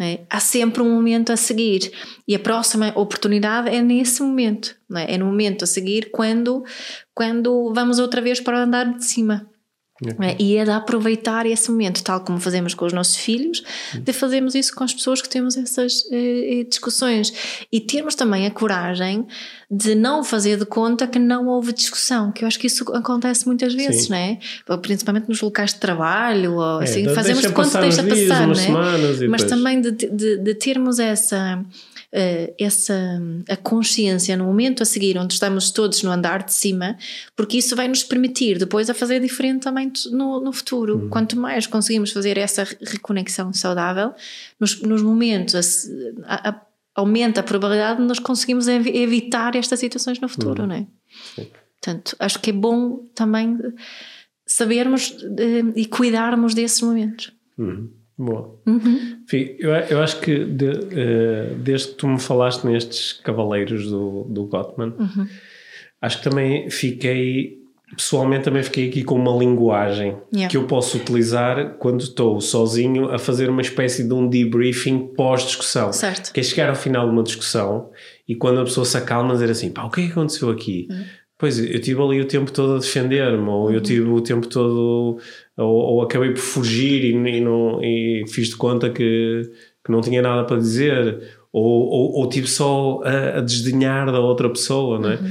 é? 0.00 0.20
há 0.30 0.38
sempre 0.38 0.82
um 0.82 0.94
momento 0.94 1.32
a 1.32 1.36
seguir 1.36 1.92
e 2.26 2.34
a 2.34 2.38
próxima 2.38 2.92
oportunidade 2.94 3.68
é 3.68 3.82
nesse 3.82 4.22
momento, 4.22 4.76
é? 4.94 5.14
É 5.14 5.18
no 5.18 5.26
momento 5.26 5.64
a 5.64 5.66
seguir 5.66 6.10
quando, 6.10 6.64
quando 7.14 7.72
vamos 7.74 7.98
outra 7.98 8.20
vez 8.20 8.40
para 8.40 8.58
o 8.58 8.62
andar 8.62 8.94
de 8.94 9.04
cima. 9.04 9.46
É? 10.20 10.36
E 10.38 10.56
é 10.56 10.64
de 10.64 10.70
aproveitar 10.70 11.44
esse 11.44 11.70
momento, 11.72 12.04
tal 12.04 12.20
como 12.20 12.38
fazemos 12.38 12.72
com 12.72 12.84
os 12.84 12.92
nossos 12.92 13.16
filhos, 13.16 13.64
de 13.94 14.12
fazermos 14.12 14.54
isso 14.54 14.72
com 14.72 14.84
as 14.84 14.94
pessoas 14.94 15.20
que 15.20 15.28
temos 15.28 15.56
essas 15.56 16.04
eh, 16.12 16.64
discussões 16.68 17.32
e 17.72 17.80
termos 17.80 18.14
também 18.14 18.46
a 18.46 18.50
coragem 18.50 19.26
de 19.68 19.96
não 19.96 20.22
fazer 20.22 20.56
de 20.56 20.64
conta 20.64 21.04
que 21.08 21.18
não 21.18 21.48
houve 21.48 21.72
discussão, 21.72 22.30
que 22.30 22.44
eu 22.44 22.48
acho 22.48 22.60
que 22.60 22.68
isso 22.68 22.84
acontece 22.94 23.44
muitas 23.46 23.74
vezes, 23.74 24.04
Sim. 24.04 24.10
não 24.10 24.16
é? 24.16 24.38
Principalmente 24.80 25.28
nos 25.28 25.40
locais 25.40 25.74
de 25.74 25.80
trabalho, 25.80 26.54
ou 26.54 26.80
é, 26.80 26.84
assim, 26.84 27.08
fazemos 27.12 27.42
de 27.42 27.52
conta 27.52 27.70
que 27.70 27.80
deixa 27.80 28.04
passar, 28.04 28.46
não 28.46 28.54
é? 28.54 29.28
Mas 29.28 29.42
também 29.44 29.80
de, 29.80 29.90
de, 29.90 30.36
de 30.38 30.54
termos 30.54 31.00
essa 31.00 31.60
uh, 32.14 32.54
essa 32.58 33.20
a 33.48 33.56
consciência 33.56 34.36
no 34.36 34.44
momento 34.44 34.82
a 34.82 34.86
seguir, 34.86 35.18
onde 35.18 35.34
estamos 35.34 35.70
todos 35.70 36.02
no 36.02 36.10
andar 36.10 36.42
de 36.42 36.52
cima, 36.52 36.96
porque 37.36 37.58
isso 37.58 37.74
vai 37.76 37.88
nos 37.88 38.02
permitir 38.02 38.58
depois 38.58 38.88
a 38.88 38.94
fazer 38.94 39.20
diferente 39.20 39.62
também 39.62 39.92
no, 40.10 40.40
no 40.40 40.52
futuro. 40.52 40.98
Uhum. 40.98 41.08
Quanto 41.08 41.38
mais 41.38 41.66
conseguimos 41.66 42.12
fazer 42.12 42.38
essa 42.38 42.64
reconexão 42.64 43.52
saudável, 43.52 44.14
nos, 44.58 44.80
nos 44.82 45.02
momentos 45.02 45.88
a, 46.24 46.50
a, 46.50 46.60
aumenta 46.94 47.40
a 47.40 47.44
probabilidade 47.44 48.00
de 48.00 48.06
nós 48.06 48.18
conseguimos 48.18 48.66
evitar 48.68 49.54
estas 49.54 49.78
situações 49.78 50.20
no 50.20 50.28
futuro, 50.28 50.62
uhum. 50.62 50.68
não 50.68 50.74
é? 50.74 50.86
Sim. 51.34 51.48
Portanto, 51.80 52.16
acho 52.18 52.40
que 52.40 52.50
é 52.50 52.52
bom 52.52 53.04
também 53.14 53.56
sabermos 54.44 55.10
uh, 55.10 55.72
e 55.76 55.86
cuidarmos 55.86 56.54
desses 56.54 56.80
momentos. 56.80 57.32
Uhum. 57.56 57.90
Boa. 58.18 58.58
Uhum. 58.66 59.20
Enfim, 59.24 59.54
eu, 59.60 59.70
eu 59.70 60.00
acho 60.00 60.20
que 60.20 60.44
de, 60.44 60.66
uh, 60.66 61.54
desde 61.58 61.88
que 61.88 61.94
tu 61.94 62.08
me 62.08 62.18
falaste 62.18 62.64
nestes 62.64 63.12
cavaleiros 63.12 63.88
do, 63.88 64.24
do 64.24 64.46
Gottman, 64.46 64.92
uhum. 64.98 65.28
acho 66.02 66.18
que 66.18 66.24
também 66.24 66.68
fiquei, 66.68 67.58
pessoalmente 67.96 68.42
também 68.42 68.64
fiquei 68.64 68.88
aqui 68.88 69.04
com 69.04 69.14
uma 69.14 69.30
linguagem 69.38 70.16
yeah. 70.34 70.50
que 70.50 70.56
eu 70.56 70.64
posso 70.64 70.96
utilizar 70.96 71.76
quando 71.78 72.00
estou 72.00 72.40
sozinho 72.40 73.08
a 73.08 73.20
fazer 73.20 73.48
uma 73.48 73.62
espécie 73.62 74.02
de 74.02 74.12
um 74.12 74.28
debriefing 74.28 75.14
pós-discussão. 75.14 75.92
Certo. 75.92 76.32
Que 76.32 76.40
é 76.40 76.42
chegar 76.42 76.70
ao 76.70 76.74
final 76.74 77.06
de 77.06 77.12
uma 77.12 77.22
discussão 77.22 77.90
e 78.26 78.34
quando 78.34 78.60
a 78.60 78.64
pessoa 78.64 78.84
se 78.84 78.96
acalma 78.96 79.34
dizer 79.34 79.50
assim, 79.50 79.70
pá, 79.70 79.84
o 79.84 79.90
que 79.90 80.00
é 80.00 80.06
que 80.06 80.10
aconteceu 80.10 80.50
aqui? 80.50 80.88
Uhum. 80.90 81.04
Pois, 81.38 81.56
eu 81.56 81.80
tive 81.80 82.02
ali 82.02 82.20
o 82.20 82.24
tempo 82.24 82.50
todo 82.50 82.74
a 82.74 82.78
defender-me, 82.78 83.48
ou 83.48 83.70
eu 83.70 83.76
uhum. 83.76 83.82
tive 83.82 84.08
o 84.08 84.20
tempo 84.20 84.48
todo 84.48 85.20
ou, 85.58 85.74
ou 85.74 86.02
acabei 86.02 86.30
por 86.30 86.40
fugir 86.40 87.04
e, 87.04 87.10
e, 87.10 87.40
não, 87.40 87.82
e 87.82 88.24
fiz 88.28 88.48
de 88.48 88.56
conta 88.56 88.88
que, 88.90 89.42
que 89.84 89.90
não 89.90 90.00
tinha 90.00 90.22
nada 90.22 90.44
para 90.44 90.56
dizer, 90.56 91.20
ou, 91.52 91.64
ou, 91.64 92.12
ou 92.20 92.28
tive 92.28 92.46
só 92.46 93.00
a, 93.04 93.38
a, 93.38 93.40
desdenhar 93.40 94.06
da 94.12 94.20
outra 94.20 94.48
pessoa, 94.48 94.98
não 94.98 95.10
é? 95.10 95.16
Uhum. 95.16 95.30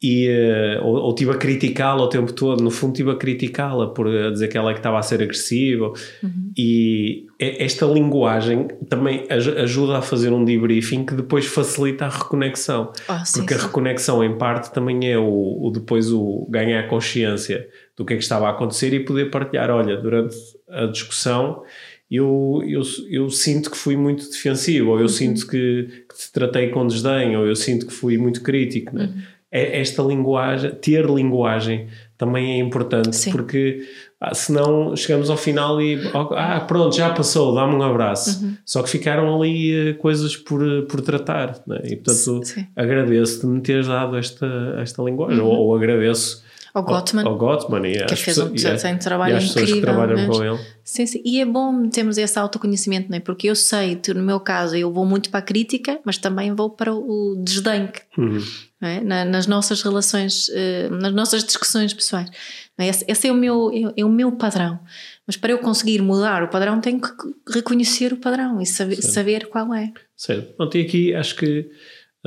E, 0.00 0.28
uh, 0.28 0.84
ou, 0.84 0.94
ou 0.94 1.14
tive 1.14 1.32
a 1.32 1.34
criticá-la 1.34 2.04
o 2.04 2.08
tempo 2.08 2.32
todo, 2.32 2.62
no 2.62 2.70
fundo 2.70 2.92
tive 2.92 3.10
a 3.10 3.16
criticá-la 3.16 3.88
por 3.88 4.08
dizer 4.30 4.46
que 4.46 4.56
ela 4.56 4.70
é 4.70 4.72
que 4.72 4.78
estava 4.78 4.96
a 4.96 5.02
ser 5.02 5.20
agressiva 5.20 5.92
uhum. 6.22 6.52
e 6.56 7.26
esta 7.36 7.84
linguagem 7.84 8.68
também 8.88 9.26
ajuda 9.28 9.98
a 9.98 10.02
fazer 10.02 10.32
um 10.32 10.44
debriefing 10.44 11.04
que 11.04 11.14
depois 11.14 11.46
facilita 11.46 12.04
a 12.04 12.08
reconexão 12.08 12.92
oh, 13.08 13.24
sim, 13.24 13.40
porque 13.40 13.54
sim. 13.54 13.60
a 13.60 13.62
reconexão 13.64 14.22
em 14.22 14.38
parte 14.38 14.72
também 14.72 15.10
é 15.10 15.18
o, 15.18 15.66
o 15.66 15.70
depois 15.72 16.12
o 16.12 16.46
ganhar 16.48 16.86
consciência 16.86 17.68
do 17.96 18.04
que 18.04 18.14
é 18.14 18.16
que 18.16 18.22
estava 18.22 18.46
a 18.46 18.50
acontecer 18.50 18.94
e 18.94 19.00
poder 19.00 19.30
partilhar. 19.30 19.68
Olha, 19.70 19.96
durante 19.96 20.36
a 20.68 20.86
discussão 20.86 21.64
eu, 22.10 22.62
eu, 22.66 22.82
eu 23.10 23.28
sinto 23.28 23.70
que 23.70 23.76
fui 23.76 23.96
muito 23.96 24.30
defensivo, 24.30 24.90
ou 24.90 24.96
eu 24.96 25.02
uhum. 25.02 25.08
sinto 25.08 25.46
que, 25.46 26.04
que, 26.08 26.16
te 26.16 26.32
tratei 26.32 26.70
com 26.70 26.86
desdém, 26.86 27.36
ou 27.36 27.46
eu 27.46 27.54
sinto 27.54 27.86
que 27.86 27.92
fui 27.92 28.16
muito 28.16 28.42
crítico. 28.42 28.96
Né? 28.96 29.04
Uhum. 29.04 29.22
É, 29.50 29.80
esta 29.80 30.02
linguagem, 30.02 30.72
ter 30.72 31.06
linguagem 31.06 31.88
também 32.18 32.52
é 32.52 32.58
importante, 32.58 33.16
Sim. 33.16 33.32
porque 33.32 33.80
ah, 34.20 34.34
senão 34.34 34.94
chegamos 34.94 35.30
ao 35.30 35.36
final 35.36 35.80
e 35.80 35.98
ah, 36.12 36.60
pronto, 36.60 36.94
já 36.94 37.08
passou, 37.10 37.54
dá-me 37.54 37.74
um 37.74 37.82
abraço. 37.82 38.44
Uhum. 38.44 38.56
Só 38.66 38.82
que 38.82 38.90
ficaram 38.90 39.34
ali 39.34 39.92
uh, 39.92 39.94
coisas 39.98 40.36
por, 40.36 40.60
por 40.82 41.00
tratar. 41.00 41.62
Né? 41.66 41.80
E 41.84 41.96
portanto 41.96 42.42
agradeço-te 42.76 43.46
me 43.46 43.60
teres 43.60 43.86
dado 43.86 44.18
esta, 44.18 44.76
esta 44.82 45.02
linguagem, 45.02 45.40
ou, 45.40 45.52
ou 45.52 45.74
agradeço 45.76 46.44
ao 46.74 46.82
Gottman. 46.82 47.24
Ao, 47.24 47.36
Gottman 47.36 47.86
e 47.86 48.04
que 48.04 48.16
fez 48.16 48.38
um, 48.38 48.54
yeah, 48.54 48.80
tem 48.80 48.94
um 48.94 48.98
trabalho 48.98 49.38
e 49.38 49.44
incrível. 49.44 49.74
que 49.76 49.80
trabalham 49.80 50.26
com 50.26 50.44
ele. 50.44 50.58
Sim, 50.84 51.06
sim. 51.06 51.22
E 51.24 51.40
é 51.40 51.44
bom 51.44 51.88
termos 51.88 52.18
esse 52.18 52.38
autoconhecimento, 52.38 53.10
não 53.10 53.16
é? 53.16 53.20
Porque 53.20 53.48
eu 53.48 53.54
sei, 53.54 54.00
no 54.14 54.22
meu 54.22 54.40
caso, 54.40 54.76
eu 54.76 54.92
vou 54.92 55.04
muito 55.04 55.30
para 55.30 55.40
a 55.40 55.42
crítica, 55.42 56.00
mas 56.04 56.18
também 56.18 56.54
vou 56.54 56.70
para 56.70 56.94
o 56.94 57.36
desdém. 57.44 57.90
Uhum. 58.16 58.42
É? 58.80 59.00
Na, 59.00 59.24
nas 59.24 59.46
nossas 59.46 59.82
relações, 59.82 60.48
uh, 60.48 60.94
nas 60.94 61.12
nossas 61.12 61.44
discussões 61.44 61.92
pessoais. 61.92 62.30
É? 62.78 62.86
Esse, 62.86 63.04
esse, 63.08 63.28
é, 63.28 63.32
o 63.32 63.34
meu, 63.34 63.70
é, 63.72 64.00
é, 64.00 64.04
o 64.04 64.08
meu 64.08 64.32
padrão. 64.32 64.78
Mas 65.26 65.36
para 65.36 65.50
eu 65.50 65.58
conseguir 65.58 66.00
mudar 66.00 66.42
o 66.42 66.48
padrão, 66.48 66.80
tenho 66.80 67.00
que 67.00 67.10
reconhecer 67.52 68.12
o 68.12 68.16
padrão 68.16 68.60
e 68.60 68.66
saber, 68.66 69.02
saber 69.02 69.48
qual 69.48 69.74
é. 69.74 69.92
Certo. 70.16 70.54
E 70.76 70.80
aqui 70.80 71.14
acho 71.14 71.34
que 71.34 71.68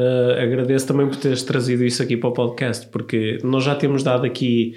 Uh, 0.01 0.41
agradeço 0.41 0.87
também 0.87 1.07
por 1.07 1.15
teres 1.17 1.43
trazido 1.43 1.83
isso 1.83 2.01
aqui 2.01 2.17
para 2.17 2.29
o 2.29 2.33
podcast, 2.33 2.87
porque 2.87 3.37
nós 3.43 3.63
já 3.63 3.75
temos 3.75 4.01
dado 4.01 4.25
aqui 4.25 4.73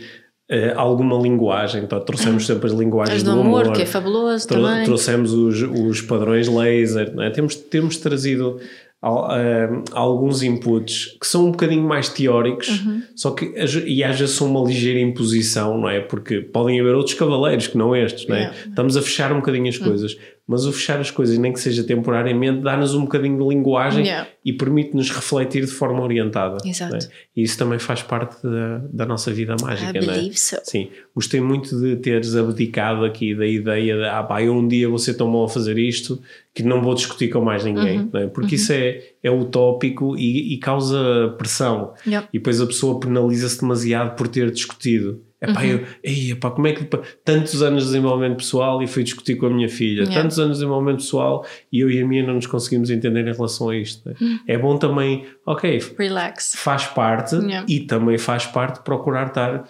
uh, 0.51 0.77
alguma 0.79 1.17
linguagem, 1.17 1.85
então 1.85 1.99
trouxemos 2.01 2.45
sempre 2.47 2.67
as 2.67 2.73
linguagens 2.73 3.23
do, 3.23 3.33
do 3.33 3.41
amor, 3.41 3.63
amor, 3.63 3.77
que 3.77 3.83
é 3.83 3.87
fabuloso 3.87 4.47
também. 4.47 4.85
Trouxemos 4.85 5.33
os, 5.33 5.63
os 5.63 6.03
padrões 6.03 6.47
laser, 6.47 7.15
é? 7.21 7.31
temos, 7.31 7.55
temos 7.55 7.97
trazido 7.97 8.61
uh, 9.03 9.85
alguns 9.93 10.43
inputs 10.43 11.17
que 11.21 11.27
são 11.27 11.47
um 11.47 11.51
bocadinho 11.53 11.85
mais 11.85 12.09
teóricos, 12.09 12.69
uhum. 12.69 13.03
só 13.15 13.31
que 13.31 13.47
e 13.87 14.03
vezes 14.03 14.31
são 14.31 14.51
uma 14.51 14.67
ligeira 14.67 15.01
imposição, 15.01 15.79
não 15.79 15.89
é? 15.89 16.01
Porque 16.01 16.41
podem 16.41 16.81
haver 16.81 16.95
outros 16.95 17.15
cavaleiros 17.15 17.67
que 17.67 17.79
não 17.79 17.95
estes, 17.95 18.27
não 18.27 18.37
é? 18.37 18.41
Yeah. 18.41 18.57
Estamos 18.69 18.97
a 18.97 19.03
fechar 19.03 19.33
um 19.33 19.37
bocadinho 19.37 19.69
as 19.69 19.79
uhum. 19.79 19.87
coisas 19.87 20.17
mas 20.47 20.67
o 20.67 20.73
fechar 20.73 21.01
as 21.01 21.11
coisas, 21.11 21.39
nem 21.39 21.53
que 21.53 21.61
seja 21.61 21.83
temporariamente, 21.83 22.61
dá-nos 22.61 22.95
um 22.95 23.03
bocadinho 23.03 23.39
de 23.39 23.49
linguagem 23.49 24.05
yeah. 24.05 24.29
e 24.45 24.53
permite-nos 24.53 25.11
refletir 25.11 25.65
de 25.65 25.71
forma 25.71 26.03
orientada. 26.03 26.59
Exato. 26.63 26.97
É? 26.97 26.99
E 27.35 27.43
isso 27.43 27.57
também 27.57 27.79
faz 27.79 28.03
parte 28.03 28.37
da, 28.43 28.83
da 28.93 29.07
nossa 29.07 29.33
vida 29.33 29.57
mágica, 29.61 29.99
I 29.99 30.07
não 30.07 30.13
é? 30.13 30.31
So. 30.33 30.57
Sim. 30.63 30.91
Gostei 31.15 31.41
muito 31.41 31.81
de 31.81 31.97
teres 31.97 32.37
abdicado 32.37 33.07
aqui 33.07 33.35
da 33.35 33.47
ideia 33.47 33.97
de, 33.97 34.05
ah 34.05 34.23
pá, 34.23 34.43
eu 34.43 34.53
um 34.55 34.69
dia 34.69 34.87
vou 34.87 34.99
ser 34.99 35.15
tão 35.15 35.33
bom 35.33 35.45
a 35.45 35.49
fazer 35.49 35.79
isto 35.79 36.21
que 36.53 36.63
não 36.63 36.83
vou 36.83 36.95
discutir 36.95 37.31
com 37.31 37.41
mais 37.41 37.65
ninguém, 37.65 38.01
uhum. 38.01 38.11
é? 38.15 38.27
porque 38.27 38.55
uhum. 38.55 38.61
isso 38.61 38.73
é, 38.73 39.03
é 39.23 39.31
utópico 39.31 40.17
e, 40.17 40.55
e 40.55 40.59
causa 40.59 41.35
pressão. 41.39 41.95
E 42.33 42.39
depois 42.39 42.61
a 42.61 42.67
pessoa 42.67 43.01
penaliza-se 43.01 43.61
demasiado 43.61 44.15
por 44.15 44.29
ter 44.29 44.51
discutido. 44.51 45.21
Epá, 45.45 45.61
uhum. 45.61 45.67
eu, 45.67 45.87
ei, 46.03 46.33
epá, 46.33 46.51
como 46.51 46.67
é 46.67 46.73
que 46.73 46.85
tantos 47.25 47.63
anos 47.63 47.85
de 47.85 47.89
desenvolvimento 47.91 48.37
pessoal 48.39 48.83
e 48.83 48.87
fui 48.87 49.03
discutir 49.03 49.37
com 49.37 49.47
a 49.47 49.51
minha 49.51 49.69
filha, 49.69 50.03
yeah. 50.03 50.23
tantos 50.23 50.39
anos 50.39 50.57
de 50.57 50.63
desenvolvimento 50.63 50.99
pessoal 50.99 51.47
e 51.73 51.81
eu 51.81 51.91
e 51.91 52.01
a 52.01 52.07
minha 52.07 52.27
não 52.27 52.35
nos 52.35 52.47
conseguimos 52.47 52.91
entender 52.91 53.27
em 53.27 53.33
relação 53.33 53.69
a 53.69 53.77
isto. 53.77 54.09
Né? 54.09 54.15
Uhum. 54.21 54.39
É 54.47 54.59
bom 54.59 54.77
também, 54.77 55.27
ok, 55.47 55.81
relax, 55.99 56.55
faz 56.57 56.87
parte 56.87 57.37
yeah. 57.37 57.65
e 57.69 57.81
também 57.81 58.19
faz 58.19 58.47
parte 58.47 58.83
procurar 58.83 59.29
estar 59.29 59.69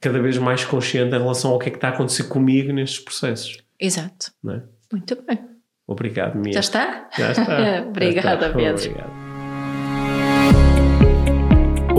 cada 0.00 0.20
vez 0.20 0.38
mais 0.38 0.64
consciente 0.64 1.14
em 1.14 1.18
relação 1.18 1.50
ao 1.52 1.58
que 1.58 1.68
é 1.68 1.70
que 1.70 1.76
está 1.76 1.88
a 1.88 1.92
acontecer 1.92 2.24
comigo 2.24 2.72
nestes 2.72 3.00
processos. 3.00 3.58
Exato. 3.78 4.32
É? 4.48 4.62
Muito 4.92 5.22
bem. 5.26 5.38
Obrigado, 5.86 6.36
Mia. 6.38 6.52
Já 6.52 6.60
está? 6.60 7.08
Já 7.16 7.32
está. 7.32 7.84
Obrigada, 7.88 8.50
Pedro. 8.50 8.90
Obrigado. 8.90 9.29